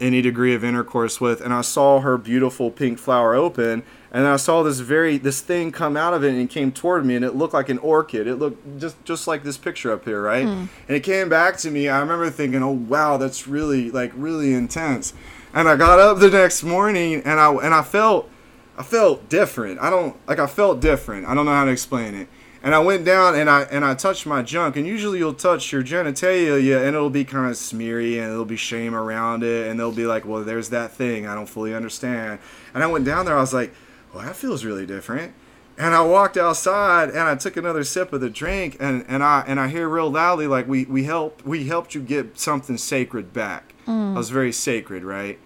[0.00, 3.84] any degree of intercourse with and I saw her beautiful pink flower open
[4.14, 7.04] and I saw this very this thing come out of it and it came toward
[7.04, 8.28] me and it looked like an orchid.
[8.28, 10.44] It looked just just like this picture up here, right?
[10.44, 10.66] Hmm.
[10.86, 11.88] And it came back to me.
[11.88, 15.14] I remember thinking, "Oh wow, that's really like really intense."
[15.52, 18.30] And I got up the next morning and I and I felt
[18.78, 19.80] I felt different.
[19.80, 21.26] I don't like I felt different.
[21.26, 22.28] I don't know how to explain it.
[22.62, 24.76] And I went down and I and I touched my junk.
[24.76, 28.56] And usually you'll touch your genitalia and it'll be kind of smeary and there'll be
[28.56, 32.38] shame around it and they'll be like, well, there's that thing I don't fully understand.
[32.72, 33.36] And I went down there.
[33.36, 33.74] I was like,
[34.14, 35.34] well, that feels really different.
[35.76, 39.42] And I walked outside and I took another sip of the drink and, and I
[39.46, 43.32] and I hear real loudly like we we helped we helped you get something sacred
[43.32, 43.74] back.
[43.86, 44.14] Mm.
[44.14, 45.38] I was very sacred, right?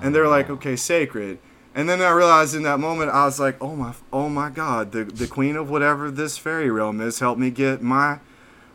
[0.00, 0.54] And they're like, oh.
[0.54, 1.38] okay, sacred.
[1.74, 4.92] And then I realized in that moment, I was like, oh my, oh my God,
[4.92, 8.20] the the queen of whatever this fairy realm is helped me get my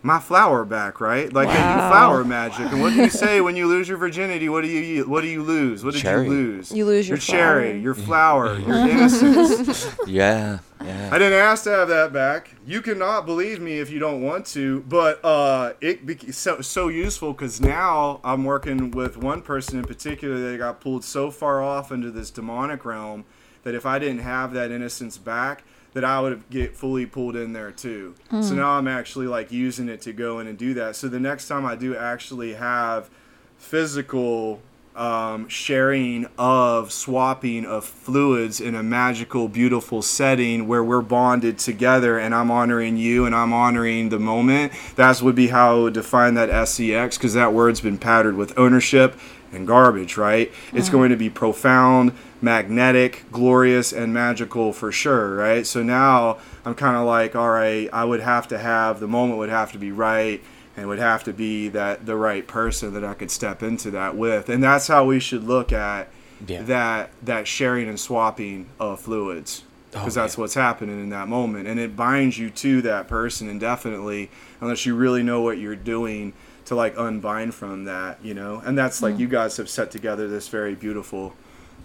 [0.01, 1.31] my flower back, right?
[1.31, 1.89] Like they do Wow.
[1.89, 2.71] flower magic.
[2.71, 4.47] And what do you say when you lose your virginity?
[4.49, 5.83] What do you what do you lose?
[5.83, 6.25] What did Cherry.
[6.25, 6.71] you lose?
[6.71, 9.87] You lose your cherry, your flower, your innocence.
[10.07, 11.09] yeah, yeah.
[11.11, 12.55] I didn't ask to have that back.
[12.65, 16.87] You cannot believe me if you don't want to, but uh, it became so so
[16.87, 21.61] useful because now I'm working with one person in particular that got pulled so far
[21.61, 23.25] off into this demonic realm
[23.63, 25.63] that if I didn't have that innocence back,
[25.99, 28.15] that I would get fully pulled in there too.
[28.41, 30.95] So now I'm actually like using it to go in and do that.
[30.95, 33.09] So the next time I do actually have
[33.57, 34.61] physical
[34.95, 42.17] um, sharing of swapping of fluids in a magical, beautiful setting where we're bonded together
[42.17, 44.71] and I'm honoring you and I'm honoring the moment.
[44.95, 48.57] That would be how I would define that SEX because that word's been patterned with
[48.57, 49.19] ownership
[49.51, 50.51] and garbage, right?
[50.71, 55.65] It's going to be profound, magnetic, glorious, and magical for sure, right?
[55.67, 59.39] So now I'm kind of like, all right, I would have to have the moment
[59.39, 60.41] would have to be right
[60.77, 64.15] and would have to be that the right person that I could step into that
[64.15, 64.49] with.
[64.49, 66.07] And that's how we should look at
[66.47, 66.61] Yeah.
[66.63, 70.41] that that sharing and swapping of fluids because Oh, that's yeah.
[70.41, 74.29] what's happening in that moment and it binds you to that person indefinitely
[74.61, 76.31] unless you really know what you're doing
[76.65, 79.21] to like unbind from that you know and that's like mm-hmm.
[79.21, 81.33] you guys have set together this very beautiful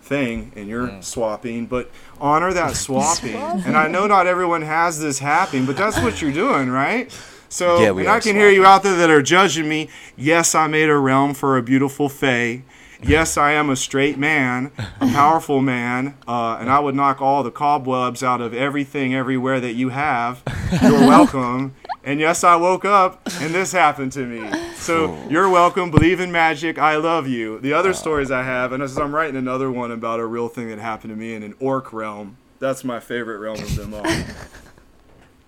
[0.03, 1.05] thing and you're Mm.
[1.05, 1.91] swapping but
[2.21, 3.35] honor that swapping.
[3.37, 7.11] And i know not everyone has this happening but that's what you're doing right?
[7.49, 9.89] So Yeah, and i can hear you out there that are judging me.
[10.17, 12.63] Yes i made a realm for a beautiful fae.
[13.03, 17.43] Yes i am a straight man a powerful man uh, and i would knock all
[17.43, 20.43] the cobwebs out of everything everywhere that you have.
[20.83, 21.75] You're welcome
[22.05, 24.51] and yes i woke up and this happened to me.
[24.75, 25.91] So you're welcome.
[25.91, 26.79] Believe in magic.
[26.79, 27.59] I love you.
[27.61, 30.69] The other stories i have and as i'm writing another one about a real thing
[30.69, 34.05] that happened to me in an orc realm that's my favorite realm of them all.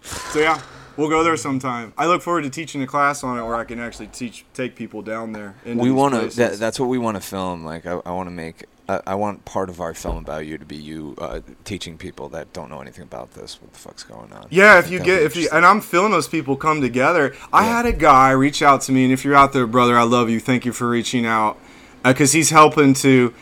[0.03, 0.61] So yeah
[0.97, 1.93] we'll go there sometime.
[1.99, 4.77] I look forward to teaching a class on it where i can actually teach take
[4.77, 6.37] people down there we want to.
[6.37, 7.65] That, that's what we want to film.
[7.65, 8.65] Like, I, I want to make.
[8.89, 12.29] I, I want part of our film about you to be you uh, teaching people
[12.31, 14.47] that don't know anything about this what the fuck's going on.
[14.51, 17.35] Yeah, if you get if you and I'm feeling those people come together.
[17.53, 17.77] I Yeah.
[17.77, 20.31] had a guy reach out to me, and if you're out there, brother, I love
[20.31, 20.39] you.
[20.41, 21.59] Thank you for reaching out,
[22.05, 23.33] because he's helping to.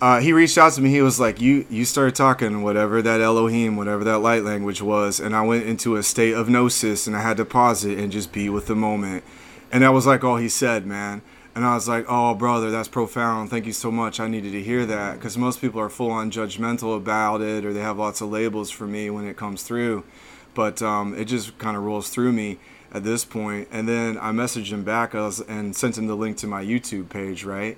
[0.00, 0.90] Uh, he reached out to me.
[0.90, 5.18] He was like, "You you started talking whatever that Elohim, whatever that light language was,"
[5.18, 8.12] and I went into a state of gnosis, and I had to pause it and
[8.12, 9.24] just be with the moment,
[9.72, 11.22] and that was like all he said, man.
[11.54, 13.48] And I was like, "Oh, brother, that's profound.
[13.48, 14.18] Thank you so much.
[14.18, 17.72] I needed to hear that because most people are full on judgmental about it, or
[17.72, 20.04] they have lots of labels for me when it comes through."
[20.54, 22.58] But um, it just kind of rolls through me
[22.92, 23.68] at this point.
[23.70, 27.44] And then I messaged him back and sent him the link to my YouTube page,
[27.44, 27.76] right?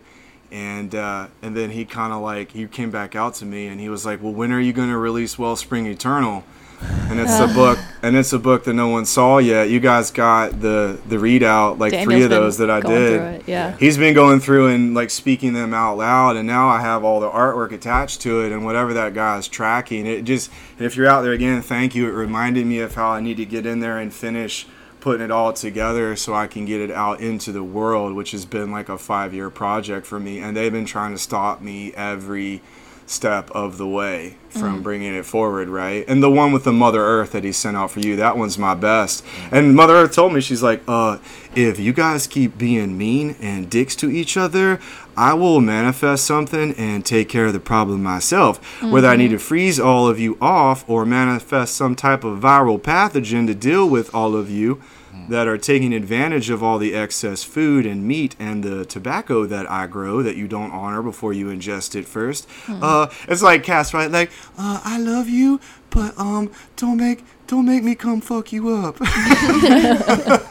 [0.50, 3.80] And uh, and then he kind of like he came back out to me and
[3.80, 6.44] he was like, "Well, when are you going to release Wellspring Eternal?"
[6.80, 9.70] And it's a book, and it's a book that no one saw yet.
[9.70, 13.44] You guys got the the readout, like three of those that I did.
[13.46, 13.76] yeah.
[13.78, 17.20] He's been going through and like speaking them out loud, and now I have all
[17.20, 20.06] the artwork attached to it, and whatever that guy's tracking.
[20.06, 22.08] It just, if you're out there again, thank you.
[22.08, 24.66] It reminded me of how I need to get in there and finish
[25.00, 28.44] putting it all together so I can get it out into the world, which has
[28.44, 30.40] been like a five year project for me.
[30.40, 32.60] And they've been trying to stop me every
[33.06, 36.04] step of the way from bringing it forward, right?
[36.08, 38.58] And the one with the Mother Earth that he sent out for you, that one's
[38.58, 39.24] my best.
[39.50, 41.18] And Mother Earth told me, she's like, uh,
[41.54, 44.80] if you guys keep being mean and dicks to each other,
[45.16, 48.82] I will manifest something and take care of the problem myself.
[48.82, 52.80] Whether I need to freeze all of you off or manifest some type of viral
[52.80, 54.82] pathogen to deal with all of you
[55.28, 59.70] that are taking advantage of all the excess food and meat and the tobacco that
[59.70, 62.46] I grow that you don't honor before you ingest it 1st
[62.82, 64.10] Uh, it's like Cass, right?
[64.10, 68.68] Like, uh, I love you, but um, don't make don't make me come fuck you
[68.70, 68.96] up.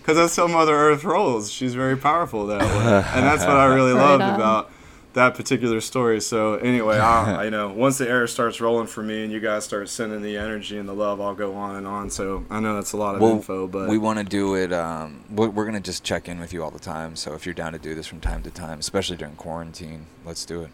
[0.00, 1.50] Because that's how Mother Earth rolls.
[1.50, 4.34] She's very powerful that way, and that's what I really Right loved on.
[4.36, 4.70] about
[5.16, 6.20] that particular story.
[6.20, 9.64] So anyway, I, I know once the air starts rolling for me and you guys
[9.64, 12.10] start sending the energy and the love, I'll go on and on.
[12.10, 14.72] So I know that's a lot of Well, info, but we want to do it.
[14.72, 17.16] Um, we're, we're gonna just check in with you all the time.
[17.16, 20.44] So if you're down to do this from time to time, especially during quarantine, let's
[20.44, 20.70] do it.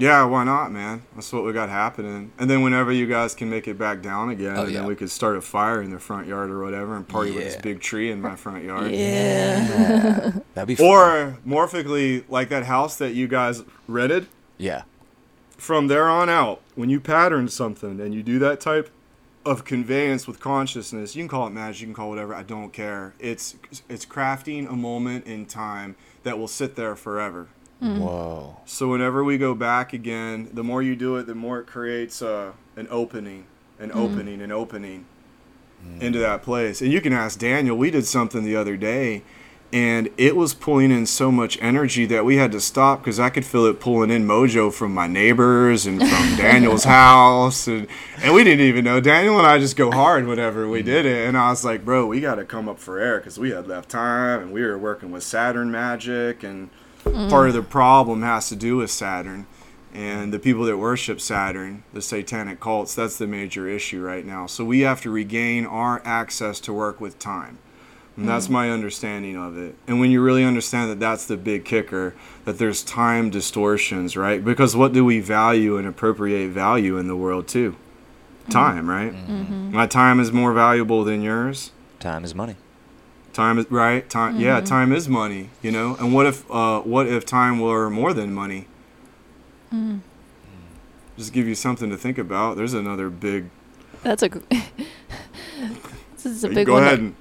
[0.00, 1.02] Yeah, why not, man?
[1.14, 2.32] That's what we got happening.
[2.38, 4.78] And then whenever you guys can make it back down again, Oh, and yeah.
[4.80, 7.44] then we could start a fire in the front yard or whatever, and party with
[7.44, 8.90] this big tree in my front yard.
[8.90, 10.32] Yeah.
[10.54, 10.86] That'd be fun.
[10.86, 14.26] Or morphically, like that house that you guys rented.
[14.58, 14.82] yeah.
[15.56, 18.90] from there on out, when you pattern something and you do that type
[19.44, 22.34] of conveyance with consciousness, you can call it magic, you can call it whatever.
[22.34, 23.14] I don't care.
[23.18, 23.56] It's
[23.88, 27.48] it's crafting a moment in time that will sit there forever.
[27.80, 27.98] Hmm.
[27.98, 28.56] Whoa.
[28.66, 32.20] So whenever we go back again, the more you do it, the more it creates
[32.20, 33.46] uh, an opening,
[33.78, 33.98] an hmm.
[33.98, 35.06] opening, an opening
[35.82, 36.00] hmm.
[36.00, 36.82] into that place.
[36.82, 37.76] And you can ask Daniel.
[37.76, 39.22] We did something the other day,
[39.72, 43.30] and it was pulling in so much energy that we had to stop because I
[43.30, 47.86] could feel it pulling in mojo from my neighbors and from Daniel's house, and
[48.22, 49.00] and we didn't even know.
[49.00, 52.04] Daniel and I just go hard whenever we did it, and I was like, bro,
[52.04, 54.76] we got to come up for air because we had left time and we were
[54.76, 56.68] working with Saturn magic and
[57.04, 59.46] part of the problem has to do with Saturn
[59.92, 64.46] and the people that worship Saturn, the satanic cults, that's the major issue right now.
[64.46, 67.58] So we have to regain our access to work with time.
[68.16, 68.50] And that's mm.
[68.50, 69.74] my understanding of it.
[69.86, 72.14] And when you really understand that that's the big kicker,
[72.44, 74.44] that there's time distortions, right?
[74.44, 77.76] Because what do we value and appropriate value in the world too?
[78.46, 78.50] Mm.
[78.50, 79.12] Time, right?
[79.12, 79.72] Mm-hmm.
[79.72, 81.72] My time is more valuable than yours.
[81.98, 82.56] Time is money.
[83.32, 84.08] Time is right.
[84.10, 85.50] Time, yeah, time is money.
[85.62, 85.96] You know.
[86.00, 88.66] And what if, uh, what if time were more than money?
[89.72, 90.00] mm.
[91.16, 92.56] Just give you something to think about.
[92.56, 93.50] There's another big.
[94.02, 94.28] That's a.
[96.14, 96.82] this is a big go one.
[96.84, 97.14] ahead that-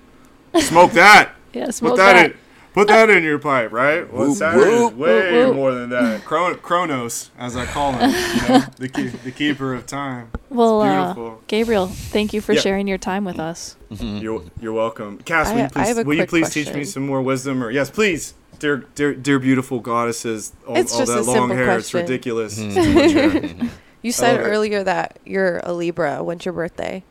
[0.53, 1.33] and smoke that.
[1.53, 2.35] yeah, smoke Put that, that.
[2.69, 2.73] In.
[2.73, 4.11] Put that in your pipe, right?
[4.11, 5.55] Well, Whoop, Saturn is way whoop, whoop.
[5.55, 6.23] more than that.
[6.25, 10.31] Chron- Chronos, as I call him, you know, the key- the keeper of time.
[10.49, 11.31] Well, uh.
[11.47, 12.61] Gabriel, thank you for Yeah.
[12.61, 13.75] sharing your time with us.
[13.89, 15.17] You're you're welcome.
[15.25, 17.63] Cass, I- will you I please, will you quick please teach me some more wisdom?
[17.63, 20.53] Or yes, please, dear dear dear beautiful goddesses.
[20.67, 22.01] All, It's all just that a long simple hair, it's question.
[22.01, 22.57] ridiculous.
[22.59, 23.69] It's too much hair.
[24.01, 24.49] You said love it.
[24.49, 26.23] earlier that you're a Libra.
[26.23, 27.03] When's your birthday?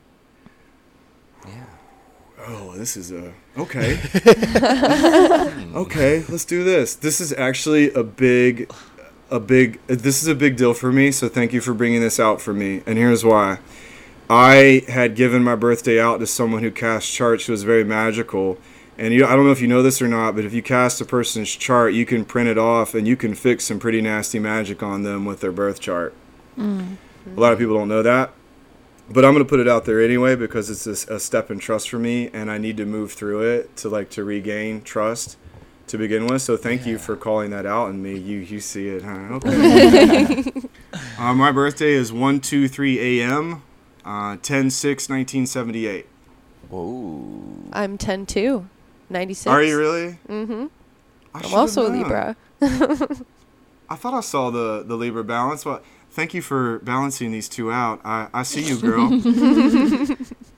[2.50, 4.00] Oh, this is a okay.
[5.74, 6.94] okay, let's do this.
[6.94, 8.72] This is actually a big,
[9.30, 9.78] a big.
[9.86, 11.12] This is a big deal for me.
[11.12, 12.82] So thank you for bringing this out for me.
[12.86, 13.58] And here's why.
[14.30, 18.56] I had given my birthday out to someone who cast charts who was very magical.
[18.96, 21.02] And you, I don't know if you know this or not, but if you cast
[21.02, 24.38] a person's chart, you can print it off and you can fix some pretty nasty
[24.38, 26.14] magic on them with their birth chart.
[26.58, 26.94] Mm-hmm.
[27.36, 28.32] A lot of people don't know that
[29.10, 31.90] but I'm gonna put it out there anyway because it's a, a step in trust
[31.90, 35.36] for me, and I need to move through it to like to regain trust
[35.88, 36.42] to begin with.
[36.42, 38.16] So thank you for calling that out and me.
[38.16, 39.40] You you see it, huh?
[39.44, 40.52] Okay.
[41.18, 43.62] uh, my birthday is one two three a.m.
[44.04, 46.06] Uh, 10 6 1978
[46.70, 47.42] Whoa.
[47.74, 48.66] I'm 10 2,
[49.10, 49.46] 96.
[49.46, 50.18] Are you really?
[50.28, 50.66] Mm-hmm.
[51.34, 51.90] I I'm should've also a.
[51.90, 52.36] Libra.
[53.90, 55.64] I thought I saw the the Libra balance.
[55.64, 55.80] Well,
[56.18, 58.00] thank you for balancing these two out.
[58.04, 59.08] I I see you, girl.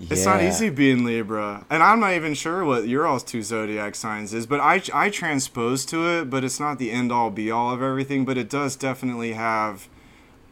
[0.09, 3.95] It's not easy being Libra, and I'm not even sure what your all's two zodiac
[3.95, 4.47] signs is.
[4.47, 7.83] But I I transpose to it, but it's not the end all be all of
[7.83, 8.25] everything.
[8.25, 9.89] But it does definitely have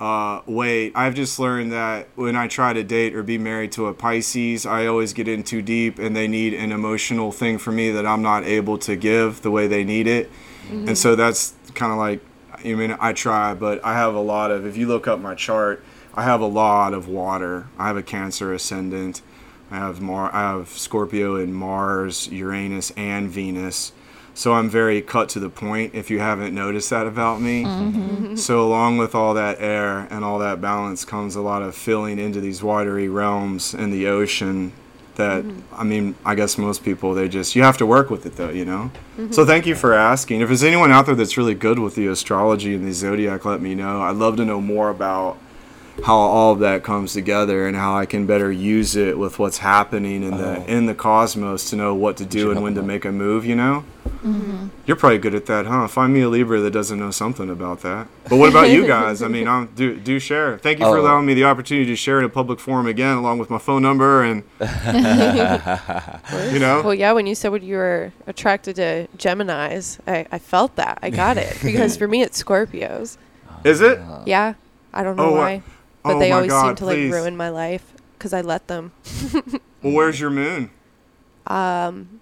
[0.01, 0.93] uh, weight.
[0.94, 4.66] I've just learned that when I try to date or be married to a Pisces,
[4.66, 8.06] I always get in too deep, and they need an emotional thing for me that
[8.06, 10.30] I'm not able to give the way they need it.
[10.70, 12.20] And so that's kind of like,
[12.64, 14.66] I mean, I try, but I have a lot of.
[14.66, 15.82] If you look up my chart,
[16.14, 17.66] I have a lot of water.
[17.78, 19.22] I have a Cancer ascendant.
[19.70, 20.35] I have Mar.
[20.35, 23.93] I have Scorpio in Mars, Uranus, and Venus.
[24.35, 25.94] So I'm very cut to the point.
[25.94, 28.36] If you haven't noticed that about me, mm-hmm.
[28.36, 32.20] so along with all that air and all that balance comes a lot of filling
[32.20, 34.72] into these watery realms in the ocean.
[35.19, 35.74] That mm-hmm.
[35.74, 38.51] I mean, I guess most people they just you have to work with it though,
[38.51, 38.93] you know.
[39.19, 39.32] Mm-hmm.
[39.32, 40.40] So thank you for asking.
[40.40, 43.61] If there's anyone out there that's really good with the astrology and the zodiac, let
[43.61, 44.01] me know.
[44.01, 45.36] I'd love to know more about
[46.04, 49.58] how all of that comes together and how I can better use it with what's
[49.58, 50.64] happening in the Oh.
[50.66, 53.44] in the cosmos to know what to do and when to make a move.
[53.44, 53.84] You know.
[54.24, 54.68] Mm-hmm.
[54.86, 55.86] You're probably good at that, huh?
[55.86, 58.08] Find me a Libra that doesn't know something about that.
[58.28, 59.22] But what about you guys?
[59.22, 60.58] I mean, I'm, do do share.
[60.58, 61.00] Thank you for Oh.
[61.02, 63.82] allowing me the opportunity to share in a public forum again, along with my phone
[63.82, 64.42] number and
[66.52, 66.82] you know.
[66.84, 70.98] Well, yeah, when you said when you were attracted to Geminis, I, I felt that.
[71.02, 71.56] I got it.
[71.62, 73.16] Because for me, it's Scorpios.
[73.64, 74.00] Is it?
[74.26, 74.54] Yeah.
[74.94, 75.62] I don't know Oh, wha- why.
[76.09, 78.66] But oh they my always seem God, to like ruin my life because I let
[78.68, 78.93] them.
[79.80, 80.70] Well, where's your moon?
[81.47, 82.20] Um,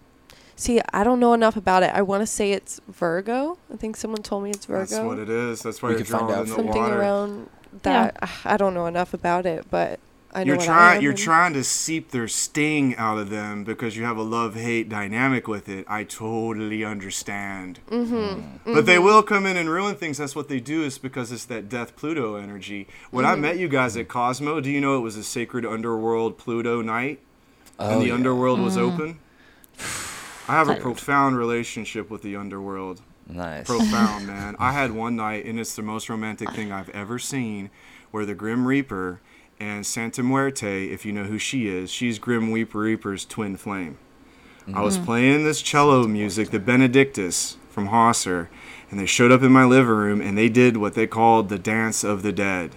[0.56, 1.90] see, I don't know enough about it.
[1.94, 3.56] I want to say it's Virgo.
[3.72, 4.80] I think someone told me it's Virgo.
[4.84, 5.62] That's what it is.
[5.62, 6.62] That's why We you're can find drawn out in the for.
[6.62, 7.00] Something water.
[7.00, 7.48] around
[7.82, 8.30] that.
[8.44, 9.98] I don't know enough about it, but
[10.36, 13.96] I know you're trying you're and- trying to seep their sting out of them because
[13.96, 18.74] you have a love hate dynamic with it i totally understand Mm-hmm.
[18.74, 21.46] but they will come in and ruin things that's what they do is because it's
[21.46, 23.32] that death pluto energy when Mm-hmm.
[23.32, 26.82] i met you guys at cosmo do you know it was a sacred underworld pluto
[26.82, 27.20] night
[27.78, 28.14] Oh, and the yeah.
[28.14, 28.94] underworld was Mm-hmm.
[29.02, 29.18] open
[30.48, 33.66] i have a profound relationship with the underworld Nice.
[33.66, 34.54] profound, man.
[34.60, 37.70] I had one night, and it's the most romantic thing I've ever seen,
[38.12, 39.20] where the Grim Reaper
[39.58, 43.98] and Santa Muerte, if you know who she is, she's Grim Reaper Reaper's twin flame.
[44.74, 45.06] I was mm-hmm.
[45.06, 48.48] playing this cello music, the Benedictus from Hosser,
[48.90, 51.58] and they showed up in my living room, and they did what they called the
[51.58, 52.72] Dance of the Dead.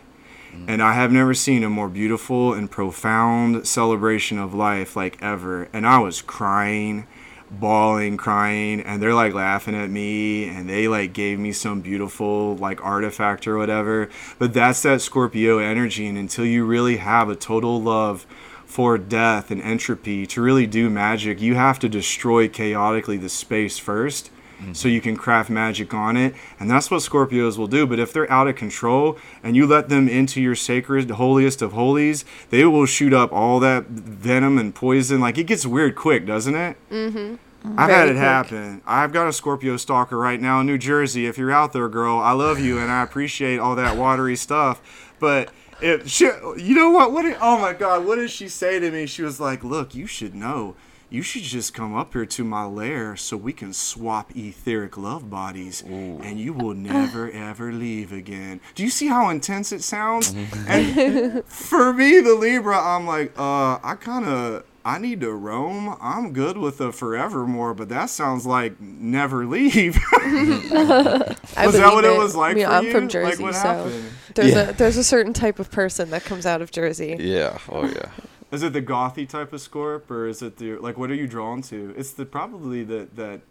[0.54, 0.66] Mm.
[0.68, 5.68] And I have never seen a more beautiful and profound celebration of life like ever.
[5.74, 7.08] And I was crying,
[7.52, 12.56] bawling, crying, and they're like laughing at me and they like gave me some beautiful
[12.58, 14.10] like artifact or whatever.
[14.38, 16.08] But that's that Scorpio energy.
[16.08, 18.26] And until you really have a total love
[18.66, 23.78] for death and entropy to really do magic, you have to destroy chaotically the space
[23.78, 24.30] first
[24.74, 26.36] so you can craft magic on it.
[26.60, 27.88] And that's what Scorpios will do.
[27.88, 31.74] But if they're out of control and you let them into your sacred, holiest of
[31.74, 35.20] holies, they will shoot up all that venom and poison.
[35.22, 36.78] Like it gets weird quick, doesn't it?
[36.90, 37.36] Mm-hmm.
[37.78, 38.22] I've Very had it quick.
[38.22, 38.82] happen.
[38.86, 41.26] I've got a Scorpio stalker right now in New Jersey.
[41.26, 44.82] If you're out there, girl, I love you and I appreciate all that watery stuff.
[45.20, 45.50] But
[45.82, 46.26] if she,
[46.58, 47.12] you know what?
[47.12, 47.24] What?
[47.24, 48.06] Did, oh my God!
[48.06, 49.06] What did she say to me?
[49.06, 50.76] She was like, "Look, you should know.
[51.10, 55.30] You should just come up here to my lair so we can swap etheric love
[55.30, 60.36] bodies, and you will never ever leave again." Do you see how intense it sounds?
[60.68, 64.64] and for me, the Libra, I'm like, uh, I kind of.
[64.86, 65.98] I need to roam.
[66.02, 70.00] I'm good with a forevermore, but that sounds like never leave.
[70.14, 72.92] I was that what believe it was like I mean, for I'm you?
[72.92, 74.04] from Like, Jersey, what so happened?
[74.36, 74.70] there's Yeah.
[74.70, 77.18] a there's a certain type of person that comes out of Jersey.
[77.20, 77.58] Yeah.
[77.70, 78.10] Oh yeah.
[78.52, 80.98] Is it the gothy type of scorp, or is it the like?
[80.98, 81.94] What are you drawn to?
[81.96, 83.42] It's the probably that that.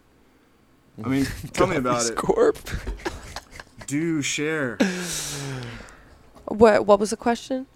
[1.05, 2.17] I mean, tell me about it.
[2.17, 2.57] Scorp.
[3.87, 4.77] Do share.
[6.47, 7.67] What what was the question?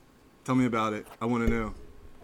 [0.45, 1.07] Tell me about it.
[1.21, 1.75] I want to know.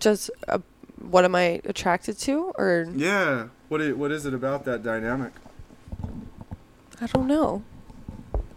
[0.00, 0.58] Just uh,
[1.00, 3.48] what am I attracted to, or Yeah.
[3.68, 5.32] What is, what is it about that dynamic?
[7.00, 7.62] I don't know.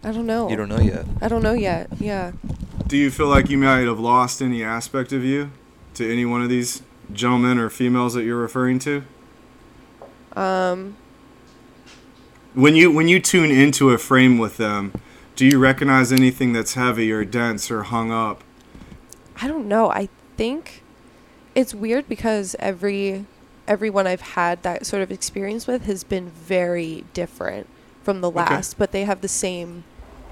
[0.02, 0.48] I don't know.
[0.48, 1.04] You don't know yet.
[1.20, 1.88] I don't know yet.
[2.00, 2.32] Yeah.
[2.88, 5.52] Do you feel like you might have lost any aspect of you
[5.94, 6.82] to any one of these
[7.12, 9.04] gentlemen or females that you're referring to?
[10.34, 10.96] Um.
[12.54, 14.92] When you when you tune into a frame with them,
[15.36, 18.42] do you recognize anything that's heavy or dense or hung up?
[19.40, 19.90] I don't know.
[19.90, 20.82] I think
[21.54, 23.24] it's weird because every
[23.66, 27.66] everyone I've had that sort of experience with has been very different
[28.02, 28.38] from the Okay.
[28.40, 29.84] last, but they have the same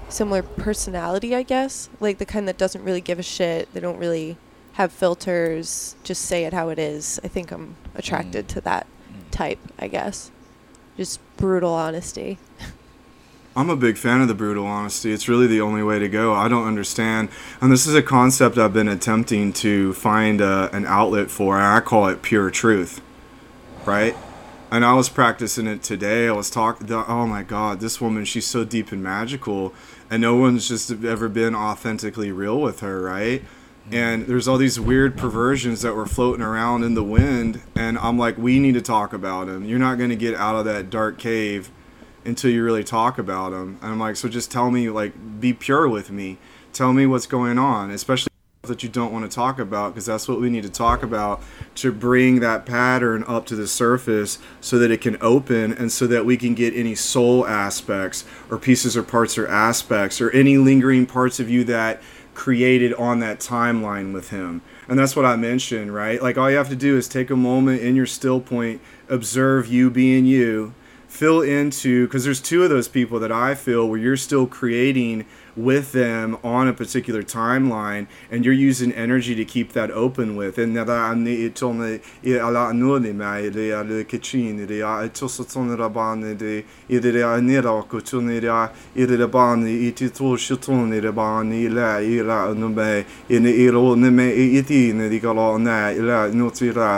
[0.09, 1.89] similar personality, I guess.
[1.99, 3.73] Like the kind that doesn't really give a shit.
[3.73, 4.37] They don't really
[4.73, 7.19] have filters, just say it how it is.
[7.23, 8.87] I think I'm attracted to that
[9.31, 10.31] type, I guess.
[10.97, 12.37] Just brutal honesty.
[13.55, 15.11] I'm a big fan of the brutal honesty.
[15.11, 16.33] It's really the only way to go.
[16.33, 17.27] I don't understand.
[17.59, 21.65] And this is a concept I've been attempting to find uh, an outlet for, and
[21.65, 23.01] I call it pure truth.
[23.85, 24.15] Right?
[24.71, 26.29] And I was practicing it today.
[26.29, 29.73] I was talking, oh my God, this woman, she's so deep and magical,
[30.09, 33.43] and no one's just ever been authentically real with her, right?
[33.89, 38.17] And there's all these weird perversions that were floating around in the wind, and I'm
[38.17, 39.65] like, we need to talk about them.
[39.65, 41.71] You're not going to get out of that dark cave
[42.23, 43.79] until you really talk about them.
[43.81, 46.37] And I'm like, so just tell me, like, be pure with me.
[46.71, 48.29] Tell me what's going on, especially
[48.63, 51.41] that you don't want to talk about, because that's what we need to talk about
[51.73, 56.05] to bring that pattern up to the surface so that it can open and so
[56.05, 60.57] that we can get any soul aspects or pieces or parts or aspects or any
[60.57, 61.99] lingering parts of you that
[62.41, 64.63] created on that timeline with him.
[64.87, 66.19] And that's what I mentioned, right?
[66.19, 69.67] Like all you have to do is take a moment in your still point, observe
[69.67, 70.73] you being you,
[71.07, 75.27] fill into because there's two of those people that I feel where you're still creating
[75.55, 80.57] with them on a particular timeline and you're using energy to keep that open with.
[80.57, 80.75] And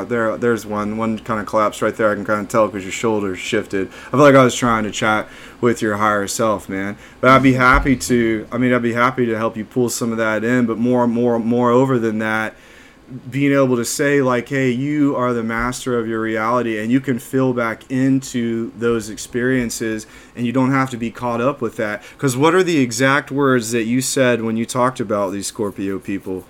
[0.10, 2.84] there there's one one kind of collapse right there I can kind of tell because
[2.84, 3.88] your shoulders shifted.
[4.08, 5.28] I feel like I was trying to chat
[5.64, 6.98] with your higher self, man.
[7.22, 8.46] But I'd be happy to.
[8.52, 10.68] I mean, I'd be happy to help you pull some of that in.
[10.68, 12.54] But more, more, more over than that,
[13.32, 17.00] being able to say like, "Hey, you are the master of your reality, and you
[17.00, 21.78] can fill back into those experiences, and you don't have to be caught up with
[21.78, 25.48] that." Because what are the exact words that you said when you talked about these
[25.48, 26.44] Scorpio people?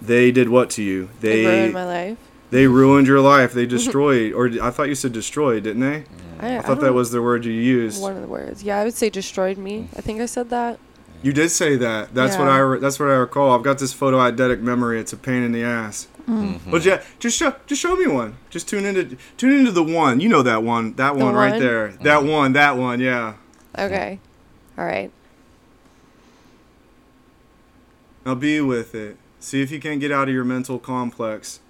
[0.00, 1.08] They did what to you?
[1.20, 2.18] They They ruined my life.
[2.52, 3.52] They ruined your life.
[3.52, 3.76] They mm-hmm.
[3.76, 6.04] destroyed, or I thought you said destroyed, didn't they?
[6.38, 8.00] I, I thought that was the word you used.
[8.02, 8.62] one of the words.
[8.62, 9.88] Yeah, I would say destroyed me.
[9.96, 10.78] I think I said that.
[11.22, 12.14] You did say that.
[12.14, 12.54] That's what Yeah.
[12.54, 12.58] I.
[12.58, 13.52] Re- that's what I recall.
[13.52, 15.00] I've got this photo eidetic memory.
[15.00, 16.08] It's a pain in the ass.
[16.28, 16.70] Mm-hmm.
[16.70, 18.36] But yeah, just show, just show me one.
[18.50, 20.20] Just tune into, tune into the one.
[20.20, 20.94] You know that one.
[20.94, 21.60] That The one right one?
[21.60, 21.88] there.
[21.88, 22.28] That mm-hmm.
[22.28, 22.52] one.
[22.52, 23.00] That one.
[23.00, 23.34] Yeah.
[23.78, 24.20] Okay.
[24.76, 25.10] All right.
[28.26, 29.16] Now be with it.
[29.40, 31.60] See if you can't get out of your mental complex.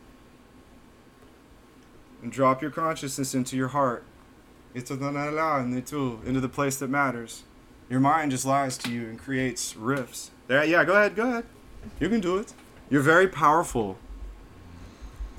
[2.23, 4.05] And drop your consciousness into your heart.
[4.75, 5.09] Into the
[6.25, 7.43] into the place that matters.
[7.91, 10.31] Your mind just lies to you and creates rifts.
[10.47, 11.45] There, yeah, go ahead, go ahead.
[12.01, 12.55] You can do it.
[12.89, 13.99] You're very powerful.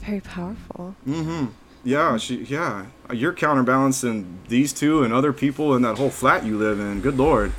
[0.02, 0.96] Very powerful.
[1.08, 1.46] Mm-hmm.
[1.84, 2.44] Yeah, she.
[2.44, 7.02] Yeah, you're counterbalancing these two and other people in that whole flat you live in.
[7.02, 7.52] Good lord.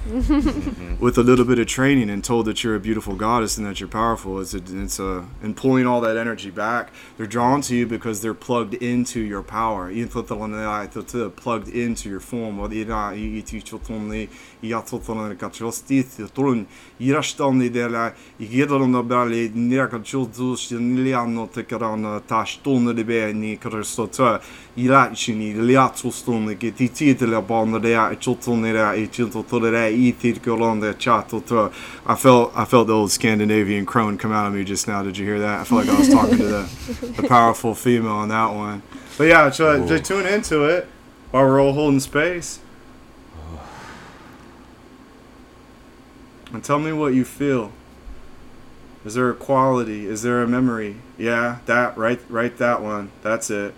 [1.01, 3.81] With a little bit of training and told that you're a beautiful goddess and that
[3.81, 6.93] you're powerful, it's a, it's a and pulling all that energy back.
[7.16, 9.91] They're drawn to you because they're plugged into your power.
[11.37, 12.59] Plugged into your form.
[24.77, 26.55] Irashtalni dela igedalna brali nirakachul dus niliano tekarana tashtulna de be ni krastot ta i
[26.55, 29.43] le atso stone che ti ti te la banda de a chotto nera e chotto
[29.43, 31.71] to de i ti kolon de chato to
[32.07, 35.17] I felt I felt the old Scandinavian crone come out of me just now did
[35.17, 36.69] you hear that I felt like I was talking to the
[37.17, 38.83] the powerful female on that one
[39.17, 39.89] but yeah so Cool.
[39.89, 40.87] to tune into it
[41.31, 42.59] while we're all holding space
[46.53, 47.71] and tell me what you feel
[49.05, 50.07] is there a quality?
[50.07, 50.97] Is there a memory?
[51.19, 53.11] Yeah, that right right that one.
[53.23, 53.75] That's it.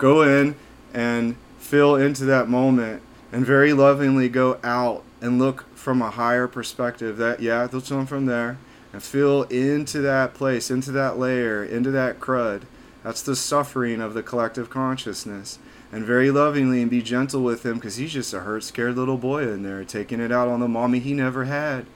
[0.00, 0.56] Go in
[0.92, 6.48] and fill into that moment and very lovingly go out and look from a higher
[6.48, 7.16] perspective.
[7.18, 8.58] That yeah, that's one from there.
[8.92, 12.62] And feel into that place, into that layer, into that crud.
[13.04, 15.60] That's the suffering of the collective consciousness.
[15.92, 19.16] And very lovingly and be gentle with him because he's just a hurt, scared little
[19.16, 21.86] boy in there, taking it out on the mommy he never had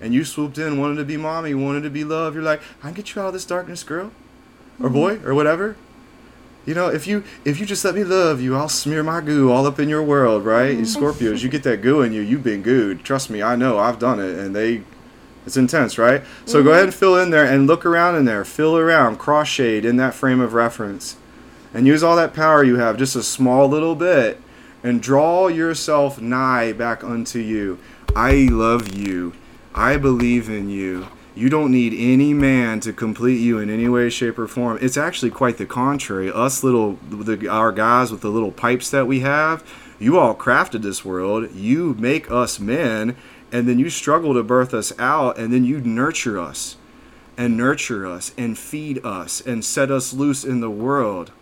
[0.00, 2.34] and you swooped in, wanted to be mommy, wanted to be loved.
[2.34, 4.10] You're like, I can get you out of this darkness, girl,
[4.80, 5.76] or boy, or whatever.
[6.66, 9.52] You know, if you if you just let me love you, I'll smear my goo
[9.52, 10.70] all up in your world, right?
[10.70, 10.80] Mm-hmm.
[10.80, 13.02] You Scorpios, you get that goo in you, you've been gooed.
[13.02, 14.82] Trust me, I know, I've done it, and they,
[15.44, 16.22] it's intense, right?
[16.46, 16.68] So go mm-hmm.
[16.70, 19.96] ahead and fill in there and look around in there, fill around, cross shade in
[19.96, 21.16] that frame of reference,
[21.74, 24.40] and use all that power you have, just a small little bit,
[24.82, 27.78] and draw yourself nigh back unto you.
[28.16, 29.34] I love you.
[29.74, 31.08] I believe in you.
[31.36, 34.78] You don't need any man to complete you in any way, shape, or form.
[34.80, 36.30] It's actually quite the contrary.
[36.30, 40.82] Us little, the, our guys with the little pipes that we have, you all crafted
[40.82, 41.52] this world.
[41.52, 43.16] You make us men,
[43.50, 46.76] and then you struggle to birth us out, and then you nurture us,
[47.36, 51.32] and nurture us, and feed us, and set us loose in the world.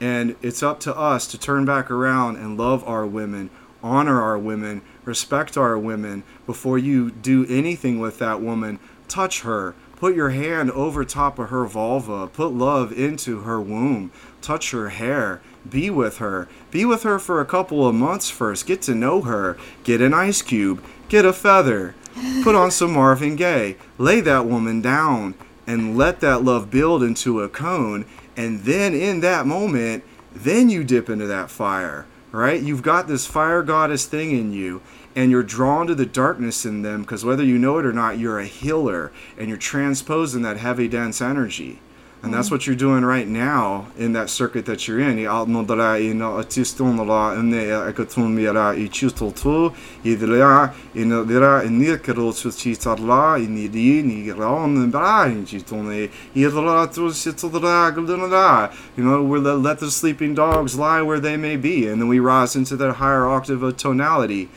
[0.00, 3.50] And it's up to us to turn back around and love our women,
[3.84, 8.80] honor our women, respect our women before you do anything with that woman.
[9.08, 9.74] Touch her.
[9.96, 12.28] Put your hand over top of her vulva.
[12.28, 14.12] Put love into her womb.
[14.40, 15.40] Touch her hair.
[15.68, 16.48] Be with her.
[16.70, 18.66] Be with her for a couple of months first.
[18.66, 19.56] Get to know her.
[19.82, 20.82] Get an ice cube.
[21.08, 21.94] Get a feather.
[22.42, 23.76] Put on some Marvin Gaye.
[23.96, 25.34] Lay that woman down
[25.66, 28.04] and let that love build into a cone.
[28.36, 30.04] And then in that moment,
[30.34, 32.62] then you dip into that fire, right?
[32.62, 34.80] You've got this fire goddess thing in you,
[35.18, 38.18] and you're drawn to the darkness in them because whether you know it or not,
[38.18, 41.80] you're a healer and you're transposing that heavy, dense energy.
[42.22, 42.52] And that's mm.
[42.52, 45.18] what you're doing right now in that circuit that you're in.
[45.18, 49.74] I alnodara i no atistonala ene akatumira i chustoltu
[50.04, 55.34] i dira i no dira i nikero chuchitarla i ni di ni ron bra i
[55.44, 58.72] chitone i dira tu chitodra glunada.
[58.96, 62.20] You know, we let the sleeping dogs lie where they may be, and then we
[62.20, 64.48] rise into that higher octave of tonality.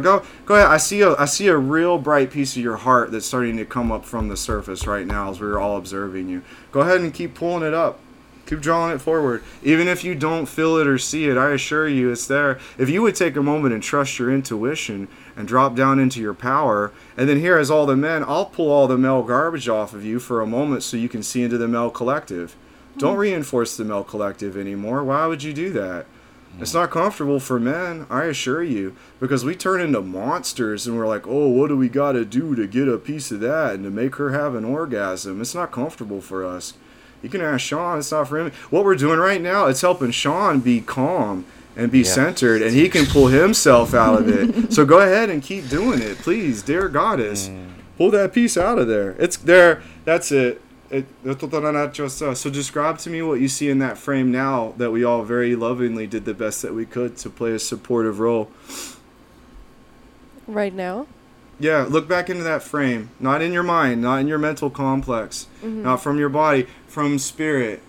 [0.00, 0.66] Go, go ahead.
[0.66, 3.64] I see a, I see a real bright piece of your heart that's starting to
[3.64, 6.42] come up from the surface right now as we're all observing you.
[6.72, 8.00] Go ahead and keep pulling it up.
[8.46, 9.42] Keep drawing it forward.
[9.62, 12.58] Even if you don't feel it or see it, I assure you it's there.
[12.76, 16.34] If you would take a moment and trust your intuition and drop down into your
[16.34, 19.94] power, and then here as all the men, I'll pull all the male garbage off
[19.94, 22.54] of you for a moment so you can see into the male collective.
[22.98, 23.20] Don't mm.
[23.20, 25.02] reinforce the male collective anymore.
[25.02, 26.06] Why would you do that?
[26.60, 31.06] It's not comfortable for men, I assure you, because we turn into monsters and we're
[31.08, 33.84] like, oh, what do we got to do to get a piece of that and
[33.84, 35.40] to make her have an orgasm?
[35.40, 36.74] It's not comfortable for us.
[37.22, 38.52] You can ask Sean, it's not for him.
[38.70, 41.44] What we're doing right now, it's helping Sean be calm
[41.76, 42.04] and be Yeah.
[42.04, 44.72] centered, and he can pull himself out of it.
[44.72, 47.48] so go ahead and keep doing it, please, dear goddess.
[47.48, 47.66] Mm.
[47.98, 49.16] Pull that piece out of there.
[49.18, 49.82] It's there.
[50.04, 50.60] That's it.
[50.90, 55.22] It, so describe to me what you see in that frame now that we all
[55.22, 58.50] very lovingly did the best that we could to play a supportive role.
[60.46, 61.06] Right now?
[61.58, 65.46] Yeah, look back into that frame, not in your mind, not in your mental complex,
[65.62, 65.82] mm-hmm.
[65.82, 67.80] not from your body, from spirit.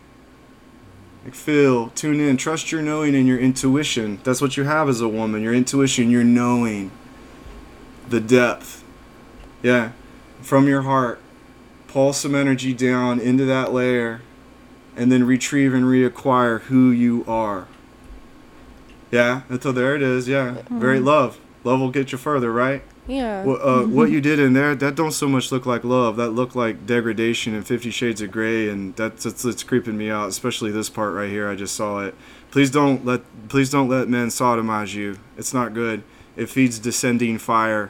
[1.23, 4.19] Like feel, tune in, trust your knowing and your intuition.
[4.23, 5.41] That's what you have as a woman.
[5.41, 6.91] Your intuition, your knowing,
[8.07, 8.83] the depth.
[9.63, 9.93] Yeah,
[10.41, 11.19] from your heart.
[11.95, 14.19] Pull some energy down into that layer,
[14.97, 17.67] and then retrieve and reacquire who you are.
[19.11, 20.27] Yeah, until there it is.
[20.27, 21.39] Yeah, very love.
[21.63, 22.83] Love will get you further, right?
[23.07, 23.45] Yeah.
[23.45, 26.17] Well, uh, what you did in there, that don't so much look like love.
[26.17, 30.09] That looked like degradation and Fifty Shades of Grey, and that's that's, that's creeping me
[30.09, 30.27] out.
[30.27, 31.47] Especially this part right here.
[31.47, 32.13] I just saw it.
[32.51, 35.17] Please don't let please don't let men sodomize you.
[35.37, 36.03] It's not good.
[36.35, 37.89] It feeds descending fire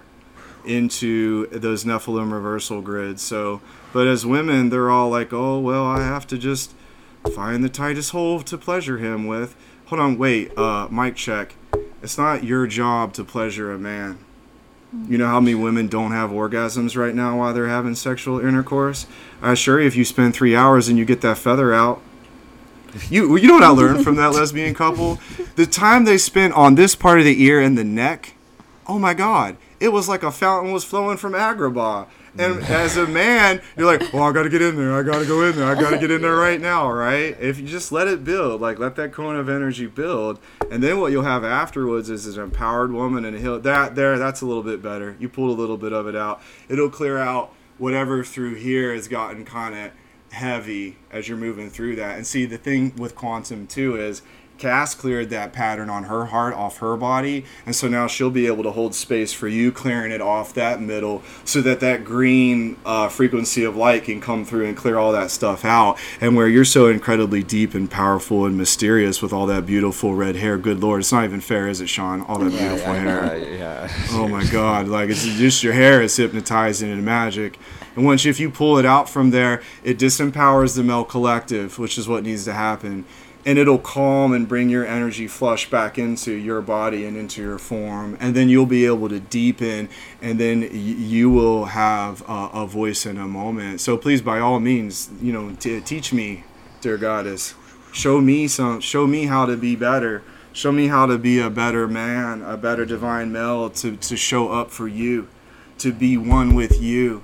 [0.63, 3.23] into those Nephilim reversal grids.
[3.23, 3.61] So,
[3.95, 6.75] but as women, they're all like, oh well, I have to just
[7.33, 9.55] find the tightest hole to pleasure him with.
[9.85, 10.51] Hold on, wait.
[10.57, 11.55] Uh, mic check.
[12.03, 14.17] It's not your job to pleasure a man.
[15.07, 19.07] You know how many women don't have orgasms right now while they're having sexual intercourse?
[19.41, 22.01] I assure you, if you spend three hours and you get that feather out,
[23.09, 25.19] You you know what I learned from that lesbian couple?
[25.55, 28.33] The time they spent on this part of the ear and the neck.
[28.87, 29.55] Oh my God!
[29.79, 32.07] It was like a fountain was flowing from Agrabah.
[32.37, 34.93] And as a man, you're like, well, I got to get in there.
[34.93, 35.65] I got to go in there.
[35.65, 37.35] I got to get in there right now, right?
[37.39, 40.39] If you just let it build, like let that cone of energy build,
[40.69, 43.59] and then what you'll have afterwards is an empowered woman and a heal.
[43.59, 45.15] That there, that's a little bit better.
[45.19, 46.41] You pulled a little bit of it out.
[46.67, 49.91] It'll clear out whatever through here has gotten kind of
[50.31, 52.17] heavy as you're moving through that.
[52.17, 54.21] And see, the thing with quantum too is
[54.57, 58.47] Cass cleared that pattern on her heart off her body, and so now she'll be
[58.47, 62.77] able to hold space for you, clearing it off that middle, so that that green
[62.85, 65.97] uh, frequency of light can come through and clear all that stuff out.
[66.21, 70.37] And where you're so incredibly deep and powerful and mysterious with all that beautiful red
[70.37, 72.21] hair, good lord, it's not even fair, is it, Sean?
[72.21, 73.37] All that beautiful yeah, hair.
[73.37, 73.89] yeah, yeah.
[74.11, 74.87] Oh my God!
[74.87, 77.59] Like it's just your hair is hypnotizing and magic.
[77.95, 81.97] And once if you pull it out from there, it disempowers the male collective, which
[81.97, 83.05] is what needs to happen.
[83.45, 87.59] And it'll calm and bring your energy flush back into your body and into your
[87.59, 88.17] form.
[88.19, 89.87] And then you'll be able to deepen,
[90.21, 93.81] and then y- you will have a, a voice in a moment.
[93.81, 96.43] So please, by all means, you know, t- teach me,
[96.81, 97.53] dear goddess.
[97.93, 98.81] Show me some.
[98.81, 100.23] Show me how to be better.
[100.51, 104.49] Show me how to be a better man, a better divine male to, to show
[104.49, 105.27] up for you,
[105.77, 107.21] to be one with you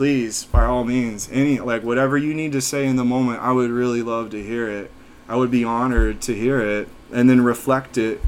[0.00, 3.52] please by all means any like whatever you need to say in the moment i
[3.52, 4.90] would really love to hear it
[5.30, 8.20] i would be honored to hear it and then reflect it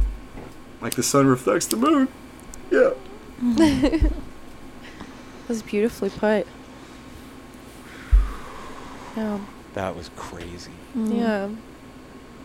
[0.81, 2.09] like the sun reflects the moon
[2.71, 2.91] yeah
[5.43, 6.47] That was beautifully put.
[9.17, 9.41] Yeah.
[9.75, 10.71] That was crazy.
[10.97, 11.19] Mm.
[11.19, 11.49] Yeah.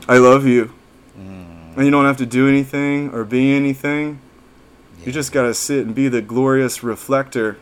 [0.10, 0.74] i love you
[1.18, 4.20] Mm, and you don't have to do anything or be anything
[5.00, 5.06] yeah.
[5.08, 7.58] you just gotta sit and be the glorious reflector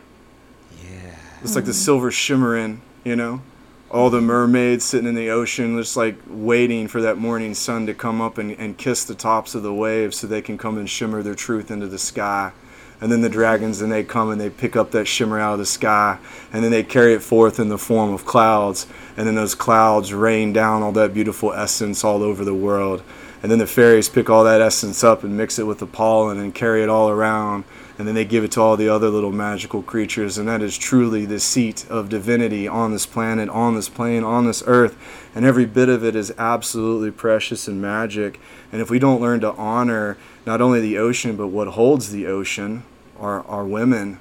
[0.84, 1.14] Yeah.
[1.42, 3.40] It's like the silver shimmering, you know?
[3.88, 7.94] All the mermaids sitting in the ocean, just like waiting for that morning sun to
[7.94, 10.90] come up and, and kiss the tops of the waves so they can come and
[10.90, 12.52] shimmer their truth into the sky.
[13.00, 15.58] And then the dragons, then they come and they pick up that shimmer out of
[15.60, 16.18] the sky,
[16.52, 18.86] and then they carry it forth in the form of clouds.
[19.16, 23.02] And then those clouds rain down all that beautiful essence all over the world.
[23.42, 26.38] And then the fairies pick all that essence up and mix it with the pollen
[26.38, 27.64] and carry it all around
[27.98, 30.36] and then they give it to all the other little magical creatures.
[30.36, 34.46] And that is truly the seat of divinity on this planet on this plane on
[34.46, 34.96] this earth.
[35.34, 38.38] And every bit of it is absolutely precious and magic.
[38.70, 42.26] And if we don't learn to honor not only the ocean but what holds the
[42.26, 42.82] ocean
[43.18, 44.18] our, our women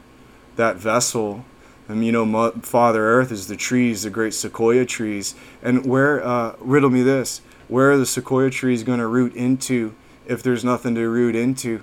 [0.56, 1.44] that vessel
[1.90, 5.36] and you know father earth is the trees the great sequoia trees.
[5.62, 7.42] And where uh, riddle me this.
[7.68, 9.96] Where are the sequoia trees going to root into
[10.26, 11.82] if there's nothing to root into?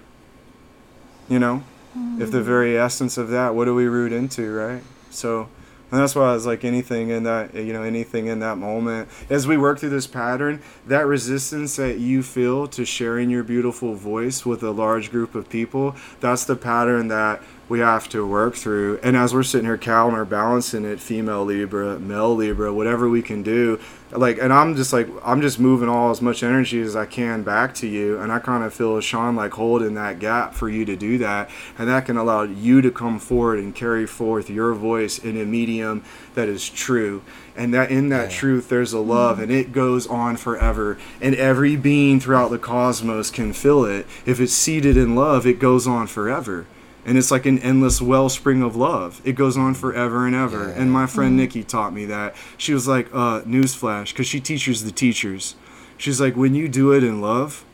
[1.29, 1.65] You know
[1.95, 4.83] if the very essence of that what do we root into right?
[5.11, 5.49] So
[5.93, 9.11] and that's why I was like anything in that you know anything in that moment.
[9.29, 13.95] As we work through this pattern that resistance that you feel to sharing your beautiful
[13.95, 18.55] voice with a large group of people that's the pattern that we have to work
[18.55, 19.01] through.
[19.03, 23.43] And as we're sitting here counter balancing it female libra male libra whatever we can
[23.43, 23.79] do
[24.13, 27.43] like and i'm just like i'm just moving all as much energy as i can
[27.43, 30.85] back to you and i kind of feel sean like holding that gap for you
[30.85, 31.49] to do that
[31.79, 35.45] and that can allow you to come forward and carry forth your voice in a
[35.45, 36.03] medium
[36.35, 37.23] that is true
[37.57, 38.37] and that in that Yeah.
[38.39, 43.31] truth there's a love and it goes on forever and every being throughout the cosmos
[43.31, 46.67] can feel it if it's seated in love it goes on forever
[47.05, 49.21] and it's like an endless wellspring of love.
[49.25, 50.69] It goes on forever and ever.
[50.69, 50.81] Yeah.
[50.81, 52.35] And my friend Nikki taught me that.
[52.57, 55.57] She was like, uh, newsflash, because she teaches the teachers.
[55.99, 57.65] She's like, when you do it in love,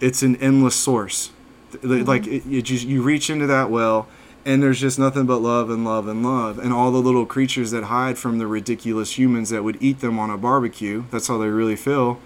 [0.00, 1.30] it's an endless source.
[1.80, 4.08] Th- Like it, it just you reach into that well,
[4.44, 7.70] and there's just nothing but love and love and love, and all the little creatures
[7.70, 11.04] that hide from the ridiculous humans that would eat them on a barbecue.
[11.10, 12.18] That's how they really feel,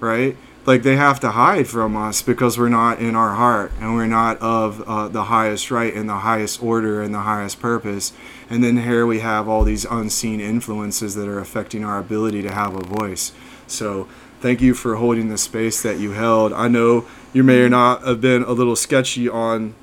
[0.00, 0.36] right?
[0.68, 4.06] Like they have to hide from us because we're not in our heart and we're
[4.06, 8.12] not of uh, the highest right and the highest order and the highest purpose.
[8.50, 12.52] And then here we have all these unseen influences that are affecting our ability to
[12.52, 13.32] have a voice.
[13.66, 14.08] So
[14.42, 16.52] thank you for holding the space that you held.
[16.52, 19.74] I know you may or not have been a little sketchy on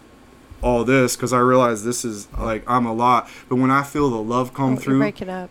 [0.62, 4.12] all this because I realize this is like I'm a lot, but when I feel
[4.12, 5.50] the love come Oh, you're through, up.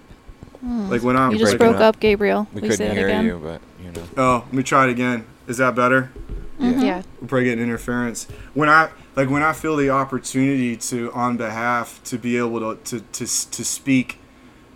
[0.62, 1.96] like when I'm You just broke up.
[1.96, 2.46] up, Gabriel.
[2.54, 3.24] We Will you say couldn't that hear again?
[3.26, 4.08] you, but you know.
[4.16, 5.26] oh, let me try it again.
[5.46, 6.10] Is that better?
[6.58, 6.82] Mhm.
[6.82, 7.02] Yeah.
[7.20, 8.26] We're probably getting interference.
[8.54, 12.80] When I like when I feel the opportunity to on behalf to be able to
[12.84, 14.18] to to, to speak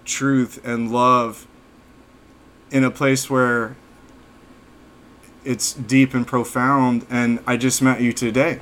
[0.05, 1.47] truth and love
[2.70, 3.76] in a place where
[5.44, 8.60] it's deep and profound and I just met you today.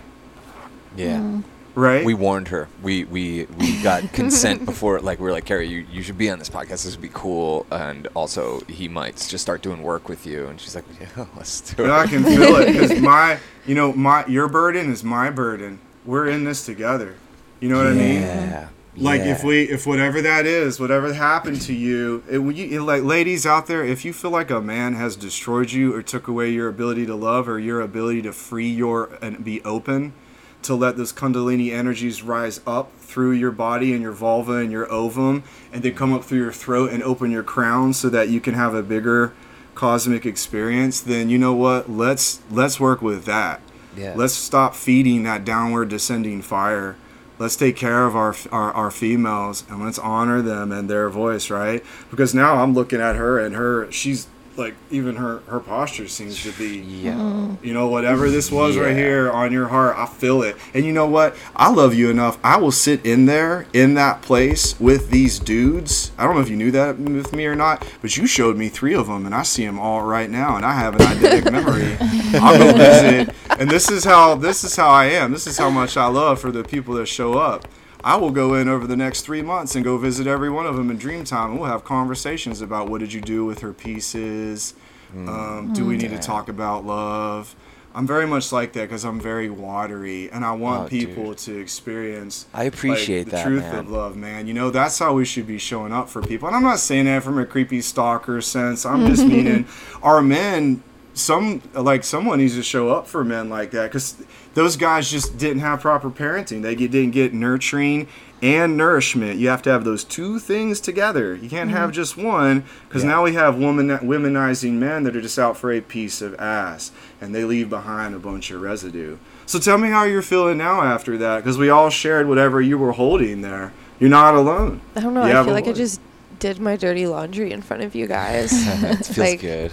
[0.96, 1.18] Yeah.
[1.18, 1.42] Mm.
[1.76, 2.04] Right?
[2.04, 2.68] We warned her.
[2.82, 4.98] We we we got consent before.
[5.00, 6.84] Like we were like, Carrie, you, you should be on this podcast.
[6.84, 7.66] This would be cool.
[7.70, 10.46] And also, he might just start doing work with you.
[10.46, 11.84] And she's like, Yeah, let's do it.
[11.84, 15.78] And I can feel it because my, you know, my your burden is my burden.
[16.04, 17.14] We're in this together.
[17.60, 18.22] You know what I mean?
[18.22, 18.68] Yeah.
[18.98, 19.32] Like yeah.
[19.32, 23.66] if we, if whatever that is, whatever happened to you, it, you, like ladies out
[23.66, 27.04] there, if you feel like a man has destroyed you or took away your ability
[27.06, 30.14] to love or your ability to free your and be open,
[30.62, 34.90] to let those kundalini energies rise up through your body and your vulva and your
[34.92, 38.40] ovum, and then come up through your throat and open your crown so that you
[38.40, 39.32] can have a bigger
[39.76, 41.88] cosmic experience, then you know what?
[41.88, 43.60] Let's let's work with that.
[43.96, 44.14] Yeah.
[44.16, 46.96] Let's stop feeding that downward descending fire.
[47.38, 51.48] Let's take care of our, our our females and let's honor them and their voice,
[51.50, 51.84] right?
[52.10, 54.26] Because now I'm looking at her and her she's
[54.56, 57.48] like even her her posture seems to be Yeah.
[57.62, 60.56] you know, whatever this was right here on your heart, I feel it.
[60.74, 61.36] And you know what?
[61.54, 62.38] I love you enough.
[62.42, 66.12] I will sit in there, in that place with these dudes.
[66.18, 68.68] I don't know if you knew that with me or not, but you showed me
[68.68, 71.50] three of them, and I see them all right now, and I have an eidetic
[71.52, 71.96] memory.
[72.40, 75.32] I'll go visit, and this is how this is how I am.
[75.32, 77.66] This is how much I love for the people that show up.
[78.06, 80.76] I will go in over the next three months and go visit every one of
[80.76, 84.74] them in Dreamtime, and we'll have conversations about what did you do with her pieces.
[85.12, 87.56] Um, do we need to talk about love?
[87.96, 91.38] I'm very much like that because I'm very watery, and I want Oh, people dude.
[91.38, 92.46] to experience.
[92.54, 93.74] I appreciate like, the that, truth man.
[93.76, 94.46] of love, man.
[94.46, 96.46] You know that's how we should be showing up for people.
[96.46, 98.86] And I'm not saying that from a creepy stalker sense.
[98.86, 99.66] I'm just meaning
[100.02, 100.82] our men.
[101.16, 104.22] Some like someone needs to show up for men like that because
[104.52, 106.60] those guys just didn't have proper parenting.
[106.60, 108.06] They get, didn't get nurturing
[108.42, 109.38] and nourishment.
[109.38, 111.34] You have to have those two things together.
[111.34, 111.94] You can't have mm-hmm.
[111.94, 113.10] just one because Yeah.
[113.10, 116.92] now we have woman womanizing men that are just out for a piece of ass
[117.18, 119.16] and they leave behind a bunch of residue.
[119.46, 122.76] So tell me how you're feeling now after that because we all shared whatever you
[122.76, 123.72] were holding there.
[123.98, 124.82] You're not alone.
[124.94, 125.24] I don't know.
[125.24, 126.00] You I feel a like I just
[126.38, 128.50] did my dirty laundry in front of you guys.
[128.52, 129.72] it feels Like- good.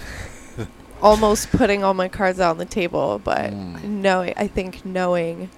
[1.03, 3.83] Almost putting all my cards out on the table, but Mm.
[3.83, 5.49] knowing, I think knowing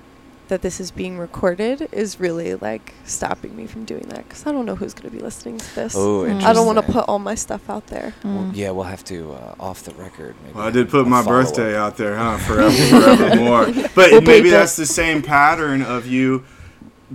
[0.47, 4.51] that this is being recorded is really like stopping me from doing that because I
[4.51, 5.95] don't know who's going to be listening to this.
[5.95, 6.25] Oh, Mm.
[6.31, 6.49] interesting.
[6.49, 8.13] I don't want to put all my stuff out there.
[8.23, 8.55] Well, Mm.
[8.55, 10.33] yeah, we'll have to uh, off the record.
[10.43, 11.45] Maybe Well, I did put my follow-up.
[11.45, 12.37] birthday out there, huh?
[12.47, 13.65] Forever, forevermore.
[13.95, 16.43] But We'll maybe that's the same pattern of you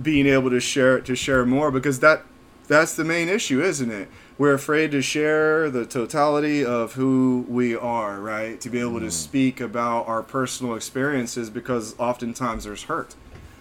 [0.01, 2.23] being able to share to share more because that
[2.69, 4.07] that's the main issue, isn't it?
[4.41, 8.59] We're afraid to share the totality of who we are, right?
[8.61, 9.11] To be able to hmm.
[9.11, 13.13] speak about our personal experiences because oftentimes there's hurt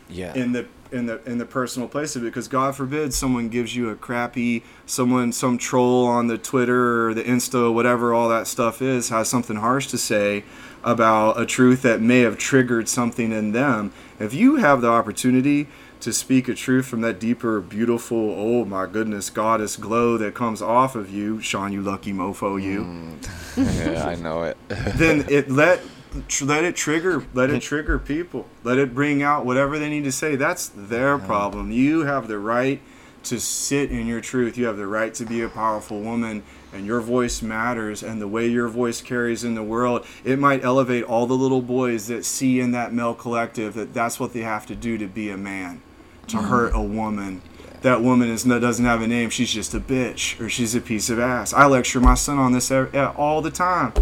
[0.09, 0.33] Yeah.
[0.33, 3.77] in the in the in the personal place of it because God forbid someone gives
[3.77, 8.47] you a crappy someone some troll on the Twitter or the Insta whatever all that
[8.47, 10.45] stuff is has something harsh to say
[10.83, 15.69] about a truth that may have triggered something in them if you have the opportunity
[16.01, 20.63] to speak a truth from that deeper beautiful oh my goodness goddess glow that comes
[20.63, 21.41] off of you.
[21.41, 22.85] Sean you lucky mofo you.
[22.85, 23.17] Mm.
[23.61, 24.57] Yeah, I know it.
[24.69, 25.81] then it let
[26.29, 28.47] tr- let it trigger let it trigger people.
[28.63, 30.37] Let it bring out whatever they need to say.
[30.37, 31.27] That's their uh-huh.
[31.27, 31.71] problem.
[31.71, 32.81] You have the right
[33.25, 34.57] to sit in your truth.
[34.57, 38.29] You have the right to be a powerful woman and your voice matters and the
[38.29, 42.25] way your voice carries in the world it might elevate all the little boys that
[42.25, 45.37] see in that male collective that that's what they have to do to be a
[45.37, 45.83] man
[46.31, 47.43] to hurt a woman
[47.83, 51.11] that woman is doesn't have a name she's just a bitch or she's a piece
[51.11, 53.93] of ass i lecture my son on this all the time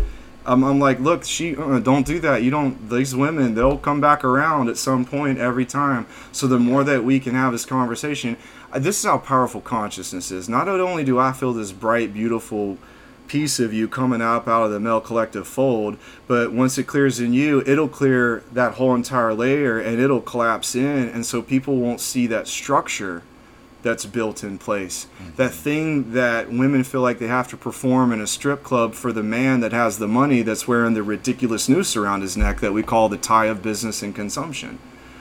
[0.49, 2.43] I'm, I'm like, look, she uh, don't do that.
[2.43, 2.89] You don't.
[2.89, 6.07] These women, they'll come back around at some point every time.
[6.33, 8.39] So the more that we can have this conversation,
[8.75, 10.49] this is how powerful consciousness is.
[10.49, 12.79] Not only do I feel this bright, beautiful
[13.29, 17.21] piece of you coming up out of the male collective fold, but once it clears
[17.21, 21.77] in you, it'll clear that whole entire layer and it'll collapse in, and so people
[21.77, 23.23] won't see that structure
[23.83, 25.07] that's built in place.
[25.23, 25.37] Mm-hmm.
[25.37, 29.13] That thing that women feel like they have to perform in a strip club for
[29.13, 32.73] the man that has the money that's wearing the ridiculous noose around his neck that
[32.73, 34.79] we call the tie of business and consumption.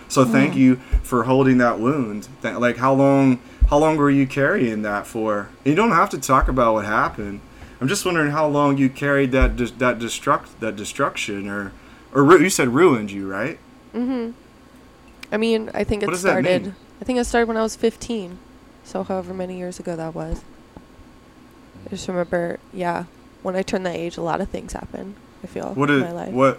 [0.07, 0.33] So mm-hmm.
[0.33, 2.27] thank you for holding that wound.
[2.41, 3.39] That, like how long
[3.69, 5.49] how long were you carrying that for?
[5.65, 7.41] You don't have to talk about what happened.
[7.79, 11.71] I'm just wondering how long you carried that dis- that destruct that destruction or
[12.13, 13.59] or ru- you said ruined you, right?
[13.93, 14.33] Mhm.
[15.31, 16.63] I mean, I think it What does that started.
[16.63, 16.75] mean?
[17.01, 18.39] I think it started when I was 15.
[18.83, 20.41] So however many years ago that was.
[21.85, 23.03] I just remember, yeah,
[23.43, 25.15] when I turned that age, a lot of things happened.
[25.43, 26.33] I feel What in did, my life.
[26.33, 26.55] what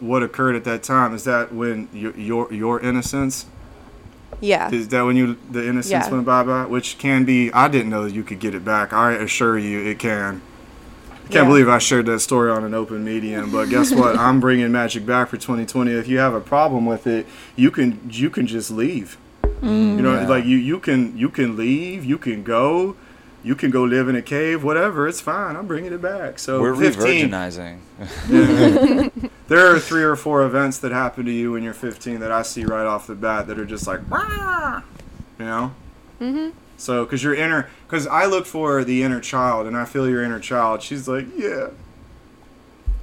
[0.00, 1.14] what occurred at that time?
[1.14, 3.46] Is that when your your, your innocence?
[4.40, 6.10] Yeah, Is that when you the innocence Yeah.
[6.10, 6.64] went bye bye?
[6.66, 7.52] Which can be.
[7.52, 8.92] I didn't know that you could get it back.
[8.92, 10.40] I assure you, it can.
[11.10, 11.44] I can't Yeah.
[11.44, 14.16] believe I shared that story on an open medium, but guess what?
[14.26, 15.90] I'm bringing magic back for 2020.
[15.92, 19.16] If you have a problem with it, you can you can just leave.
[19.62, 19.96] Mm.
[19.96, 20.28] You know, Yeah.
[20.28, 22.94] like you you can you can leave, you can go,
[23.42, 25.06] you can go live in a cave, whatever.
[25.08, 25.56] It's fine.
[25.56, 26.38] I'm bringing it back.
[26.38, 27.30] So We're 15.
[27.30, 27.78] re-virginizing.
[28.28, 29.28] Yeah.
[29.48, 32.42] there are three or four events that happen to you when you're 15 that I
[32.42, 34.82] see right off the bat that are just like, "Wah!"
[35.38, 35.74] you know.
[36.20, 36.50] Mm-hmm.
[36.76, 40.22] So, because your inner, because I look for the inner child, and I feel your
[40.22, 40.80] inner child.
[40.82, 41.68] She's like, yeah.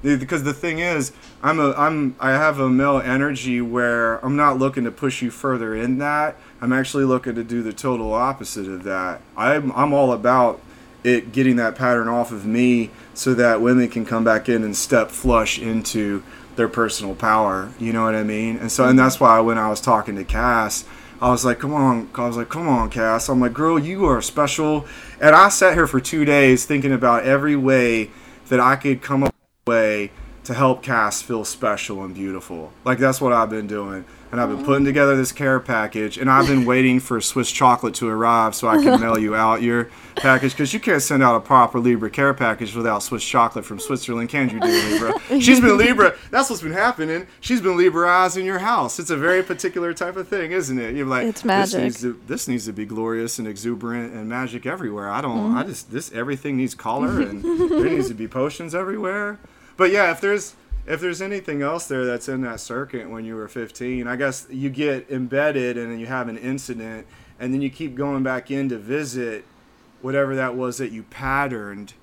[0.01, 4.59] Because the thing is, I'm a, I'm, I have a male energy where I'm not
[4.59, 6.37] looking to push you further in that.
[6.61, 9.21] I'm actually looking to do the total opposite of that.
[9.35, 10.61] I'm, I'm all about
[11.03, 14.75] it getting that pattern off of me so that women can come back in and
[14.75, 16.23] step flush into
[16.55, 17.71] their personal power.
[17.79, 18.57] You know what I mean?
[18.57, 20.85] And so, and that's why when I was talking to Cass,
[21.21, 23.29] I was like, come on, I was like, come on, Cass.
[23.29, 24.85] I'm like, girl, you are special.
[25.21, 28.09] And I sat here for two days thinking about every way
[28.49, 29.33] that I could come up
[29.65, 30.11] with a way
[30.43, 32.71] to help Cass feel special and beautiful.
[32.83, 34.05] Like that's what I've been doing.
[34.35, 37.93] And I've been putting together this care package, and I've been waiting for Swiss chocolate
[37.95, 41.37] to arrive so I can mail you out your package because you can't send out
[41.37, 45.39] a proper Libra care package without Swiss chocolate from Switzerland, can you, dear Libra?
[45.39, 46.17] She's been Libra.
[46.31, 47.27] That's what's been happening.
[47.39, 48.99] She's been Libraized in your house.
[48.99, 50.95] It's a very particular type of thing, isn't it?
[50.97, 51.83] You're like, It's This magic.
[51.83, 55.09] needs, to, this needs to be glorious and exuberant and magic everywhere.
[55.09, 55.37] I don't.
[55.37, 55.57] Mm-hmm.
[55.59, 59.39] I just this everything needs color and there needs to be potions everywhere.
[59.77, 60.55] But yeah, if there's
[60.87, 64.47] if there's anything else there that's in that circuit when you were 15, I guess
[64.49, 67.07] you get embedded and then you have an incident
[67.39, 69.45] and then you keep going back in to visit
[70.01, 71.93] whatever that was that you patterned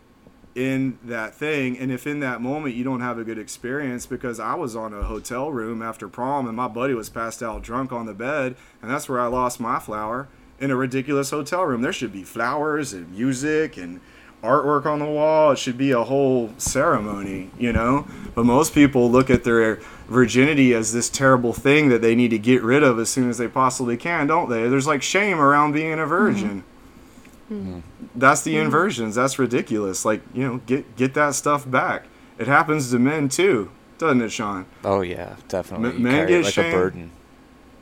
[0.54, 1.78] in that thing.
[1.78, 4.92] And if in that moment you don't have a good experience because I was on
[4.92, 8.56] a hotel room after prom and my buddy was passed out drunk on the bed
[8.82, 10.28] and that's where I lost my flower
[10.58, 11.82] in a ridiculous hotel room.
[11.82, 14.00] There should be flowers and music and
[14.42, 19.10] artwork on the wall it should be a whole ceremony you know but most people
[19.10, 19.76] look at their
[20.08, 23.38] virginity as this terrible thing that they need to get rid of as soon as
[23.38, 26.68] they possibly can don't they there's like shame around being a virgin mm-hmm.
[27.52, 27.80] Mm-hmm.
[28.14, 28.64] that's the mm-hmm.
[28.66, 29.14] inversions.
[29.14, 30.04] That's ridiculous.
[30.04, 32.06] Like you know, get get that stuff back.
[32.38, 34.66] It happens to men too, doesn't it, Sean?
[34.84, 35.90] Oh yeah, definitely.
[35.90, 36.74] M- men carry get it like shamed.
[36.74, 37.10] a burden.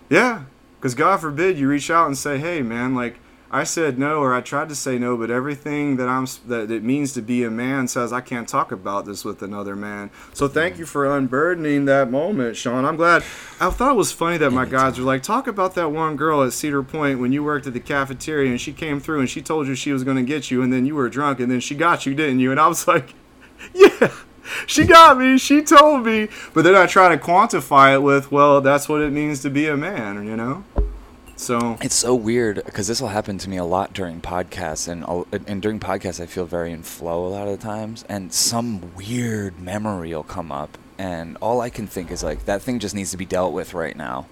[0.09, 0.45] Yeah,
[0.78, 3.19] because God forbid you reach out and say, "Hey, man, like
[3.52, 6.85] I said no, or I tried to say no, but everything that I'm that it
[6.85, 10.47] means to be a man says I can't talk about this with another man." So
[10.47, 12.85] thank you for unburdening that moment, Sean.
[12.85, 13.24] I'm glad.
[13.60, 16.44] I thought it was funny that my guys were like, "Talk about that one girl
[16.44, 19.43] at Cedar Point when you worked at the cafeteria and she came through and she
[19.43, 21.60] told you she was going to get you, and then you were drunk, and then
[21.60, 23.14] she got you, didn't you?" And I was like,
[23.74, 24.12] "Yeah."
[24.66, 25.39] She got me.
[25.39, 26.28] She told me.
[26.55, 29.68] But then I try to quantify it with, well, that's what it means to be
[29.68, 30.64] a man, you know?
[31.40, 35.02] So, It's so weird because this will happen to me a lot during podcasts, and
[35.04, 38.30] I'll- and during podcasts I feel very in flow a lot of the times, and
[38.30, 42.78] some weird memory will come up, and all I can think is like that thing
[42.78, 44.26] just needs to be dealt with right now,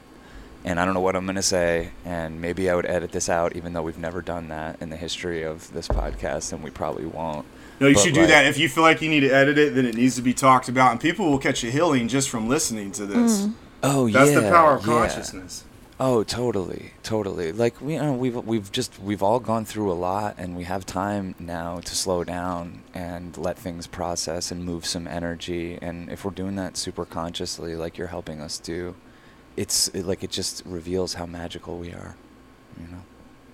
[0.67, 3.57] and I don't know what I'm gonna say, and maybe I would edit this out,
[3.57, 7.07] even though we've never done that in the history of this podcast, and we probably
[7.07, 7.47] won't.
[7.81, 8.45] no, you But, should do like- that.
[8.45, 10.69] If you feel like you need to edit it, then it needs to be talked
[10.69, 13.41] about, and people will catch a healing just from listening to this.
[13.41, 13.53] Mm-hmm.
[13.83, 14.93] Oh That's yeah, That's the power of yeah.
[14.93, 15.65] consciousness.
[16.01, 17.51] Oh, totally, totally.
[17.51, 20.63] Like we, you know, we've we've just we've all gone through a lot, and we
[20.63, 25.77] have time now to slow down and let things process and move some energy.
[25.83, 28.95] And if we're doing that super consciously, like you're helping us do,
[29.57, 32.15] it's it, like it just reveals how magical we are.
[32.81, 33.03] You know.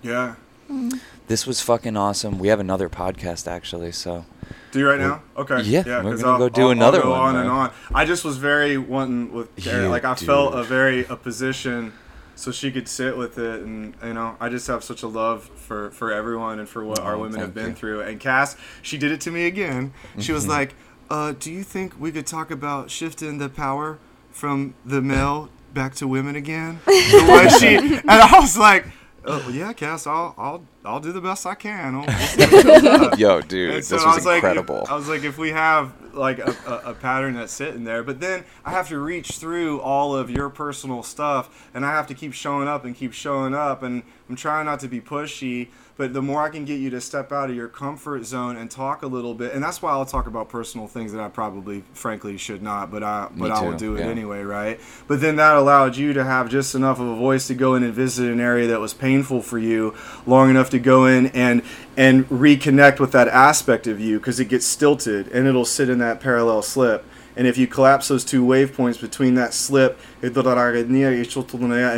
[0.03, 0.35] Yeah.
[0.69, 0.97] Mm-hmm.
[1.27, 2.37] This was fucking awesome.
[2.37, 4.25] We have another podcast actually, so
[4.71, 5.21] Do you right We're- now?
[5.37, 5.61] Okay.
[5.63, 7.41] Yeah, yeah we're 'cause gonna I'll- go do I'll- I'll another go one, on man.
[7.43, 7.71] and on.
[7.93, 9.89] I just was very wanting with Kara.
[9.89, 11.93] Like I felt a very a position
[12.35, 15.43] so she could sit with it, and you know, I just have such a love
[15.55, 17.75] for for everyone and for what our Oh, women have been you.
[17.75, 18.01] through.
[18.01, 19.93] And Cass, she did it to me again.
[20.19, 20.49] She was Mhm.
[20.49, 20.75] like,
[21.09, 23.97] uh, "Do you think we could talk about shifting the power
[24.31, 28.85] from the male back to women again?" the way she and I was like.
[29.27, 30.05] Oh yeah, Cass.
[30.05, 31.95] I'll I'll I'll do the best I can.
[31.95, 34.43] I'll- we'll see what comes up." yo, dude, And this was, I was like, if-
[34.43, 34.85] incredible.
[34.87, 38.19] I was like, if we have like a, a, a pattern that's sitting there, but
[38.19, 42.13] then I have to reach through all of your personal stuff, and I have to
[42.13, 45.69] keep showing up and keep showing up, and I'm trying not to be pushy.
[45.97, 48.69] But the more I can get you to step out of your comfort zone and
[48.69, 51.83] talk a little bit, and that's why I'll talk about personal things that I probably,
[51.93, 54.07] frankly, should not, but I, but I will do it yeah.
[54.07, 54.79] anyway, right?
[55.07, 57.83] But then that allowed you to have just enough of a voice to go in
[57.83, 59.95] and visit an area that was painful for you,
[60.25, 61.61] long enough to go in and
[61.97, 65.99] and reconnect with that aspect of you because it gets stilted and it'll sit in
[65.99, 67.05] that parallel slip.
[67.37, 70.35] And if you collapse those two wave points between that slip and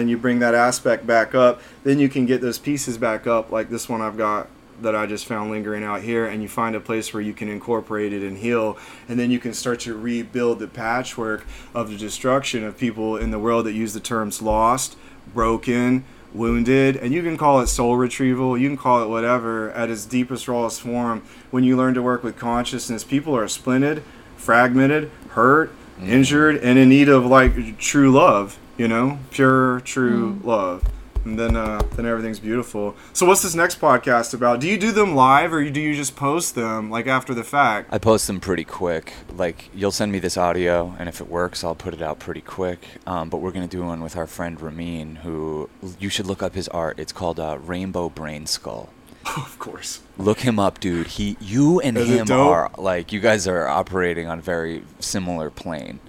[0.10, 3.70] you bring that aspect back up, then you can get those pieces back up, like
[3.70, 4.48] this one I've got
[4.82, 7.50] that I just found lingering out here, and you find a place where you can
[7.50, 8.78] incorporate it and heal,
[9.10, 13.32] and then you can start to rebuild the patchwork of the destruction of people in
[13.32, 14.96] the world that use the terms lost,
[15.34, 19.90] broken, wounded, and you can call it soul retrieval, you can call it whatever, at
[19.90, 21.24] its deepest, rawest form.
[21.50, 24.04] When you learn to work with consciousness, people are splinted,
[24.38, 30.84] fragmented, hurt, injured, and in need of like true love, you know, pure, true love.
[31.26, 32.96] And then, uh, then everything's beautiful.
[33.12, 34.62] So, what's this next podcast about?
[34.62, 37.90] Do you do them live, or do you just post them like after the fact?
[37.92, 39.12] I post them pretty quick.
[39.36, 42.40] Like you'll send me this audio, and if it works, I'll put it out pretty
[42.40, 42.88] quick.
[43.06, 45.70] Um, but we're gonna do one with our friend Ramin, who
[46.00, 46.98] you should look up his art.
[46.98, 48.90] It's called uh, Rainbow Brain Skull.
[49.38, 50.02] of course.
[50.18, 51.08] Look him up, dude.
[51.08, 56.00] He, you, and Is him are like you guys are operating on very similar plane,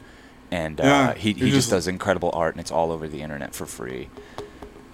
[0.50, 3.22] and uh, Yeah, he he just just- does incredible art, and it's all over the
[3.22, 4.08] internet for free.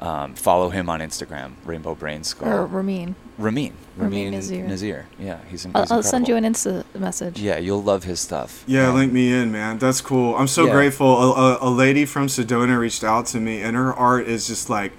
[0.01, 2.49] Um, follow him on Instagram, Rainbow Brain Skull.
[2.49, 3.15] Or Ramin.
[3.39, 4.69] Ramin, Ramin Ramin Nazer.
[4.69, 5.05] Nazer.
[5.19, 7.41] Yeah, he's, in- I'll, he's I'll send you an Insta message.
[7.41, 8.65] Yeah, you'll love his stuff.
[8.67, 9.79] Yeah, Um, link me in, man.
[9.79, 10.37] That's cool.
[10.37, 10.73] I'm so Yeah.
[10.73, 11.07] grateful.
[11.07, 14.69] A, a, a lady from Sedona reached out to me, and her art is just
[14.69, 14.93] like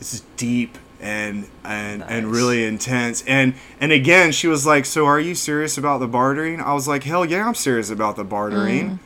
[0.00, 3.22] it's deep and and and really intense.
[3.26, 6.88] And and again, she was like, "So are you serious about the bartering?" I was
[6.88, 8.98] like, "Hell yeah, I'm serious about the bartering." Mm.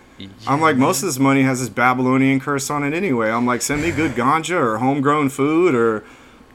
[0.46, 3.30] I'm like, most of this money has this Babylonian curse on it anyway.
[3.30, 6.04] I'm like, send me good ganja or homegrown food or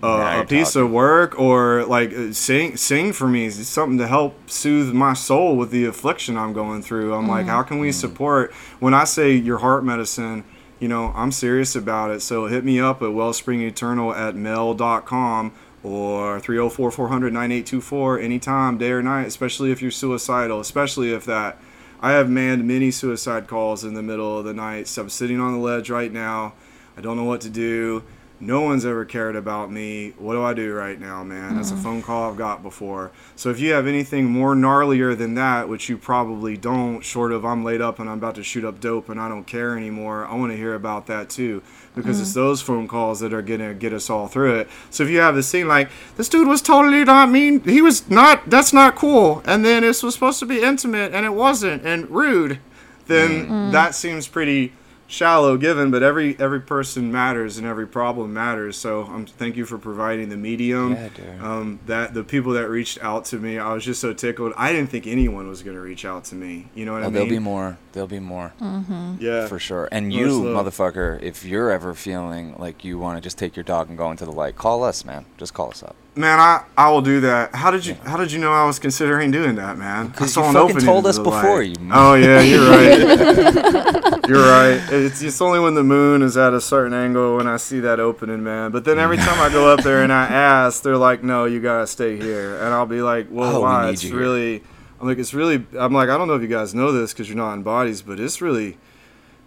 [0.03, 0.87] uh, a piece talking.
[0.87, 3.45] of work or like sing sing for me.
[3.45, 7.13] It's something to help soothe my soul with the affliction I'm going through.
[7.13, 7.49] I'm like, mm.
[7.49, 7.93] how can we mm.
[7.93, 8.51] support?
[8.79, 10.43] When I say your heart medicine,
[10.81, 12.21] you know, I'm serious about it.
[12.23, 15.53] So hit me up at wellspringeternal at mail.com
[15.83, 21.59] or 304 400 9824 anytime, day or night, especially if you're suicidal, especially if that.
[22.01, 24.87] I have manned many suicide calls in the middle of the night.
[24.87, 26.53] So I'm sitting on the ledge right now.
[26.97, 28.01] I don't know what to do.
[28.43, 30.15] No one's ever cared about me.
[30.17, 31.55] What do I do right now, man?
[31.55, 31.83] That's a mm.
[31.83, 33.11] phone call I've got before.
[33.35, 37.45] So if you have anything more gnarlier than that, which you probably don't, short of
[37.45, 40.25] I'm laid up and I'm about to shoot up dope and I don't care anymore,
[40.25, 41.61] I want to hear about that too.
[41.93, 42.35] Because it's mm.
[42.35, 44.69] those phone calls that are gonna get us all through it.
[44.89, 48.09] So if you have this scene like, this dude was totally not mean, he was
[48.09, 51.85] not, that's not cool, and then this was supposed to be intimate and it wasn't,
[51.85, 52.59] and rude,
[53.05, 53.71] then mm.
[53.71, 54.73] that seems pretty
[55.11, 58.77] shallow given but every every person matters and every problem matters.
[58.77, 61.09] So um, thank you for providing the medium Yeah,
[61.41, 63.59] um, that the people that reached out to me.
[63.59, 64.53] I was just so tickled.
[64.55, 66.67] I didn't think anyone was going to reach out to me.
[66.73, 67.77] You know what Oh, i mean there'll be more.
[67.93, 69.15] There'll be more mm-hmm.
[69.19, 69.89] yeah for sure.
[69.91, 70.55] And you, slow.
[70.55, 73.97] Uh, motherfucker, if you're ever feeling like you want to just take your dog and
[73.97, 75.25] go into the light, call us, man.
[75.37, 75.95] Just call us up.
[76.15, 78.79] man i i will do that how did you how did you know i was
[78.79, 81.79] considering doing that man I 'Cause saw you an fucking told us before, light.
[81.79, 82.99] you oh yeah you're right
[84.27, 87.55] you're right it's, it's only when the moon is at a certain angle when i
[87.55, 90.83] see that opening man but then every time i go up there and i ask
[90.83, 93.85] they're like no you gotta stay here and i'll be like well Oh, we why
[93.85, 94.19] need it's you here.
[94.19, 94.63] really
[95.01, 97.27] i'm like it's really i'm like i don't know if you guys know this because
[97.27, 98.77] you're not in bodies but it's really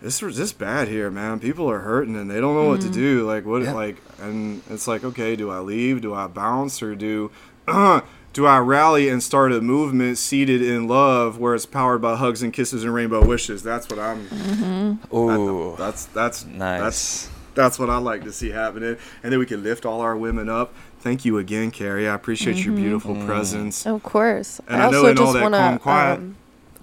[0.05, 1.41] it's this bad here, man.
[1.41, 2.95] People are hurting and they don't know what to mm-hmm.
[2.95, 3.27] do.
[3.27, 3.63] Like what?
[3.63, 3.73] Yeah.
[3.73, 6.03] Like and it's like, okay, do I leave?
[6.03, 7.31] Do I bounce or do?
[7.67, 12.43] do I rally and start a movement seated in love where it's powered by hugs
[12.43, 13.63] and kisses and rainbow wishes?
[13.63, 14.27] That's what I'm.
[14.29, 15.17] Mm-hmm.
[15.17, 16.81] Ooh, That's that's nice.
[16.81, 20.17] That's that's what I like to see happening, and then we can lift all our
[20.17, 20.75] women up.
[21.05, 22.09] Thank you again, Carrie.
[22.09, 23.27] I appreciate your beautiful Mm.
[23.27, 23.85] presence.
[23.85, 24.59] Of course.
[24.67, 26.37] And I I also in just wanna um,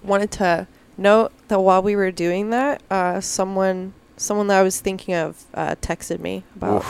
[0.03, 4.80] wanted to note that while we were doing that, uh, someone someone that I was
[4.80, 6.85] thinking of uh, texted me about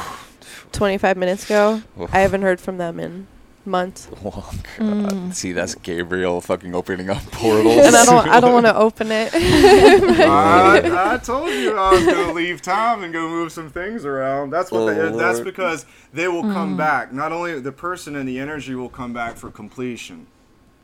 [0.74, 1.82] 25 minutes ago.
[2.02, 2.14] Oof.
[2.14, 3.28] I haven't heard from them in
[3.66, 4.54] months, Oh, God.
[4.78, 5.34] Mm.
[5.34, 7.78] See, that's Gabriel fucking opening up portals.
[7.78, 9.32] and I don't I don't want to open it.
[9.34, 14.50] I, I told you I was gonna leave time and go move some things around.
[14.52, 14.82] That's what.
[14.82, 17.12] Oh, they, that's because they will come back.
[17.14, 20.28] Not only the person and the energy will come back for completion.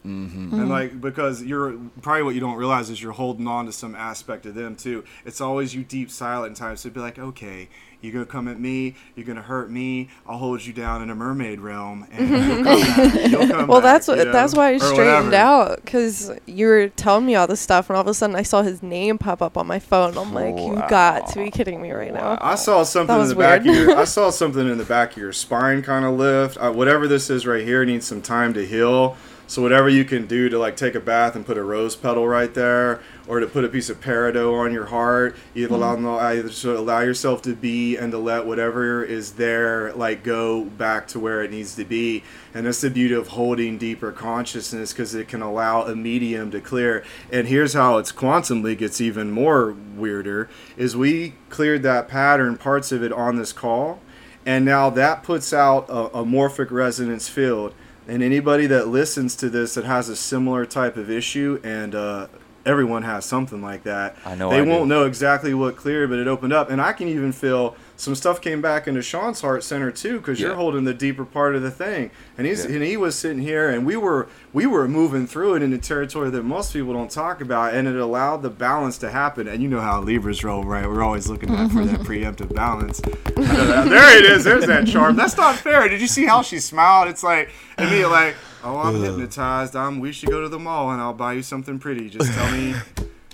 [0.03, 3.71] hmm And like because you're probably what you don't realize is you're holding on to
[3.71, 5.03] some aspect of them too.
[5.25, 6.81] It's always you deep silent times.
[6.81, 7.69] So it'd be like, okay,
[8.01, 10.09] you're gonna come at me, you're gonna hurt me.
[10.27, 13.31] I'll hold you down in a mermaid realm, and you'll come back.
[13.31, 15.35] You'll come well, back, that's what you know, that's why I straightened whatever.
[15.35, 18.43] out because you were telling me all this stuff, and all of a sudden I
[18.43, 20.17] saw his name pop up on my phone.
[20.17, 22.37] I'm like, you got to be kidding me right now.
[22.39, 23.97] I saw something in the back of your.
[23.97, 26.57] I saw something in the back of your spine kind of lift.
[26.57, 29.17] Uh, whatever this is right here needs some time to heal.
[29.47, 32.27] So whatever you can do to like take a bath and put a rose petal
[32.27, 36.49] right there, or to put a piece of peridot on your heart, you allow either
[36.49, 41.19] to allow yourself to be and to let whatever is there like go back to
[41.19, 42.23] where it needs to be.
[42.53, 46.61] And that's the beauty of holding deeper consciousness because it can allow a medium to
[46.61, 47.03] clear.
[47.31, 52.91] And here's how it's quantumly gets even more weirder: is we cleared that pattern, parts
[52.91, 53.99] of it on this call,
[54.45, 57.73] and now that puts out a, a morphic resonance field
[58.07, 62.27] And anybody that listens to this that has a similar type of issue, and uh,
[62.67, 66.19] everyone has something like that, I know they I won't know exactly what cleared, but
[66.19, 66.69] it opened up.
[66.69, 70.39] And I can even feel some stuff came back into Sean's heart center too, because
[70.39, 72.11] you're holding the deeper part of the thing.
[72.37, 72.73] And he's Yeah.
[72.75, 76.29] and he was sitting here, and we were we were moving through it into territory
[76.29, 79.47] that most people don't talk about, and it allowed the balance to happen.
[79.47, 80.85] And you know how Libras roll, right?
[80.87, 82.99] We're always looking at for that preemptive balance.
[83.35, 84.43] there it is.
[84.43, 85.15] There's that charm.
[85.15, 85.87] That's not fair.
[85.87, 87.07] Did you see how she smiled?
[87.07, 89.75] It's like and me like, oh, I'm hypnotized.
[89.75, 89.99] I'm.
[89.99, 92.09] We should go to the mall, and I'll buy you something pretty.
[92.09, 92.75] Just tell me.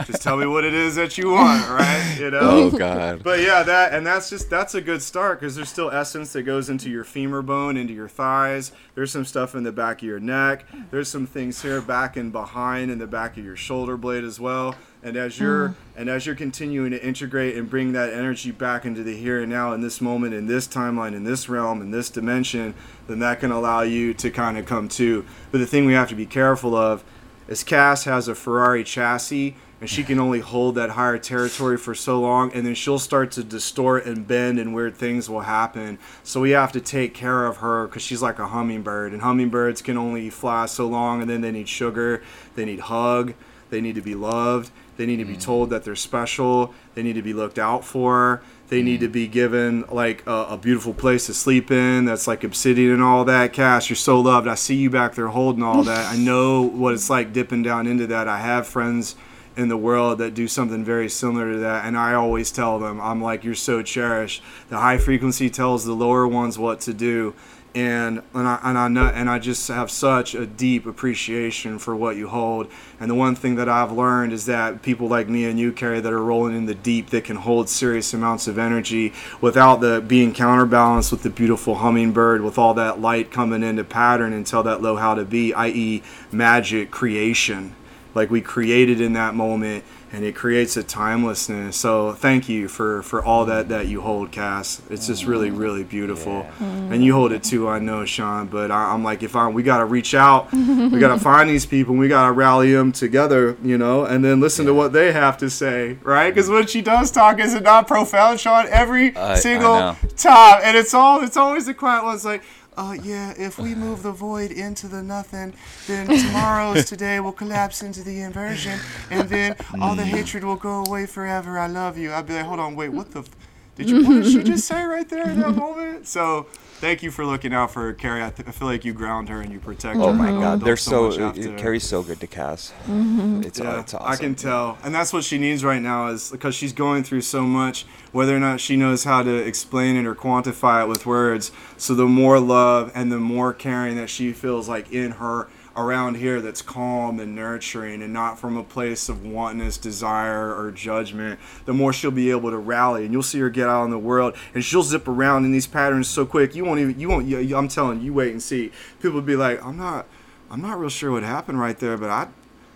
[0.06, 2.18] Just tell me what it is that you want, right?
[2.20, 2.40] You know.
[2.42, 3.22] Oh God.
[3.24, 6.44] But yeah, that and that's just that's a good start because there's still essence that
[6.44, 8.72] goes into your femur bone, into your thighs.
[8.96, 10.66] There's some stuff in the back of your neck.
[10.90, 14.40] There's some things here back and behind in the back of your shoulder blade as
[14.40, 14.76] well.
[15.04, 15.76] And as you're mm.
[15.98, 19.52] and as you're continuing to integrate and bring that energy back into the here and
[19.52, 22.74] now in this moment, in this timeline, in this realm, in this dimension,
[23.08, 25.26] then that can allow you to kind of come to.
[25.52, 27.04] But the thing we have to be careful of
[27.50, 31.94] is Cass has a Ferrari chassis and she can only hold that higher territory for
[31.94, 36.00] so long and then she'll start to distort and bend and weird things will happen.
[36.24, 39.82] So we have to take care of her because she's like a hummingbird and hummingbirds
[39.82, 42.24] can only fly so long and then they need sugar
[42.56, 43.34] they need hug
[43.70, 46.74] they need to be loved they need to be told that they're special.
[46.96, 48.42] They need to be looked out for.
[48.70, 52.44] They need to be given like a, a beautiful place to sleep in that's like
[52.44, 53.54] obsidian and all that.
[53.54, 54.48] Cass you're so loved.
[54.48, 56.14] I see you back there holding all that.
[56.14, 58.28] I know what it's like dipping down into that.
[58.28, 59.16] I have friends
[59.56, 63.00] in the world that do something very similar to that and i always tell them
[63.00, 64.42] i'm like you're so cherished.
[64.70, 67.36] The high frequency tells the lower ones what to do
[67.76, 71.96] and and I, and I know and I just have such a deep appreciation for
[71.96, 72.68] what you hold.
[73.00, 76.00] And the one thing that I've learned is that people like me and you Carrie
[76.00, 80.04] that are rolling in the deep that can hold serious amounts of energy without the
[80.06, 84.64] being counterbalanced with the beautiful hummingbird with all that light coming into pattern and tell
[84.64, 87.76] that low how to be i.e magic creation.
[88.14, 89.84] Like we created in that moment
[90.14, 91.76] and it creates a timelessness.
[91.76, 94.82] So thank you for for all that that you hold cass.
[94.90, 95.58] It's just really mm.
[95.58, 96.48] really beautiful.
[96.60, 96.94] Mm.
[96.94, 99.64] And you hold it too i know sean but I, i'm like if i we
[99.64, 103.78] gotta reach out we gotta find these people and we gotta rally them together you
[103.78, 106.30] know and then listen to what they have to say right?
[106.34, 108.68] Because when she does talk is it not profound sean?
[108.70, 109.96] Every I- I single know.
[110.16, 110.62] time.
[110.64, 112.44] And it's all it's always the quiet ones like
[112.78, 115.54] uh, yeah, if we move the void into the nothing,
[115.88, 118.80] then tomorrow's today will collapse into the inversion,
[119.10, 121.58] and then all the hatred will go away forever.
[121.60, 122.12] I love you.
[122.14, 123.20] I'd be like, hold on, wait, what the?
[123.20, 123.30] F-
[123.76, 124.04] did you?
[124.06, 126.08] What did she just say right there in that moment?
[126.08, 126.48] So,
[126.84, 128.22] thank you for looking out for her, Carrie.
[128.22, 130.10] I, th- I feel like you ground her and you protect oh her.
[130.10, 130.60] Oh my God.
[130.60, 131.08] They're so.
[131.08, 131.58] much uh, after her.
[131.58, 132.74] Carrie's so good to Cass.
[132.88, 133.44] Mm-hmm.
[133.44, 134.12] It's, uh, Yeah, it's awesome.
[134.12, 137.22] I can tell, and that's what she needs right now is because she's going through
[137.22, 137.86] so much.
[138.12, 141.96] Whether or not she knows how to explain it or quantify it with words, so
[141.96, 146.42] the more love and the more caring that she feels like in her around here,
[146.42, 151.40] that's calm and nurturing, and not from a place of wantonness, desire, or judgment.
[151.66, 154.00] The more she'll be able to rally, and you'll see her get out in the
[154.00, 156.56] world, and she'll zip around in these patterns so quick.
[156.56, 157.00] You won't even.
[157.00, 157.28] You won't.
[157.28, 158.72] You, I'm telling you, wait and see.
[159.02, 160.08] People will be like, I'm not.
[160.52, 162.28] I'm not real sure what happened right there, but I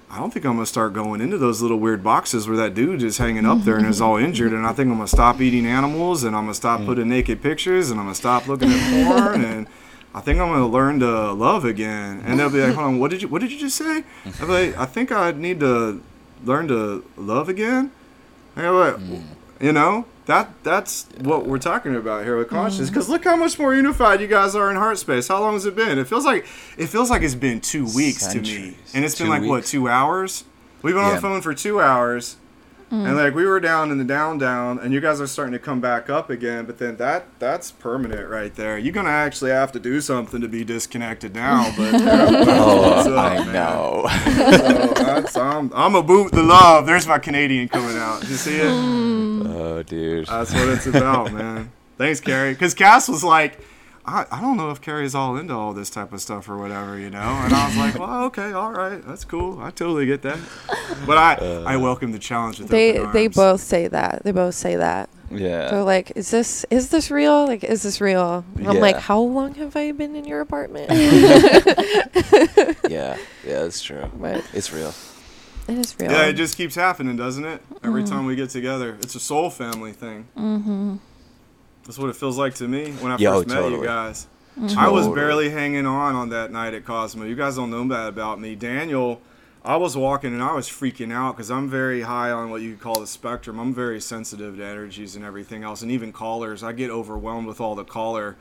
[0.10, 3.04] I don't think I'm gonna start going into those little weird boxes where that dude
[3.04, 4.54] is hanging up there and is all injured.
[4.54, 6.86] And I think I'm gonna stop eating animals and I'm gonna stop mm.
[6.86, 9.68] putting naked pictures and I'm gonna stop looking at porn and
[10.14, 12.24] I think I'm gonna learn to love again.
[12.26, 14.04] And they'll be like, "Hold on, what did you what did you just say?"
[14.40, 16.02] I'll be like, "I think I need to
[16.44, 17.92] learn to love again."
[18.56, 19.00] I go, "What?"
[19.60, 22.90] You know that that's what we're talking about here with consciousness.
[22.90, 23.14] Because hmm.
[23.14, 25.30] look how much more unified you guys are in heart space.
[25.30, 25.98] How long has it been?
[25.98, 26.46] It feels like
[26.78, 29.66] it feels like it's been two weeks to me, and it's been Two like what
[29.66, 30.44] two hours?
[30.84, 32.36] We've been on the phone for two hours,
[32.92, 33.06] Mm.
[33.06, 35.60] and like we were down in the down down, and you guys are starting to
[35.60, 36.66] come back up again.
[36.66, 38.78] But then that that's permanent right there.
[38.78, 41.74] You're gonna actually have to do something to be disconnected now.
[41.76, 43.54] But uh, Oh, up, I man?
[43.54, 44.08] know.
[44.58, 46.86] so that's, I'm I'm a boot the love.
[46.86, 48.22] There's my Canadian coming out.
[48.22, 48.68] You see it?
[48.72, 49.48] Mm.
[49.54, 50.28] oh, dude.
[50.28, 51.72] That's what it's about, man.
[51.98, 52.54] Thanks, Carrie.
[52.54, 53.60] Because Cass was like,
[54.08, 56.98] I, I don't know if Carrie's all into all this type of stuff or whatever,
[56.98, 57.20] you know.
[57.20, 59.60] And I was like, well, okay, all right, that's cool.
[59.62, 60.40] I totally get that.
[61.06, 61.34] But I
[61.66, 64.24] I welcome the challenge with They they both say that.
[64.24, 65.10] They both say that.
[65.30, 65.68] Yeah.
[65.70, 65.82] They're yeah.
[65.82, 67.46] like, "Is this is this real?
[67.48, 70.90] Like, is this real?" I'm like, "How long have I been in your apartment?"
[72.90, 73.18] Yeah.
[73.46, 74.10] Yeah, that's true.
[74.20, 74.94] but It's real.
[75.68, 76.12] it is real.
[76.12, 77.62] Yeah, it just keeps happening, doesn't it?
[77.84, 78.14] Every Mm-hmm.
[78.14, 80.28] time we get together, it's a soul family thing.
[80.38, 80.96] Mm-hmm.
[81.88, 83.88] That's what it feels like to me when I Yo, first oh, met you totally.
[83.88, 84.28] guys.
[84.76, 87.24] I was barely hanging on on that night at Cosmo.
[87.24, 88.56] You guys don't know that about me.
[88.56, 89.22] Daniel,
[89.64, 92.76] I was walking and I was freaking out because I'm very high on what you
[92.76, 93.58] call the spectrum.
[93.58, 96.62] I'm very sensitive to energies and everything else, and even callers.
[96.62, 98.36] I get overwhelmed with all the caller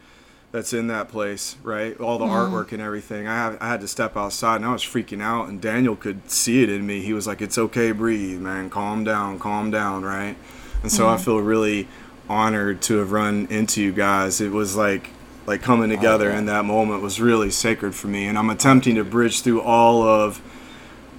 [0.50, 2.00] that's in that place, right?
[2.00, 2.54] All the mm-hmm.
[2.54, 3.28] artwork and everything.
[3.28, 6.30] I have I had to step outside and I was freaking out and Daniel could
[6.30, 7.02] see it in me.
[7.02, 8.70] He was like, "It's okay, breathe, man.
[8.70, 10.36] Calm down, calm down, right?"
[10.82, 11.24] And so I mm-hmm.
[11.24, 11.88] feel really
[12.28, 14.40] honored to have run into you guys.
[14.40, 15.10] It was like
[15.46, 19.04] like coming together in that moment was really sacred for me and I'm attempting to
[19.04, 20.42] bridge through all of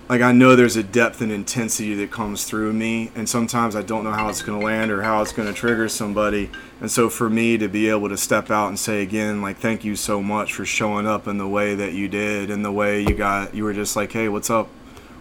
[0.09, 3.81] like I know there's a depth and intensity that comes through me, and sometimes I
[3.81, 6.49] don't know how it's going to land or how it's going to trigger somebody.
[6.79, 9.83] And so for me to be able to step out and say again, like, thank
[9.83, 13.01] you so much for showing up in the way that you did, and the way
[13.01, 14.69] you got, you were just like, hey, what's up?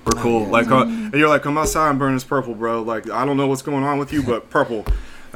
[0.05, 0.47] We're cool.
[0.47, 2.83] Like, uh, and you're like, come outside and burn this purple, bro.
[2.83, 4.85] Like, I don't know what's going on with you, but purple.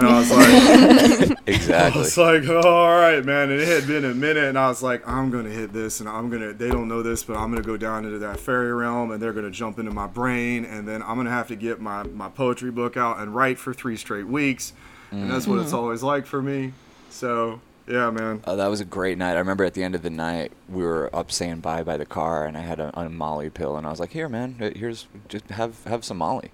[0.00, 2.00] And I was like, exactly.
[2.00, 3.50] I was like, oh, all right, man.
[3.50, 6.08] And it had been a minute, and I was like, I'm gonna hit this, and
[6.08, 6.52] I'm gonna.
[6.52, 9.32] They don't know this, but I'm gonna go down into that fairy realm, and they're
[9.32, 12.70] gonna jump into my brain, and then I'm gonna have to get my my poetry
[12.70, 14.72] book out and write for three straight weeks,
[15.10, 15.78] and that's what it's mm.
[15.78, 16.72] always like for me.
[17.10, 17.60] So
[17.90, 18.42] yeah, man.
[18.46, 19.34] Oh, that was a great night.
[19.34, 22.06] I remember at the end of the night, we were up saying bye by the
[22.06, 25.08] car, and I had a, a Molly pill, and I was like, "Here, man, here's
[25.28, 26.52] just have have some Molly,"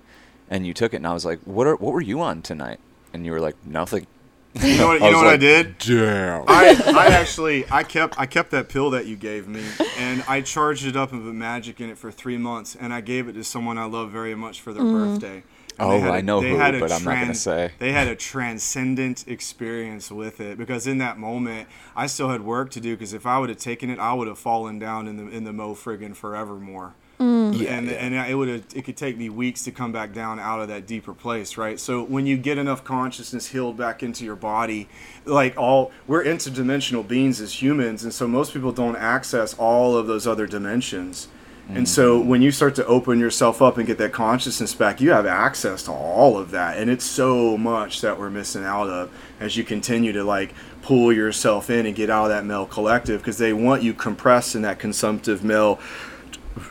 [0.49, 2.81] and you took it, and I was like, "What are what were you on tonight?"
[3.17, 4.07] And you were like, "Nothing."
[4.63, 5.01] You know what?
[5.01, 5.77] You I know was what I did?
[5.79, 6.45] Damn.
[6.49, 9.63] I, I actually I kept I kept that pill that you gave me
[9.99, 13.03] and I charged it up and put magic in it for three months and I
[13.03, 15.13] gave it to someone I love very much for their mm-hmm.
[15.13, 15.37] birthday.
[15.79, 17.73] And Oh, had I a- know they who, had a but I'm not gonna say.
[17.79, 22.71] They had a transcendent experience with it because in that moment I still had work
[22.71, 25.19] to do because if I would have taken it I would have fallen down in
[25.19, 26.95] the in the mo friggin' forevermore.
[27.19, 27.59] Mm.
[27.59, 30.61] Yeah, and and it would it could take me weeks to come back down out
[30.61, 31.81] of that deeper place right?
[31.81, 34.87] So when you get enough consciousness healed back into your body
[35.25, 40.07] like all we're interdimensional beings as humans and so most people don't access all of
[40.07, 41.29] those other dimensions.
[41.69, 42.29] And so mm-hmm.
[42.29, 45.85] when you start to open yourself up and get that consciousness back you have access
[45.85, 46.77] to all of that.
[46.77, 49.11] And it's so much that we're missing out of
[49.41, 53.23] as you continue to like pull yourself in and get out of that male collective
[53.23, 55.81] because they want you compressed in that consumptive male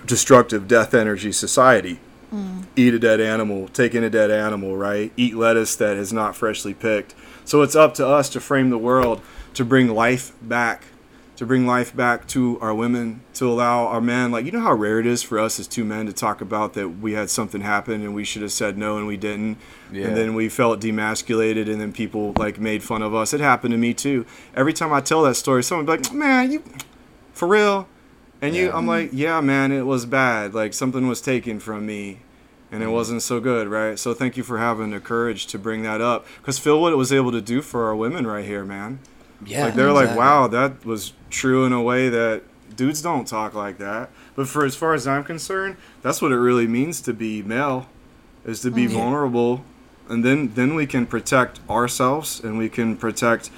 [0.05, 1.99] destructive death energy society.
[2.33, 2.65] Mm.
[2.75, 5.11] Eat a dead animal, take in a dead animal, right?
[5.15, 7.15] Eat lettuce that is not freshly picked.
[7.45, 9.21] So it's up to us to frame the world
[9.55, 10.83] to bring life back,
[11.37, 14.31] to bring life back to our women, to allow our men.
[14.31, 16.73] Like, you know how rare it is for us as two men to talk about
[16.73, 19.57] that we had something happen and we should have said no and we didn't.
[19.91, 20.07] Yeah.
[20.07, 23.33] And then we felt demasculated and then people like made fun of us.
[23.33, 24.25] It happened to me too.
[24.53, 26.63] Every time I tell that story, someone be like, man, you,
[27.33, 27.87] for real?
[28.41, 30.53] And you, I'm like, yeah, man, it was bad.
[30.53, 32.19] Like something was taken from me,
[32.71, 32.89] and Mm-hmm.
[32.89, 33.97] it wasn't so good, right?
[33.97, 36.97] So thank you for having the courage to bring that up, because feel what it
[36.97, 38.99] was able to do for our women right here, man.
[39.45, 42.43] yeah, like they're like, wow, that was true in a way that
[42.75, 44.09] dudes don't talk like that.
[44.35, 47.87] But for as far as I'm concerned, that's what it really means to be male,
[48.45, 49.63] is to be vulnerable,
[50.09, 53.49] and then then we can protect ourselves and we can protect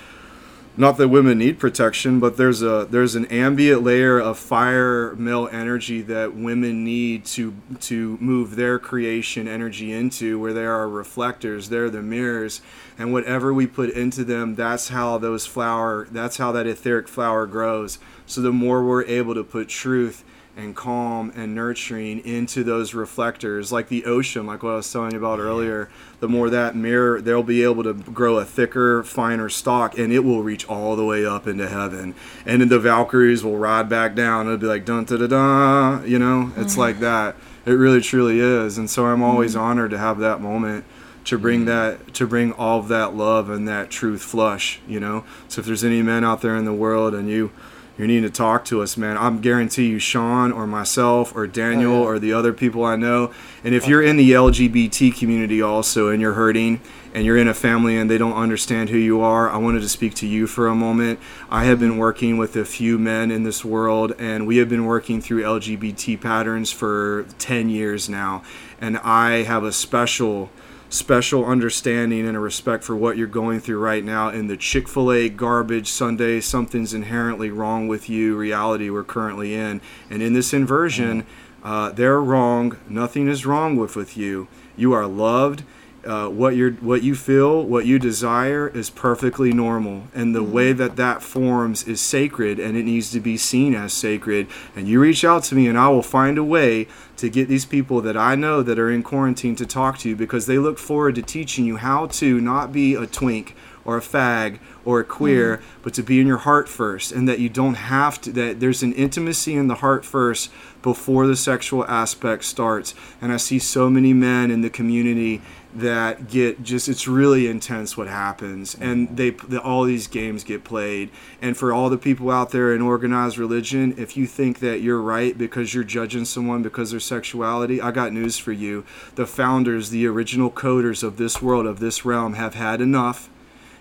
[0.77, 5.49] not that women need protection, but there's a there's an ambient layer of fire male
[5.51, 11.69] energy that women need to to move their creation energy into, where they are reflectors,
[11.69, 12.61] they're the mirrors,
[12.97, 17.47] and whatever we put into them, that's how those flower, that's how that etheric flower
[17.47, 17.97] grows.
[18.27, 20.23] So the more we're able to put truth
[20.57, 25.11] and calm and nurturing into those reflectors, like the ocean, like what I was telling
[25.11, 25.87] you about earlier,
[26.19, 30.19] the more that mirror, they'll be able to grow a thicker, finer stalk, and it
[30.19, 32.15] will reach all the way up into heaven.
[32.45, 34.47] And then the Valkyries will ride back down.
[34.47, 36.51] It'll be like dun da da da, you know.
[36.57, 36.81] It's mm-hmm.
[36.81, 37.35] like that.
[37.65, 38.77] It really truly is.
[38.77, 39.63] And so I'm always mm-hmm.
[39.63, 40.85] honored to have that moment
[41.25, 42.05] to bring mm-hmm.
[42.05, 45.65] that to bring all of that love and that truth flush you know so if
[45.65, 47.51] there's any men out there in the world and you
[47.97, 49.17] you need to talk to us man.
[49.17, 52.07] I'm guarantee you sean or myself or daniel Oh, yeah.
[52.09, 53.31] or the other people i know.
[53.63, 56.79] And if you're in the lgbt community also and you're hurting
[57.13, 59.89] and you're in a family and they don't understand who you are i wanted to
[59.89, 61.19] speak to you for a moment.
[61.49, 64.85] I have been working with a few men in this world and we have been
[64.85, 68.43] working through lgbt patterns for 10 years now.
[68.79, 70.49] And i have a special
[70.89, 74.87] special understanding and a respect for what you're going through right now in the Chick
[74.87, 79.81] fil A garbage Sunday, something's inherently wrong with you reality we're currently in.
[80.09, 81.25] And in this inversion,
[81.63, 82.77] uh, they're wrong.
[82.87, 84.47] Nothing is wrong with, with you.
[84.75, 85.63] You are loved.
[86.07, 90.71] Uh, what you what you feel, what you desire, is perfectly normal, and the way
[90.71, 94.47] that that forms is sacred, and it needs to be seen as sacred.
[94.73, 97.65] And you reach out to me, and I will find a way to get these
[97.65, 100.77] people that I know that are in quarantine to talk to you because they look
[100.77, 103.53] forward to teaching you how to not be a twink
[103.83, 107.39] or a fag or a queer, but to be in your heart first, and that
[107.39, 110.51] you don't have to, that there's an intimacy in the heart first
[110.81, 112.93] before the sexual aspect starts.
[113.21, 115.41] And I see so many men in the community
[115.77, 118.75] that get just it's really intense what happens.
[118.75, 121.09] And they the, all these games get played.
[121.41, 125.01] And for all the people out there in organized religion if you think that you're
[125.01, 128.85] right because you're judging someone because their sexuality i got news for you.
[129.15, 133.29] The founders the original coders of this world of this realm have had enough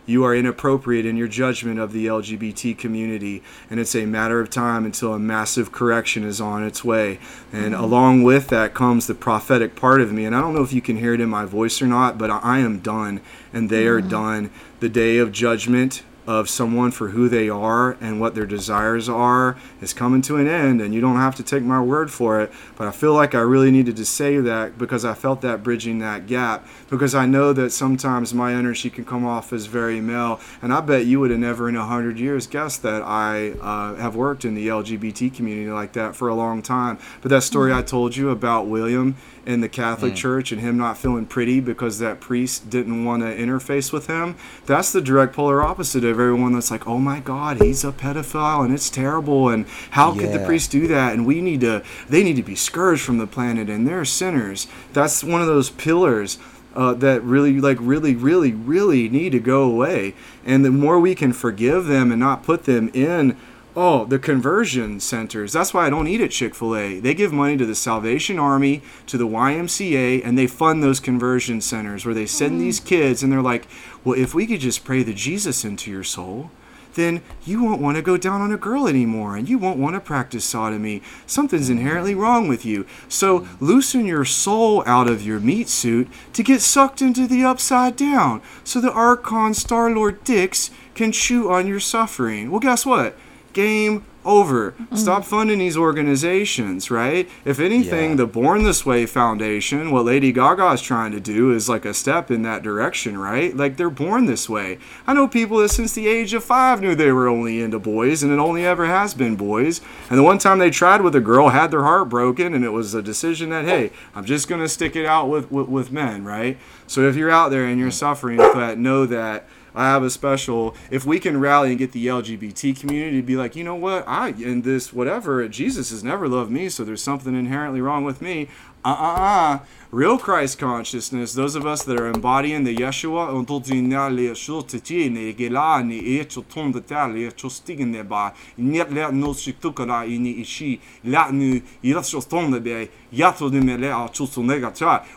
[0.06, 4.48] you are inappropriate in your judgment of the LGBT community, and it's a matter of
[4.48, 7.18] time until a massive correction is on its way.
[7.52, 7.84] And mm-hmm.
[7.84, 10.24] along with that comes the prophetic part of me.
[10.24, 12.30] And I don't know if you can hear it in my voice or not, but
[12.30, 13.20] I am done,
[13.52, 14.06] and they mm-hmm.
[14.06, 14.50] are done.
[14.78, 19.56] The day of judgment of someone for who they are and what their desires are
[19.80, 22.52] is coming to an end and you don't have to take my word for it.
[22.76, 25.98] But i feel like i really needed to say that because i felt that bridging
[26.00, 26.66] that gap.
[26.90, 30.80] Because i know that sometimes my energy can come off as very male and i
[30.80, 34.44] bet you would have never in a hundred years guessed that i uh, have worked
[34.44, 36.98] in the lgbt community like that for a long time.
[37.22, 39.16] But that story i told you about william
[39.46, 40.16] in the Catholic mm.
[40.16, 44.34] Church and him not feeling pretty because that priest didn't want to interface with him.
[44.66, 48.64] That's the direct polar opposite of everyone that's like, oh my God, he's a pedophile
[48.64, 49.48] and it's terrible.
[49.48, 50.22] And how yeah.
[50.22, 51.14] could the priest do that?
[51.14, 54.66] And we need to, they need to be scourged from the planet and they're sinners.
[54.92, 56.38] That's one of those pillars.
[56.74, 60.14] Uh, that really, like, really, really, really need to go away.
[60.44, 63.34] And the more we can forgive them and not put them in
[63.78, 65.52] Oh, the conversion centers.
[65.52, 66.98] That's why I don't eat at Chick fil A.
[66.98, 71.60] They give money to the Salvation Army, to the YMCA, and they fund those conversion
[71.60, 72.60] centers where they send mm.
[72.60, 73.68] these kids and they're like,
[74.02, 76.50] well, if we could just pray the Jesus into your soul,
[76.94, 79.94] then you won't want to go down on a girl anymore and you won't want
[79.94, 81.02] to practice sodomy.
[81.26, 82.86] Something's inherently wrong with you.
[83.10, 87.96] So loosen your soul out of your meat suit to get sucked into the upside
[87.96, 92.50] down so the Archon Star Lord Dix can chew on your suffering.
[92.50, 93.14] Well, guess what?
[93.56, 94.72] Game over.
[94.72, 94.96] Mm-hmm.
[94.96, 97.28] Stop funding these organizations, right?
[97.44, 98.16] If anything, yeah.
[98.16, 101.94] the Born This Way Foundation, what Lady Gaga is trying to do is like a
[101.94, 103.56] step in that direction, right?
[103.56, 104.78] Like they're born this way.
[105.06, 108.22] I know people that since the age of five knew they were only into boys,
[108.22, 109.80] and it only ever has been boys.
[110.10, 112.70] And the one time they tried with a girl, had their heart broken, and it
[112.70, 116.24] was a decision that, hey, I'm just gonna stick it out with with, with men,
[116.24, 116.58] right?
[116.88, 120.74] So if you're out there and you're suffering, that know that I have a special.
[120.90, 124.08] If we can rally and get the LGBT community to be like, you know what,
[124.08, 128.22] I in this whatever, Jesus has never loved me, so there's something inherently wrong with
[128.22, 128.48] me.
[128.86, 129.58] Uh uh uh.
[129.90, 133.32] Real Christ consciousness, those of us that are embodying the Yeshua,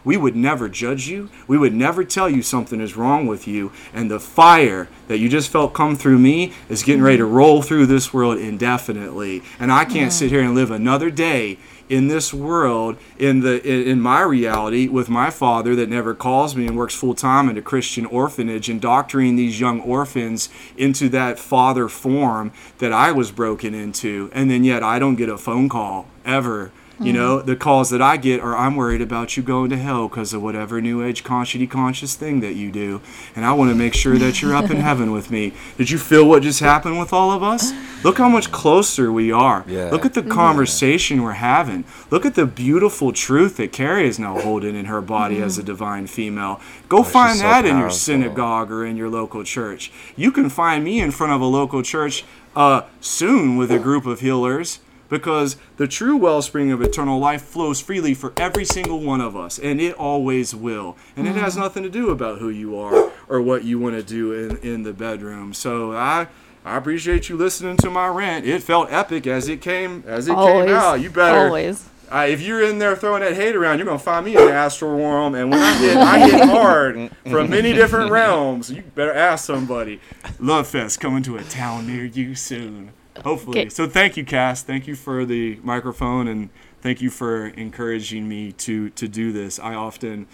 [0.03, 1.29] we would never judge you.
[1.47, 3.71] We would never tell you something is wrong with you.
[3.93, 7.61] And the fire that you just felt come through me is getting ready to roll
[7.61, 9.43] through this world indefinitely.
[9.59, 11.57] And I can't sit here and live another day
[11.89, 16.67] in this world in the in, my reality with my father that never calls me
[16.67, 21.89] and works full time at a Christian orphanage indoctrinating these young orphans into that father
[21.89, 24.29] form that I was broken into.
[24.33, 27.47] And then yet I don't get a phone call ever you know, mm-hmm.
[27.47, 30.41] the calls that I get are I'm worried about you going to hell because of
[30.41, 33.01] whatever new age conscious conscious thing that you do.
[33.35, 35.53] And I want to make sure that you're up in heaven with me.
[35.77, 37.71] Did you feel what just happened with all of us?
[38.03, 39.63] Look how much closer we are.
[39.67, 39.89] Yeah.
[39.89, 41.23] Look at the conversation yeah.
[41.23, 41.85] we're having.
[42.11, 45.43] Look at the beautiful truth that Carrie is now holding in her body mm.
[45.43, 46.59] as a divine female.
[46.87, 49.91] Go oh, find that so in your synagogue or in your local church.
[50.15, 54.05] You can find me in front of a local church uh, soon with a group
[54.05, 54.79] of healers
[55.09, 59.59] because the true wellspring of eternal life flows freely for every single one of us,
[59.59, 60.95] and it always will.
[61.15, 61.63] And it has mm-hmm.
[61.63, 64.83] nothing to do about who you are or what you want to do in, in
[64.83, 65.53] the bedroom.
[65.53, 66.27] So I
[66.63, 68.45] I appreciate you listening to my rant.
[68.45, 71.01] It felt epic as it came as it always, came out.
[71.01, 71.87] You better always.
[72.11, 74.51] Uh, if you're in there throwing that hate around, you're gonna find me in the
[74.51, 78.71] astral realm, and when I get, I get hard from many different realms.
[78.71, 79.99] You better ask somebody.
[80.39, 82.93] Love Fest coming to a town near you soon.
[83.23, 83.61] Hopefully.
[83.61, 83.69] Okay.
[83.69, 84.63] So thank you, Cass.
[84.63, 86.49] Thank you for the microphone and
[86.81, 89.59] thank you for encouraging me to to do this.
[89.59, 90.27] I often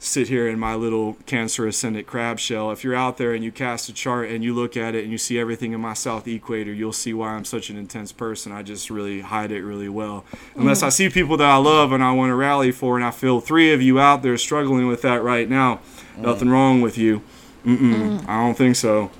[0.00, 2.70] sit here in my little cancer ascendant crab shell.
[2.70, 5.10] If you're out there and you cast a chart and you look at it and
[5.10, 8.52] you see everything in my south equator, you'll see why I'm such an intense person.
[8.52, 10.24] I just really hide it really well.
[10.54, 13.10] Unless I see people that I love and I want to rally for, and I
[13.10, 15.80] feel three of you out there struggling with that right now.
[16.16, 16.22] Mm.
[16.22, 17.22] Nothing wrong with you.
[17.64, 18.28] Mm-mm, mm.
[18.28, 19.10] I don't think so.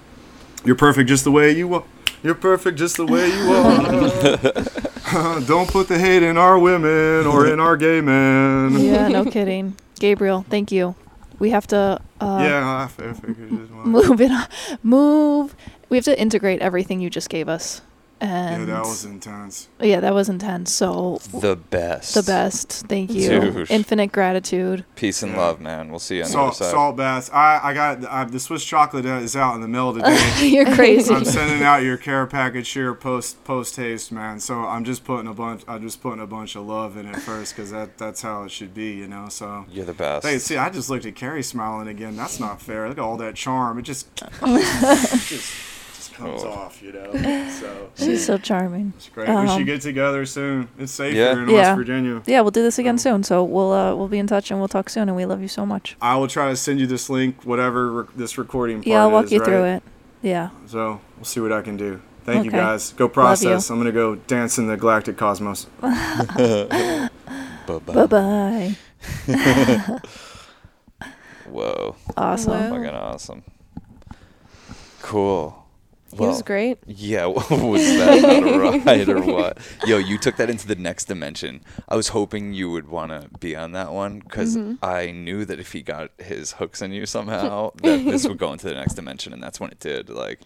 [0.64, 1.84] You're perfect just the way you are.
[2.22, 5.40] You're perfect just the way you are.
[5.46, 8.78] Don't put the hate in our women or in our gay men.
[8.80, 9.76] Yeah, no kidding.
[10.00, 10.94] Gabriel, thank you.
[11.38, 13.86] we have to uh, yeah, I f- I figured as well.
[13.86, 14.46] move it, on-
[14.82, 15.54] move.
[15.88, 17.80] We have to integrate everything you just gave us,
[18.20, 19.68] Yeah, and that was intense.
[19.80, 20.72] yeah, that was intense.
[20.72, 22.14] So The best.
[22.14, 22.72] the best.
[22.88, 23.28] Thank you.
[23.40, 23.70] Dude.
[23.70, 24.84] Infinite gratitude.
[24.96, 25.38] Peace and Yeah.
[25.38, 25.90] love, man.
[25.90, 26.70] We'll see you on the other Salt, side.
[26.72, 27.30] salt baths.
[27.32, 30.18] I, I got I, the Swiss chocolate is out in the mail today.
[30.48, 31.14] You're crazy.
[31.14, 34.40] I'm sending out your care package here post post haste, man.
[34.40, 35.62] So I'm just putting a bunch.
[35.68, 38.50] I'm just putting a bunch of love in it first, because that that's how it
[38.50, 39.28] should be, you know.
[39.28, 39.64] So.
[39.70, 40.26] You're the best.
[40.26, 42.16] Hey, see, I just looked at Carrie smiling again.
[42.16, 42.88] That's not fair.
[42.88, 43.78] Look at all that charm.
[43.78, 44.08] It just,
[44.40, 45.52] just, just
[46.18, 46.50] comes Oh.
[46.50, 47.10] off, you know.
[47.58, 48.92] So She's so charming.
[48.96, 49.28] it's great.
[49.28, 50.68] we Um, should get together soon.
[50.78, 51.32] It's safe Yeah.
[51.34, 51.56] here in Yeah.
[51.56, 52.22] West Virginia.
[52.26, 53.22] Yeah, we'll do this again soon.
[53.22, 55.08] So we'll uh, we'll be in touch and we'll talk soon.
[55.08, 55.96] And we love you so much.
[56.02, 59.10] I will try to send you this link, whatever rec- this recording part Yeah, I'll
[59.10, 59.46] walk is, you right?
[59.46, 59.82] through it.
[60.22, 60.50] Yeah.
[60.66, 62.00] So we'll see what I can do.
[62.24, 62.92] Thank you guys.
[62.92, 63.70] Go process.
[63.70, 65.64] I'm gonna go dance in the galactic cosmos.
[65.80, 67.08] Bye-bye.
[67.94, 68.76] Bye bye.
[71.48, 71.96] Whoa.
[72.16, 72.52] Awesome.
[72.52, 72.68] Wow.
[72.70, 73.42] Fucking awesome.
[75.00, 75.64] Cool.
[76.16, 76.78] He was great.
[76.86, 79.58] Yeah, was that not a ride or what?
[79.86, 81.62] Yo, you took that into the next dimension.
[81.88, 84.82] I was hoping you would want to be on that one because Mm-hmm.
[84.82, 88.52] I knew that if he got his hooks in you somehow, that this would go
[88.52, 90.08] into the next dimension, and that's when it did.
[90.08, 90.40] Like,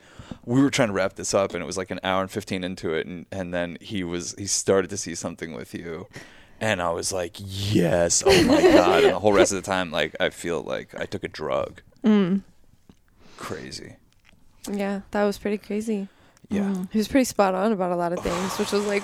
[0.44, 2.64] we were trying to wrap this up, and it was like an hour and fifteen
[2.64, 6.08] into it, and and then he was he started to see something with you.
[6.60, 9.04] And I was like, yes, oh my god!
[9.04, 11.82] And the whole rest of the time, like, I feel like I took a drug.
[12.04, 12.42] Mm.
[13.36, 13.96] Crazy.
[14.70, 16.08] Yeah, that was pretty crazy.
[16.48, 16.62] Yeah.
[16.62, 16.88] Mm.
[16.92, 19.02] He was pretty spot on about a lot of things, which was like,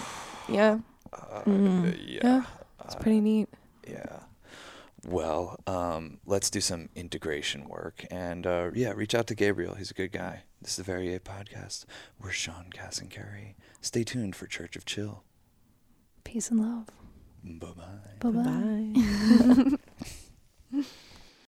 [0.48, 0.78] yeah,
[1.12, 1.96] Uh, Mm.
[2.06, 2.20] yeah.
[2.22, 2.42] yeah,
[2.84, 3.48] it's pretty neat.
[3.88, 4.20] Yeah.
[5.06, 8.04] Well, um, let's do some integration work.
[8.10, 9.74] And uh, yeah, reach out to Gabriel.
[9.74, 10.42] He's a good guy.
[10.60, 11.84] This is the Very A podcast.
[12.20, 13.56] We're Sean, Cass, and Carrie.
[13.80, 15.22] Stay tuned for Church of Chill.
[16.24, 16.88] Peace and love.
[17.42, 18.30] Bye bye.
[18.30, 19.78] Bye bye.
[20.72, 20.82] Bye.